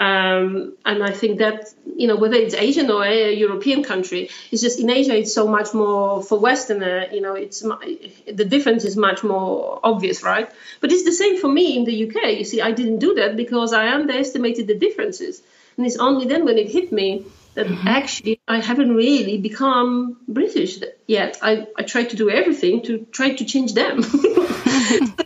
um, 0.00 0.78
and 0.86 1.04
I 1.04 1.10
think 1.10 1.38
that 1.40 1.74
you 1.84 2.06
know 2.08 2.16
whether 2.16 2.36
it's 2.36 2.54
Asian 2.54 2.90
or 2.90 3.04
a 3.04 3.34
European 3.34 3.84
country, 3.84 4.30
it's 4.50 4.62
just 4.62 4.80
in 4.80 4.88
Asia 4.88 5.14
it's 5.14 5.34
so 5.34 5.46
much 5.46 5.74
more 5.74 6.22
for 6.22 6.38
Westerner. 6.38 7.08
You 7.12 7.20
know, 7.20 7.34
it's 7.34 7.60
the 7.60 8.46
difference 8.46 8.86
is 8.86 8.96
much 8.96 9.22
more 9.22 9.78
obvious, 9.84 10.22
right? 10.22 10.50
But 10.80 10.90
it's 10.90 11.04
the 11.04 11.12
same 11.12 11.38
for 11.38 11.48
me 11.48 11.76
in 11.76 11.84
the 11.84 12.08
UK. 12.08 12.38
You 12.38 12.44
see, 12.44 12.62
I 12.62 12.72
didn't 12.72 13.00
do 13.00 13.12
that 13.16 13.36
because 13.36 13.74
I 13.74 13.92
underestimated 13.92 14.68
the 14.68 14.78
differences, 14.78 15.42
and 15.76 15.84
it's 15.84 15.98
only 15.98 16.24
then 16.24 16.46
when 16.46 16.56
it 16.56 16.70
hit 16.70 16.92
me 16.92 17.26
that 17.54 17.66
mm-hmm. 17.66 17.88
actually 17.88 18.40
I 18.46 18.60
haven't 18.60 18.94
really 18.94 19.38
become 19.38 20.18
British 20.28 20.78
yet. 21.06 21.38
I, 21.42 21.66
I 21.76 21.82
tried 21.82 22.10
to 22.10 22.16
do 22.16 22.30
everything 22.30 22.82
to 22.82 23.06
try 23.10 23.34
to 23.34 23.44
change 23.44 23.74
them. 23.74 23.98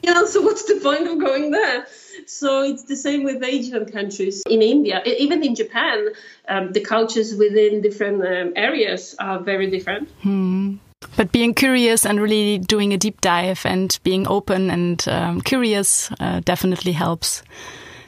you 0.03 0.14
know, 0.14 0.27
so 0.27 0.41
what's 0.43 0.64
the 0.64 0.81
point 0.83 1.07
of 1.07 1.18
going 1.18 1.51
there? 1.51 1.87
So 2.27 2.62
it's 2.62 2.85
the 2.85 2.97
same 2.97 3.25
with 3.25 3.43
Asian 3.43 3.87
countries. 3.87 4.43
In 4.49 4.62
India, 4.62 5.03
even 5.05 5.43
in 5.43 5.55
Japan, 5.55 6.09
um, 6.49 6.72
the 6.72 6.81
cultures 6.81 7.35
within 7.35 7.83
different 7.83 8.22
um, 8.22 8.53
areas 8.57 9.14
are 9.18 9.41
very 9.41 9.70
different. 9.70 10.09
Hmm. 10.22 10.77
But 11.16 11.33
being 11.33 11.53
curious 11.53 12.07
and 12.07 12.20
really 12.20 12.59
doing 12.59 12.95
a 12.95 12.97
deep 12.97 13.20
dive 13.20 13.66
and 13.66 13.99
being 14.05 14.27
open 14.27 14.70
and 14.70 15.05
um, 15.07 15.41
curious 15.43 16.11
uh, 16.18 16.41
definitely 16.41 16.93
helps. 16.93 17.43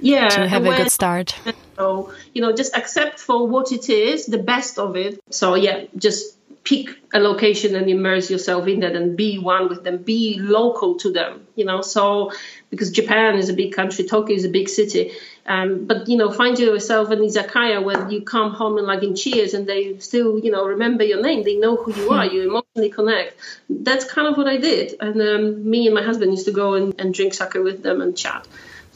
Yeah, 0.01 0.29
to 0.29 0.49
have 0.49 0.67
a 0.67 0.77
good 0.77 0.91
start. 0.91 1.35
So 1.77 2.13
you 2.33 2.43
know, 2.43 2.53
just 2.53 2.77
accept 2.77 3.19
for 3.21 3.47
what 3.47 3.73
it 3.73 3.89
is, 3.89 4.27
the 4.27 4.39
best 4.39 4.79
of 4.79 4.97
it. 4.97 5.21
So 5.31 5.55
yeah, 5.55 5.85
just 5.97 6.37
pick 6.65 6.89
a 7.15 7.21
location 7.21 7.77
and 7.77 7.89
immerse 7.89 8.31
yourself 8.31 8.67
in 8.67 8.81
that 8.81 8.97
and 8.97 9.17
be 9.17 9.39
one 9.39 9.69
with 9.69 9.85
them. 9.85 9.99
Be 9.99 10.39
local 10.41 10.97
to 10.97 11.13
them 11.13 11.47
you 11.55 11.65
know. 11.65 11.81
So 11.83 12.33
because 12.71 12.91
japan 12.91 13.37
is 13.37 13.49
a 13.49 13.55
big 13.55 13.73
country 13.73 14.05
tokyo 14.05 14.37
is 14.37 14.45
a 14.45 14.49
big 14.49 14.69
city 14.69 15.13
um, 15.47 15.87
but 15.87 16.09
you 16.09 16.17
know 16.17 16.31
find 16.31 16.59
yourself 16.59 17.11
in 17.11 17.21
izakaya 17.21 17.83
where 17.83 18.11
you 18.11 18.23
come 18.23 18.53
home 18.53 18.77
and 18.79 18.87
like 18.87 19.03
in 19.03 19.15
cheers 19.15 19.55
and 19.55 19.67
they 19.67 19.99
still 19.99 20.39
you 20.39 20.51
know 20.51 20.67
remember 20.67 21.05
your 21.05 21.23
name 21.23 21.43
they 21.45 21.57
know 21.57 21.77
who 21.77 21.95
you 21.95 22.11
are 22.11 22.27
you 22.27 22.43
emotionally 22.49 22.91
connect. 22.91 23.37
That's 23.71 24.05
kind 24.05 24.29
of 24.29 24.37
what 24.37 24.49
i 24.49 24.57
did. 24.57 24.95
And 25.01 25.21
um, 25.21 25.71
me 25.71 25.87
and 25.87 25.95
my 25.95 26.03
husband 26.03 26.33
used 26.33 26.47
to 26.47 26.53
go 26.53 26.75
and, 26.75 26.99
and 27.01 27.15
drink 27.15 27.35
sake 27.35 27.55
with 27.55 27.83
them 27.83 28.01
and 28.01 28.17
chat 28.17 28.47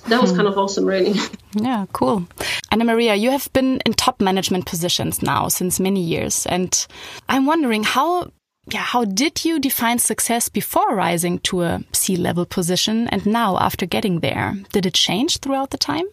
that 0.08 0.20
was 0.20 0.32
kind 0.32 0.48
of 0.48 0.56
awesome, 0.58 0.84
really. 0.84 1.14
Yeah, 1.52 1.86
cool. 1.92 2.28
Anna 2.70 2.84
Maria, 2.84 3.16
you 3.16 3.32
have 3.32 3.52
been 3.52 3.80
in 3.84 3.92
top 3.94 4.20
management 4.20 4.66
positions 4.66 5.20
now 5.20 5.48
since 5.48 5.80
many 5.80 6.00
years, 6.00 6.46
and 6.46 6.86
I'm 7.28 7.44
wondering 7.44 7.82
how. 7.82 8.30
Yeah, 8.66 8.82
how 8.82 9.04
did 9.04 9.44
you 9.44 9.58
define 9.58 9.98
success 9.98 10.48
before 10.48 10.94
rising 10.94 11.40
to 11.40 11.62
a 11.62 11.82
C 11.92 12.14
level 12.14 12.44
position 12.44 13.08
and 13.08 13.26
now 13.26 13.58
after 13.58 13.84
getting 13.84 14.20
there? 14.20 14.54
Did 14.72 14.86
it 14.86 14.94
change 14.94 15.38
throughout 15.38 15.70
the 15.70 15.78
time? 15.78 16.04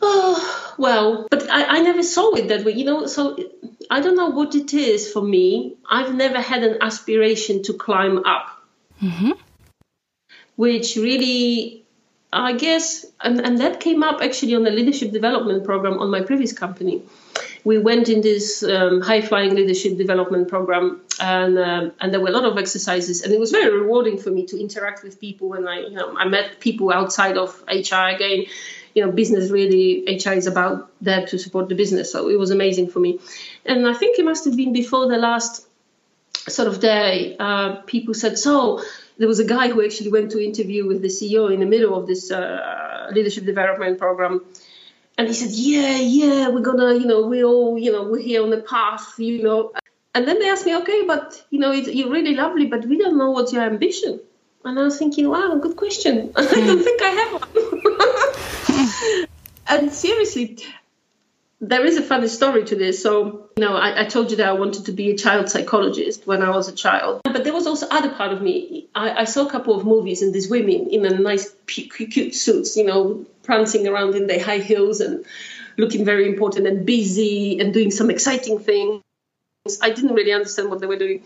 Oh, 0.00 0.74
well, 0.78 1.28
but 1.30 1.48
I, 1.48 1.76
I 1.76 1.82
never 1.82 2.02
saw 2.02 2.34
it 2.34 2.48
that 2.48 2.64
way, 2.64 2.72
you 2.72 2.84
know. 2.84 3.06
So 3.06 3.38
I 3.88 4.00
don't 4.00 4.16
know 4.16 4.30
what 4.30 4.56
it 4.56 4.74
is 4.74 5.12
for 5.12 5.22
me. 5.22 5.76
I've 5.88 6.14
never 6.14 6.40
had 6.40 6.64
an 6.64 6.78
aspiration 6.80 7.62
to 7.64 7.74
climb 7.74 8.18
up, 8.18 8.46
mm 9.00 9.10
-hmm. 9.10 9.32
which 10.56 10.96
really 10.96 11.81
I 12.32 12.54
guess, 12.54 13.04
and, 13.20 13.40
and 13.40 13.58
that 13.60 13.80
came 13.80 14.02
up 14.02 14.22
actually 14.22 14.54
on 14.54 14.62
the 14.62 14.70
leadership 14.70 15.12
development 15.12 15.64
program 15.64 15.98
on 15.98 16.10
my 16.10 16.22
previous 16.22 16.52
company. 16.52 17.02
We 17.62 17.78
went 17.78 18.08
in 18.08 18.22
this 18.22 18.62
um, 18.62 19.02
high 19.02 19.20
flying 19.20 19.54
leadership 19.54 19.98
development 19.98 20.48
program, 20.48 21.02
and 21.20 21.58
um, 21.58 21.92
and 22.00 22.12
there 22.12 22.20
were 22.20 22.28
a 22.28 22.32
lot 22.32 22.44
of 22.44 22.56
exercises, 22.56 23.22
and 23.22 23.34
it 23.34 23.38
was 23.38 23.50
very 23.50 23.70
rewarding 23.78 24.16
for 24.18 24.30
me 24.30 24.46
to 24.46 24.58
interact 24.58 25.04
with 25.04 25.20
people 25.20 25.52
And 25.52 25.68
I 25.68 25.80
you 25.80 25.90
know 25.90 26.16
I 26.16 26.26
met 26.26 26.58
people 26.58 26.90
outside 26.90 27.36
of 27.36 27.62
HR 27.68 28.08
again. 28.16 28.46
You 28.94 29.06
know, 29.06 29.12
business 29.12 29.50
really 29.50 30.04
HR 30.06 30.32
is 30.32 30.46
about 30.46 30.90
that 31.02 31.28
to 31.28 31.38
support 31.38 31.68
the 31.68 31.74
business, 31.74 32.10
so 32.10 32.28
it 32.28 32.38
was 32.38 32.50
amazing 32.50 32.88
for 32.88 33.00
me. 33.00 33.20
And 33.66 33.86
I 33.86 33.94
think 33.94 34.18
it 34.18 34.24
must 34.24 34.44
have 34.46 34.56
been 34.56 34.72
before 34.72 35.06
the 35.08 35.18
last 35.18 35.66
sort 36.48 36.68
of 36.68 36.80
day. 36.80 37.36
Uh, 37.38 37.76
people 37.82 38.14
said, 38.14 38.38
"So 38.38 38.82
there 39.22 39.28
was 39.28 39.38
a 39.38 39.44
guy 39.44 39.68
who 39.68 39.84
actually 39.84 40.10
went 40.10 40.32
to 40.32 40.44
interview 40.44 40.84
with 40.84 41.00
the 41.00 41.06
CEO 41.06 41.54
in 41.54 41.60
the 41.60 41.66
middle 41.66 41.96
of 41.96 42.08
this 42.08 42.32
uh, 42.32 43.08
leadership 43.12 43.44
development 43.44 43.96
program. 43.96 44.44
And 45.16 45.28
he 45.28 45.32
said, 45.32 45.50
Yeah, 45.52 45.96
yeah, 45.96 46.48
we're 46.48 46.66
gonna, 46.68 46.94
you 46.94 47.06
know, 47.06 47.28
we 47.28 47.44
all, 47.44 47.78
you 47.78 47.92
know, 47.92 48.02
we're 48.02 48.20
here 48.20 48.42
on 48.42 48.50
the 48.50 48.62
path, 48.62 49.14
you 49.18 49.40
know. 49.44 49.74
And 50.12 50.26
then 50.26 50.40
they 50.40 50.48
asked 50.48 50.66
me, 50.66 50.74
Okay, 50.78 51.04
but, 51.06 51.40
you 51.50 51.60
know, 51.60 51.70
you're 51.70 52.10
really 52.10 52.34
lovely, 52.34 52.66
but 52.66 52.84
we 52.84 52.98
don't 52.98 53.16
know 53.16 53.30
what's 53.30 53.52
your 53.52 53.62
ambition. 53.62 54.18
And 54.64 54.76
I 54.76 54.82
was 54.82 54.98
thinking, 54.98 55.28
Wow, 55.28 55.56
good 55.62 55.76
question. 55.76 56.32
I 56.36 56.42
don't 56.42 56.82
think 56.82 57.00
I 57.00 57.10
have 57.20 57.32
one. 59.04 59.26
and 59.68 59.92
seriously, 59.92 60.58
there 61.60 61.86
is 61.86 61.96
a 61.96 62.02
funny 62.02 62.26
story 62.26 62.64
to 62.64 62.74
this. 62.74 63.00
So, 63.00 63.41
you 63.56 63.64
know, 63.64 63.76
I, 63.76 64.02
I, 64.02 64.04
told 64.04 64.30
you 64.30 64.38
that 64.38 64.48
I 64.48 64.52
wanted 64.52 64.86
to 64.86 64.92
be 64.92 65.10
a 65.10 65.16
child 65.16 65.48
psychologist 65.48 66.26
when 66.26 66.42
I 66.42 66.50
was 66.50 66.68
a 66.68 66.72
child. 66.72 67.20
But 67.24 67.44
there 67.44 67.52
was 67.52 67.66
also 67.66 67.86
other 67.88 68.10
part 68.10 68.32
of 68.32 68.40
me. 68.40 68.88
I, 68.94 69.22
I 69.22 69.24
saw 69.24 69.46
a 69.46 69.50
couple 69.50 69.74
of 69.78 69.84
movies 69.84 70.22
and 70.22 70.32
these 70.32 70.48
women 70.48 70.88
in 70.88 71.04
a 71.04 71.18
nice, 71.18 71.54
cute 71.66 72.34
suits, 72.34 72.76
you 72.76 72.84
know, 72.84 73.26
prancing 73.42 73.86
around 73.86 74.14
in 74.14 74.26
their 74.26 74.42
high 74.42 74.58
heels 74.58 75.00
and 75.00 75.24
looking 75.76 76.04
very 76.04 76.28
important 76.28 76.66
and 76.66 76.86
busy 76.86 77.60
and 77.60 77.74
doing 77.74 77.90
some 77.90 78.10
exciting 78.10 78.58
things. 78.58 79.02
I 79.80 79.90
didn't 79.90 80.14
really 80.14 80.32
understand 80.32 80.70
what 80.70 80.80
they 80.80 80.86
were 80.86 80.96
doing. 80.98 81.22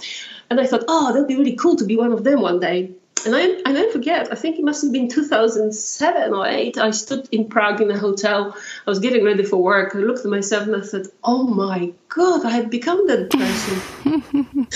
And 0.51 0.61
I 0.61 0.67
thought, 0.67 0.85
oh, 0.89 1.13
that'd 1.13 1.29
be 1.29 1.37
really 1.37 1.57
cool 1.57 1.77
to 1.77 1.85
be 1.85 1.97
one 1.97 2.13
of 2.13 2.25
them 2.25 2.41
one 2.41 2.61
day. 2.61 2.91
And 3.25 3.35
I, 3.35 3.61
I 3.69 3.73
don't 3.73 3.93
forget, 3.93 4.31
I 4.31 4.35
think 4.35 4.59
it 4.59 4.65
must 4.65 4.83
have 4.83 4.93
been 4.93 5.09
2007 5.09 6.35
or 6.35 6.47
8. 6.47 6.79
I 6.79 6.91
stood 6.91 7.29
in 7.33 7.49
Prague 7.49 7.81
in 7.81 7.91
a 7.91 7.99
hotel. 7.99 8.57
I 8.87 8.91
was 8.91 8.99
getting 8.99 9.25
ready 9.25 9.43
for 9.45 9.57
work. 9.57 9.97
I 9.97 9.99
looked 9.99 10.21
at 10.21 10.27
myself 10.27 10.65
and 10.67 10.77
I 10.77 10.83
said, 10.83 11.07
Oh 11.25 11.45
my 11.45 11.93
God, 12.09 12.45
I 12.45 12.51
have 12.51 12.71
become 12.71 13.07
that 13.09 13.31
person. 13.31 13.83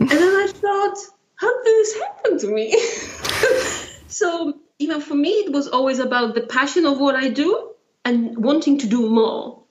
and 0.00 0.10
then 0.10 0.22
I 0.22 0.52
thought, 0.54 0.96
How 1.34 1.62
did 1.62 1.64
this 1.64 1.98
happen 1.98 2.38
to 2.38 2.46
me? 2.46 2.72
so, 4.08 4.54
you 4.78 4.88
know, 4.88 5.00
for 5.00 5.14
me, 5.14 5.30
it 5.30 5.52
was 5.52 5.68
always 5.68 5.98
about 5.98 6.34
the 6.34 6.42
passion 6.42 6.86
of 6.86 6.98
what 6.98 7.14
I 7.14 7.28
do 7.28 7.72
and 8.04 8.36
wanting 8.42 8.78
to 8.78 8.86
do 8.86 9.08
more 9.08 9.61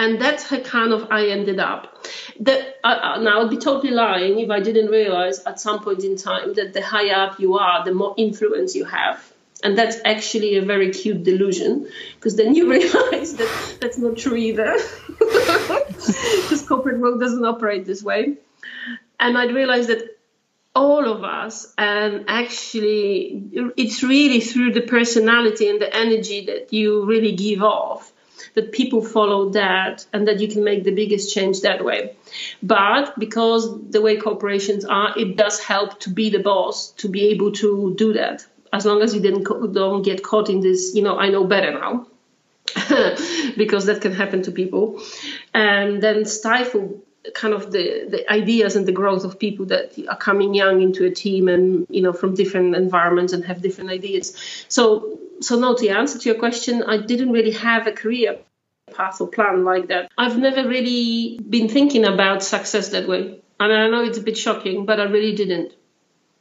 and 0.00 0.18
that's 0.18 0.44
how 0.44 0.58
kind 0.60 0.92
of 0.94 1.08
I 1.10 1.26
ended 1.28 1.60
up. 1.60 2.06
That 2.40 2.76
uh, 2.82 2.98
uh, 3.02 3.20
now 3.20 3.42
I'd 3.42 3.50
be 3.50 3.58
totally 3.58 3.92
lying 3.92 4.38
if 4.38 4.50
I 4.50 4.60
didn't 4.60 4.86
realize 4.86 5.40
at 5.40 5.60
some 5.60 5.82
point 5.84 6.04
in 6.04 6.16
time 6.16 6.54
that 6.54 6.72
the 6.72 6.80
higher 6.80 7.26
up 7.26 7.38
you 7.38 7.58
are, 7.58 7.84
the 7.84 7.92
more 7.92 8.14
influence 8.16 8.74
you 8.74 8.86
have, 8.86 9.20
and 9.62 9.76
that's 9.76 9.98
actually 10.06 10.56
a 10.56 10.62
very 10.62 10.90
cute 10.90 11.22
delusion 11.22 11.86
because 12.14 12.34
then 12.34 12.54
you 12.54 12.70
realize 12.76 13.34
that 13.34 13.76
that's 13.82 13.98
not 13.98 14.16
true 14.16 14.36
either, 14.36 14.78
because 15.18 16.64
corporate 16.66 16.98
world 16.98 17.20
doesn't 17.20 17.44
operate 17.44 17.84
this 17.84 18.02
way. 18.02 18.38
And 19.18 19.36
I'd 19.36 19.54
realized 19.54 19.90
that 19.90 20.16
all 20.74 21.12
of 21.12 21.24
us 21.24 21.74
and 21.76 22.24
actually 22.28 23.42
it's 23.76 24.02
really 24.02 24.40
through 24.40 24.72
the 24.72 24.80
personality 24.80 25.68
and 25.68 25.80
the 25.80 25.94
energy 25.94 26.46
that 26.46 26.72
you 26.72 27.04
really 27.04 27.32
give 27.32 27.60
off 27.62 28.09
that 28.54 28.72
people 28.72 29.02
follow 29.02 29.50
that 29.50 30.06
and 30.12 30.26
that 30.28 30.40
you 30.40 30.48
can 30.48 30.64
make 30.64 30.84
the 30.84 30.94
biggest 30.94 31.34
change 31.34 31.60
that 31.62 31.84
way. 31.84 32.16
But 32.62 33.18
because 33.18 33.90
the 33.90 34.00
way 34.00 34.16
corporations 34.16 34.84
are, 34.84 35.18
it 35.18 35.36
does 35.36 35.60
help 35.60 36.00
to 36.00 36.10
be 36.10 36.30
the 36.30 36.38
boss 36.38 36.90
to 36.98 37.08
be 37.08 37.28
able 37.28 37.52
to 37.52 37.94
do 37.96 38.12
that. 38.14 38.44
As 38.72 38.86
long 38.86 39.02
as 39.02 39.14
you 39.14 39.20
didn't 39.20 39.44
don't 39.72 40.02
get 40.02 40.22
caught 40.22 40.48
in 40.48 40.60
this, 40.60 40.94
you 40.94 41.02
know, 41.02 41.18
I 41.18 41.28
know 41.28 41.44
better 41.44 41.72
now. 41.72 42.06
because 43.56 43.86
that 43.86 44.00
can 44.00 44.12
happen 44.12 44.42
to 44.42 44.52
people 44.52 45.02
and 45.52 46.00
then 46.00 46.24
stifle 46.24 47.02
kind 47.34 47.52
of 47.52 47.70
the, 47.70 48.06
the 48.08 48.32
ideas 48.32 48.76
and 48.76 48.86
the 48.86 48.92
growth 48.92 49.24
of 49.24 49.38
people 49.38 49.66
that 49.66 49.92
are 50.08 50.16
coming 50.16 50.54
young 50.54 50.80
into 50.80 51.04
a 51.04 51.10
team 51.10 51.48
and 51.48 51.86
you 51.90 52.00
know 52.00 52.12
from 52.12 52.34
different 52.34 52.74
environments 52.74 53.32
and 53.32 53.44
have 53.44 53.60
different 53.60 53.90
ideas. 53.90 54.36
So 54.68 55.18
so 55.40 55.58
no 55.58 55.74
to 55.74 55.88
answer 55.88 56.18
to 56.18 56.28
your 56.28 56.38
question 56.38 56.82
i 56.82 56.98
didn't 56.98 57.32
really 57.32 57.52
have 57.52 57.86
a 57.86 57.92
career 57.92 58.38
path 58.94 59.20
or 59.20 59.28
plan 59.28 59.64
like 59.64 59.86
that. 59.86 60.10
I've 60.18 60.36
never 60.36 60.68
really 60.68 61.38
been 61.48 61.68
thinking 61.68 62.04
about 62.04 62.42
success 62.42 62.88
that 62.90 63.08
way. 63.08 63.40
And 63.58 63.72
i 63.72 63.88
know 63.88 64.02
it's 64.04 64.18
a 64.18 64.22
bit 64.22 64.36
shocking 64.36 64.86
but 64.86 65.00
i 65.00 65.04
really 65.04 65.34
didn't. 65.34 65.72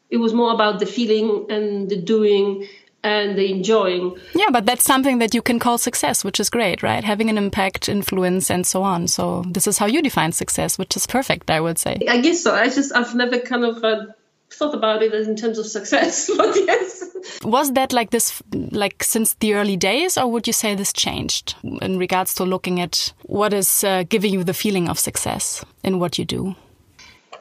It 0.10 0.18
was 0.18 0.34
more 0.34 0.54
about 0.54 0.80
the 0.80 0.86
feeling 0.86 1.48
and 1.50 1.90
the 1.90 1.98
doing 1.98 2.68
and 3.04 3.39
enjoying. 3.39 4.18
Yeah, 4.34 4.50
but 4.52 4.66
that's 4.66 4.84
something 4.84 5.20
that 5.20 5.34
you 5.34 5.41
can 5.41 5.60
call 5.60 5.78
success, 5.78 6.24
which 6.24 6.39
is 6.39 6.50
great, 6.50 6.84
right? 6.84 7.04
Having 7.04 7.30
an 7.30 7.38
impact, 7.38 7.88
influence, 7.88 8.50
and 8.50 8.66
so 8.66 8.84
on. 8.84 9.08
So 9.08 9.43
this 9.47 9.68
is 9.68 9.78
how 9.78 9.86
you 9.86 10.02
define 10.02 10.32
success, 10.32 10.78
which 10.78 10.95
is 10.95 11.08
perfect, 11.08 11.50
I 11.50 11.62
would 11.62 11.78
say. 11.80 11.97
I 12.08 12.20
guess 12.22 12.43
so. 12.43 12.54
I 12.54 12.66
just 12.66 12.95
I've 12.95 13.16
never 13.16 13.39
kind 13.39 13.64
of 13.64 13.84
uh, 13.84 14.06
thought 14.52 14.74
about 14.74 15.02
it 15.02 15.14
in 15.14 15.36
terms 15.36 15.58
of 15.58 15.66
success, 15.66 16.30
but 16.38 16.56
yes. 16.56 17.06
Was 17.43 17.74
that 17.74 17.93
like 17.93 18.12
this, 18.12 18.41
like 18.54 19.04
since 19.04 19.34
the 19.36 19.54
early 19.54 19.78
days, 19.78 20.18
or 20.18 20.28
would 20.32 20.47
you 20.47 20.54
say 20.54 20.76
this 20.76 20.93
changed 20.93 21.56
in 21.64 21.97
regards 21.97 22.34
to 22.36 22.43
looking 22.43 22.80
at 22.80 23.14
what 23.24 23.54
is 23.54 23.84
uh, 23.84 24.04
giving 24.10 24.34
you 24.34 24.43
the 24.43 24.54
feeling 24.54 24.89
of 24.89 25.00
success 25.00 25.64
in 25.84 26.00
what 26.00 26.18
you 26.18 26.26
do? 26.26 26.56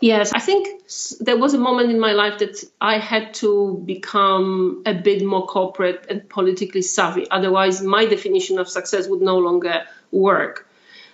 Yes, 0.01 0.33
I 0.33 0.39
think 0.39 0.83
there 1.21 1.37
was 1.37 1.55
a 1.55 1.59
moment 1.59 1.91
in 1.91 1.99
my 1.99 2.13
life 2.13 2.39
that 2.39 2.63
I 2.81 2.99
had 2.99 3.35
to 3.35 3.83
become 3.85 4.83
a 4.87 4.95
bit 4.95 5.25
more 5.25 5.47
corporate 5.47 6.07
and 6.09 6.29
politically 6.29 6.83
savvy. 6.83 7.29
Otherwise, 7.31 7.83
my 7.83 8.07
definition 8.07 8.59
of 8.59 8.69
success 8.69 9.09
would 9.09 9.21
no 9.21 9.39
longer 9.39 9.83
work. 10.13 10.69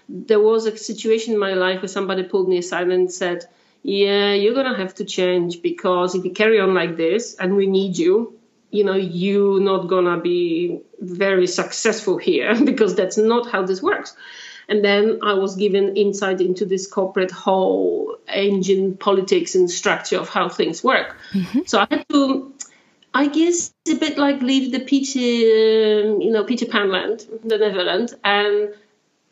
There 0.09 0.41
was 0.41 0.67
a 0.67 0.77
situation 0.77 1.33
in 1.33 1.41
my 1.41 1.55
life 1.55 1.81
where 1.81 1.89
somebody 1.89 2.25
pulled 2.25 2.49
me 2.49 2.59
aside 2.59 2.89
and 2.89 3.11
said, 3.11 3.47
Yeah, 3.83 4.35
you're 4.35 4.55
going 4.55 4.71
to 4.71 4.79
have 4.79 4.95
to 4.97 5.05
change 5.05 5.63
because 5.63 6.15
if 6.15 6.25
you 6.25 6.33
carry 6.33 6.61
on 6.61 6.75
like 6.75 6.97
this 6.97 7.35
and 7.37 7.57
we 7.57 7.67
need 7.67 7.97
you, 7.97 8.39
you 8.71 8.85
know, 8.85 8.97
you're 8.97 9.61
not 9.61 9.89
going 9.89 10.05
to 10.05 10.21
be 10.21 10.81
very 11.01 11.47
successful 11.47 12.19
here 12.19 12.55
because 12.65 12.95
that's 12.97 13.17
not 13.17 13.51
how 13.51 13.65
this 13.65 13.81
works. 13.81 14.15
And 14.69 14.85
then 14.85 15.21
I 15.23 15.35
was 15.35 15.57
given 15.57 15.97
insight 15.97 16.41
into 16.41 16.65
this 16.65 16.87
corporate 16.87 17.31
whole 17.31 18.17
engine 18.29 18.97
politics 18.97 19.55
and 19.55 19.71
structure 19.71 20.19
of 20.19 20.29
how 20.29 20.49
things 20.49 20.83
work. 20.83 21.17
Mm-hmm. 21.33 21.61
So 21.67 21.81
I 21.81 21.87
had 21.91 22.09
to, 22.11 22.53
I 23.13 23.29
guess, 23.29 23.75
a 23.89 23.95
bit 23.95 24.19
like 24.19 24.41
leave 24.41 24.73
the 24.73 24.81
Peter, 24.81 25.19
um, 26.09 26.21
you 26.21 26.31
know, 26.31 26.45
Peter 26.45 26.67
Pan 26.67 26.91
land, 26.91 27.27
the 27.45 27.59
Neverland, 27.59 28.15
and 28.25 28.75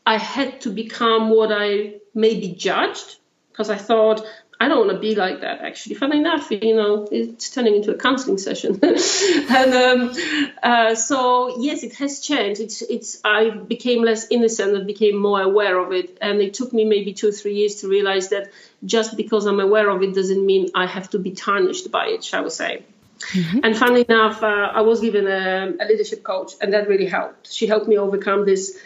I 0.07 0.19
had 0.19 0.61
to 0.63 0.71
become 0.71 1.31
what 1.31 1.51
I 1.53 1.95
maybe 2.15 2.49
judged 2.49 3.19
because 3.51 3.71
I 3.71 3.77
thought 3.77 4.25
I 4.63 4.69
don't 4.69 4.87
want 4.87 4.93
to 4.93 4.99
be 5.01 5.17
like 5.17 5.41
that, 5.41 5.61
actually. 5.61 5.97
Funny 5.97 6.19
enough, 6.19 6.49
you 6.53 6.77
know, 6.77 7.09
it's 7.11 7.51
turning 7.51 7.75
into 7.75 7.91
a 7.91 7.99
counseling 7.99 8.39
session. 8.39 8.79
and 8.83 9.75
um, 9.75 10.15
uh, 10.63 10.95
so, 10.95 11.61
yes, 11.61 11.83
it 11.83 11.95
has 11.97 12.21
changed. 12.21 12.61
It's, 12.61 12.81
it's, 12.83 13.21
I 13.25 13.51
became 13.51 14.05
less 14.05 14.29
innocent 14.31 14.77
and 14.77 14.87
became 14.87 15.17
more 15.19 15.43
aware 15.43 15.77
of 15.81 15.91
it. 15.91 16.17
And 16.21 16.41
it 16.41 16.55
took 16.55 16.73
me 16.73 16.85
maybe 16.85 17.13
two 17.13 17.31
or 17.31 17.33
three 17.33 17.55
years 17.55 17.81
to 17.81 17.89
realize 17.89 18.29
that 18.29 18.53
just 18.85 19.17
because 19.17 19.47
I'm 19.47 19.59
aware 19.59 19.91
of 19.91 20.01
it 20.05 20.15
doesn't 20.15 20.47
mean 20.47 20.71
I 20.77 20.87
have 20.87 21.11
to 21.11 21.19
be 21.19 21.33
tarnished 21.33 21.91
by 21.91 22.07
it, 22.07 22.23
shall 22.23 22.45
we 22.45 22.51
say. 22.51 22.85
Mm-hmm. 23.33 23.59
And 23.65 23.77
funny 23.77 24.05
enough, 24.09 24.45
uh, 24.45 24.71
I 24.73 24.83
was 24.83 25.01
given 25.01 25.27
a, 25.27 25.73
a 25.81 25.85
leadership 25.87 26.23
coach, 26.23 26.53
and 26.61 26.73
that 26.73 26.87
really 26.87 27.07
helped. 27.07 27.53
She 27.53 27.67
helped 27.67 27.89
me 27.89 27.99
overcome 27.99 28.47
this 28.47 28.79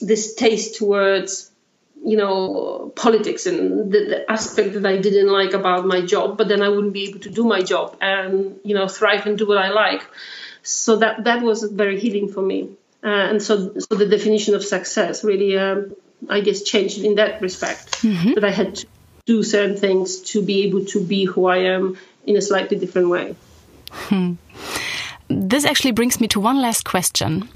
this 0.00 0.34
taste 0.34 0.76
towards 0.76 1.51
you 2.04 2.16
know 2.16 2.92
politics 2.96 3.46
and 3.46 3.92
the, 3.92 3.98
the, 3.98 4.30
aspect 4.30 4.74
that 4.74 4.86
I 4.86 4.96
didn't 4.98 5.28
like 5.28 5.52
about 5.52 5.86
my 5.86 6.00
job, 6.00 6.36
but 6.36 6.48
then 6.48 6.62
I 6.62 6.68
wouldn't 6.68 6.92
be 6.92 7.08
able 7.08 7.20
to 7.20 7.30
do 7.30 7.44
my 7.44 7.62
job 7.62 7.96
and 8.00 8.58
you 8.64 8.74
know 8.74 8.88
thrive 8.88 9.26
and 9.26 9.38
do 9.38 9.46
what 9.46 9.58
I 9.58 9.70
like. 9.70 10.02
So 10.62 10.96
that 10.96 11.24
that 11.24 11.42
was 11.42 11.62
very 11.62 11.98
healing 11.98 12.28
for 12.28 12.42
me, 12.42 12.70
uh, 13.02 13.08
and 13.08 13.42
so 13.42 13.74
so 13.78 13.94
the 13.96 14.06
definition 14.06 14.54
of 14.54 14.64
success 14.64 15.24
really, 15.24 15.58
um, 15.58 15.94
I 16.28 16.40
guess, 16.40 16.62
changed 16.62 16.98
in 16.98 17.16
that 17.16 17.40
respect. 17.40 18.02
Mm-hmm. 18.02 18.34
That 18.34 18.44
I 18.44 18.50
had 18.50 18.76
to 18.76 18.86
do 19.26 19.42
certain 19.42 19.76
things 19.76 20.20
to 20.32 20.42
be 20.42 20.64
able 20.64 20.84
to 20.86 21.04
be 21.04 21.24
who 21.24 21.46
I 21.46 21.58
am 21.74 21.98
in 22.26 22.36
a 22.36 22.42
slightly 22.42 22.78
different 22.78 23.08
way. 23.08 23.36
Hmm 23.90 24.34
this 25.32 25.64
actually 25.64 25.92
brings 25.92 26.20
me 26.20 26.28
to 26.28 26.40
one 26.40 26.60
last 26.60 26.84
question. 26.84 27.48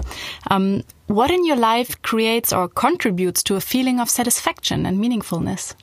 Um, 0.49 0.83
what 1.07 1.31
in 1.31 1.45
your 1.45 1.55
life 1.55 2.01
creates 2.01 2.51
or 2.51 2.67
contributes 2.67 3.43
to 3.43 3.55
a 3.55 3.61
feeling 3.61 3.99
of 3.99 4.09
satisfaction 4.09 4.85
and 4.85 4.99
meaningfulness? 4.99 5.75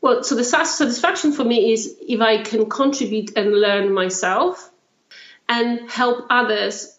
well, 0.00 0.22
so 0.22 0.34
the 0.34 0.44
satisfaction 0.44 1.32
for 1.32 1.44
me 1.44 1.72
is 1.72 1.96
if 2.06 2.20
I 2.20 2.42
can 2.42 2.68
contribute 2.68 3.36
and 3.36 3.52
learn 3.52 3.92
myself 3.92 4.70
and 5.48 5.90
help 5.90 6.26
others 6.30 6.98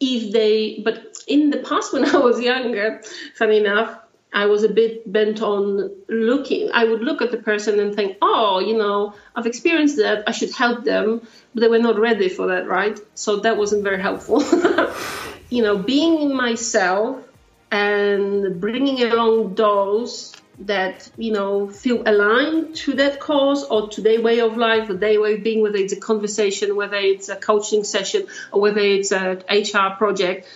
if 0.00 0.32
they, 0.32 0.80
but 0.84 1.18
in 1.26 1.50
the 1.50 1.58
past 1.58 1.92
when 1.92 2.04
I 2.14 2.18
was 2.18 2.40
younger, 2.40 3.02
funny 3.34 3.58
enough, 3.58 3.98
I 4.32 4.46
was 4.46 4.62
a 4.62 4.68
bit 4.68 5.10
bent 5.10 5.40
on 5.40 5.90
looking. 6.08 6.70
I 6.72 6.84
would 6.84 7.00
look 7.00 7.22
at 7.22 7.30
the 7.30 7.38
person 7.38 7.80
and 7.80 7.94
think, 7.94 8.18
oh, 8.20 8.60
you 8.60 8.76
know, 8.76 9.14
I've 9.34 9.46
experienced 9.46 9.96
that. 9.96 10.24
I 10.26 10.32
should 10.32 10.52
help 10.52 10.84
them. 10.84 11.22
But 11.54 11.60
they 11.62 11.68
were 11.68 11.78
not 11.78 11.98
ready 11.98 12.28
for 12.28 12.48
that, 12.48 12.68
right? 12.68 12.98
So 13.14 13.36
that 13.40 13.56
wasn't 13.56 13.84
very 13.84 14.00
helpful. 14.00 14.42
you 15.50 15.62
know, 15.62 15.78
being 15.78 16.20
in 16.20 16.36
myself 16.36 17.24
and 17.70 18.60
bringing 18.60 19.02
along 19.02 19.54
those 19.54 20.34
that, 20.60 21.10
you 21.16 21.32
know, 21.32 21.68
feel 21.68 22.02
aligned 22.04 22.74
to 22.74 22.94
that 22.94 23.20
cause 23.20 23.64
or 23.64 23.88
to 23.90 24.00
their 24.02 24.20
way 24.20 24.40
of 24.40 24.56
life 24.56 24.90
or 24.90 24.94
their 24.94 25.20
way 25.20 25.34
of 25.34 25.42
being, 25.42 25.62
whether 25.62 25.76
it's 25.78 25.92
a 25.92 26.00
conversation, 26.00 26.76
whether 26.76 26.96
it's 26.96 27.28
a 27.28 27.36
coaching 27.36 27.84
session, 27.84 28.26
or 28.52 28.60
whether 28.60 28.80
it's 28.80 29.12
an 29.12 29.42
HR 29.48 29.96
project. 29.96 30.46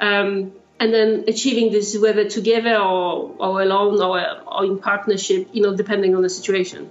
Um, 0.00 0.52
and 0.78 0.92
then 0.92 1.24
achieving 1.26 1.72
this 1.72 1.96
whether 1.98 2.28
together 2.28 2.76
or, 2.76 3.34
or 3.38 3.62
alone 3.62 4.00
or, 4.00 4.20
or 4.46 4.64
in 4.64 4.78
partnership 4.78 5.48
you 5.52 5.62
know 5.62 5.74
depending 5.76 6.14
on 6.14 6.22
the 6.22 6.28
situation. 6.28 6.90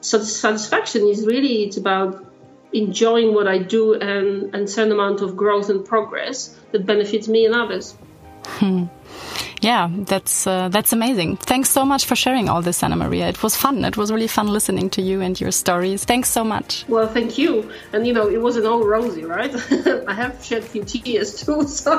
So 0.00 0.22
satisfaction 0.22 1.06
is 1.08 1.26
really 1.26 1.64
it's 1.64 1.76
about 1.76 2.24
enjoying 2.72 3.32
what 3.32 3.46
i 3.46 3.58
do 3.58 3.94
and, 3.94 4.54
and 4.54 4.68
certain 4.68 4.92
amount 4.92 5.20
of 5.22 5.36
growth 5.36 5.70
and 5.70 5.84
progress 5.84 6.54
that 6.72 6.84
benefits 6.84 7.28
me 7.28 7.46
and 7.46 7.54
others. 7.54 7.94
Hmm 8.44 8.86
yeah, 9.60 9.88
that's 9.90 10.46
uh, 10.46 10.68
that's 10.68 10.92
amazing. 10.92 11.36
Thanks 11.36 11.70
so 11.70 11.84
much 11.84 12.04
for 12.04 12.14
sharing 12.14 12.48
all 12.48 12.62
this, 12.62 12.82
Anna 12.82 12.96
Maria. 12.96 13.28
It 13.28 13.42
was 13.42 13.56
fun. 13.56 13.84
It 13.84 13.96
was 13.96 14.12
really 14.12 14.26
fun 14.26 14.48
listening 14.48 14.90
to 14.90 15.02
you 15.02 15.20
and 15.20 15.40
your 15.40 15.50
stories. 15.50 16.04
Thanks 16.04 16.28
so 16.28 16.44
much. 16.44 16.84
Well, 16.88 17.08
thank 17.08 17.38
you. 17.38 17.70
And 17.92 18.06
you 18.06 18.12
know, 18.12 18.28
it 18.28 18.40
wasn't 18.40 18.66
all 18.66 18.84
rosy, 18.84 19.24
right? 19.24 19.54
I 20.08 20.14
have 20.14 20.44
shed 20.44 20.62
a 20.62 20.66
few 20.66 20.84
tears 20.84 21.44
too. 21.44 21.66
So 21.76 21.92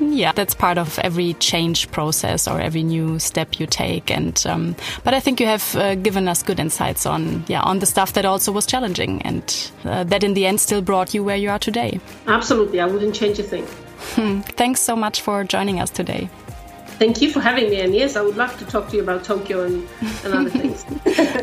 yeah, 0.00 0.32
that's 0.32 0.54
part 0.54 0.76
of 0.76 0.98
every 0.98 1.34
change 1.34 1.90
process 1.90 2.48
or 2.48 2.60
every 2.60 2.82
new 2.82 3.18
step 3.18 3.60
you 3.60 3.66
take. 3.66 4.10
And 4.10 4.42
um, 4.46 4.76
but 5.04 5.14
I 5.14 5.20
think 5.20 5.40
you 5.40 5.46
have 5.46 5.76
uh, 5.76 5.94
given 5.94 6.28
us 6.28 6.42
good 6.42 6.58
insights 6.58 7.06
on 7.06 7.44
yeah 7.48 7.62
on 7.62 7.78
the 7.78 7.86
stuff 7.86 8.12
that 8.14 8.24
also 8.24 8.52
was 8.52 8.66
challenging 8.66 9.22
and 9.22 9.70
uh, 9.84 10.04
that 10.04 10.24
in 10.24 10.34
the 10.34 10.46
end 10.46 10.60
still 10.60 10.82
brought 10.82 11.14
you 11.14 11.24
where 11.24 11.36
you 11.36 11.50
are 11.50 11.58
today. 11.58 12.00
Absolutely, 12.26 12.80
I 12.80 12.86
wouldn't 12.86 13.14
change 13.14 13.38
a 13.38 13.42
thing. 13.42 13.66
Hmm. 14.14 14.40
Thanks 14.40 14.80
so 14.80 14.96
much 14.96 15.20
for 15.20 15.44
joining 15.44 15.80
us 15.80 15.90
today. 15.90 16.28
Thank 17.02 17.20
you 17.20 17.32
for 17.32 17.40
having 17.40 17.68
me. 17.68 17.80
And 17.80 17.92
yes, 17.92 18.14
I 18.14 18.22
would 18.22 18.36
love 18.36 18.56
to 18.58 18.64
talk 18.64 18.88
to 18.90 18.96
you 18.96 19.02
about 19.02 19.24
Tokyo 19.24 19.64
and, 19.64 19.88
and 20.24 20.32
other 20.32 20.50
things. 20.50 20.84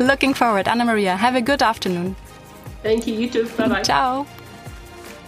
Looking 0.00 0.32
forward. 0.32 0.66
Anna 0.66 0.86
Maria, 0.86 1.14
have 1.14 1.34
a 1.34 1.42
good 1.42 1.62
afternoon. 1.62 2.16
Thank 2.82 3.06
you. 3.06 3.14
You 3.14 3.28
too. 3.28 3.46
Bye 3.58 3.68
bye. 3.68 3.82
Ciao. 3.82 4.26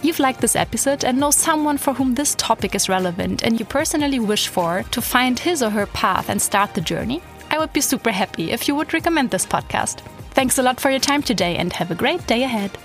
You've 0.01 0.17
liked 0.17 0.41
this 0.41 0.55
episode 0.55 1.05
and 1.05 1.19
know 1.19 1.29
someone 1.29 1.77
for 1.77 1.93
whom 1.93 2.15
this 2.15 2.33
topic 2.33 2.73
is 2.73 2.89
relevant 2.89 3.43
and 3.43 3.59
you 3.59 3.65
personally 3.65 4.19
wish 4.19 4.47
for 4.47 4.81
to 4.89 5.01
find 5.03 5.37
his 5.37 5.61
or 5.61 5.69
her 5.69 5.85
path 5.85 6.29
and 6.29 6.41
start 6.41 6.73
the 6.73 6.81
journey? 6.81 7.21
I 7.51 7.59
would 7.59 7.71
be 7.71 7.81
super 7.81 8.09
happy 8.09 8.49
if 8.49 8.67
you 8.67 8.73
would 8.73 8.91
recommend 8.91 9.29
this 9.29 9.45
podcast. 9.45 9.99
Thanks 10.31 10.57
a 10.57 10.63
lot 10.63 10.79
for 10.79 10.89
your 10.89 10.99
time 10.99 11.21
today 11.21 11.57
and 11.57 11.71
have 11.73 11.91
a 11.91 11.95
great 12.03 12.25
day 12.25 12.41
ahead. 12.41 12.75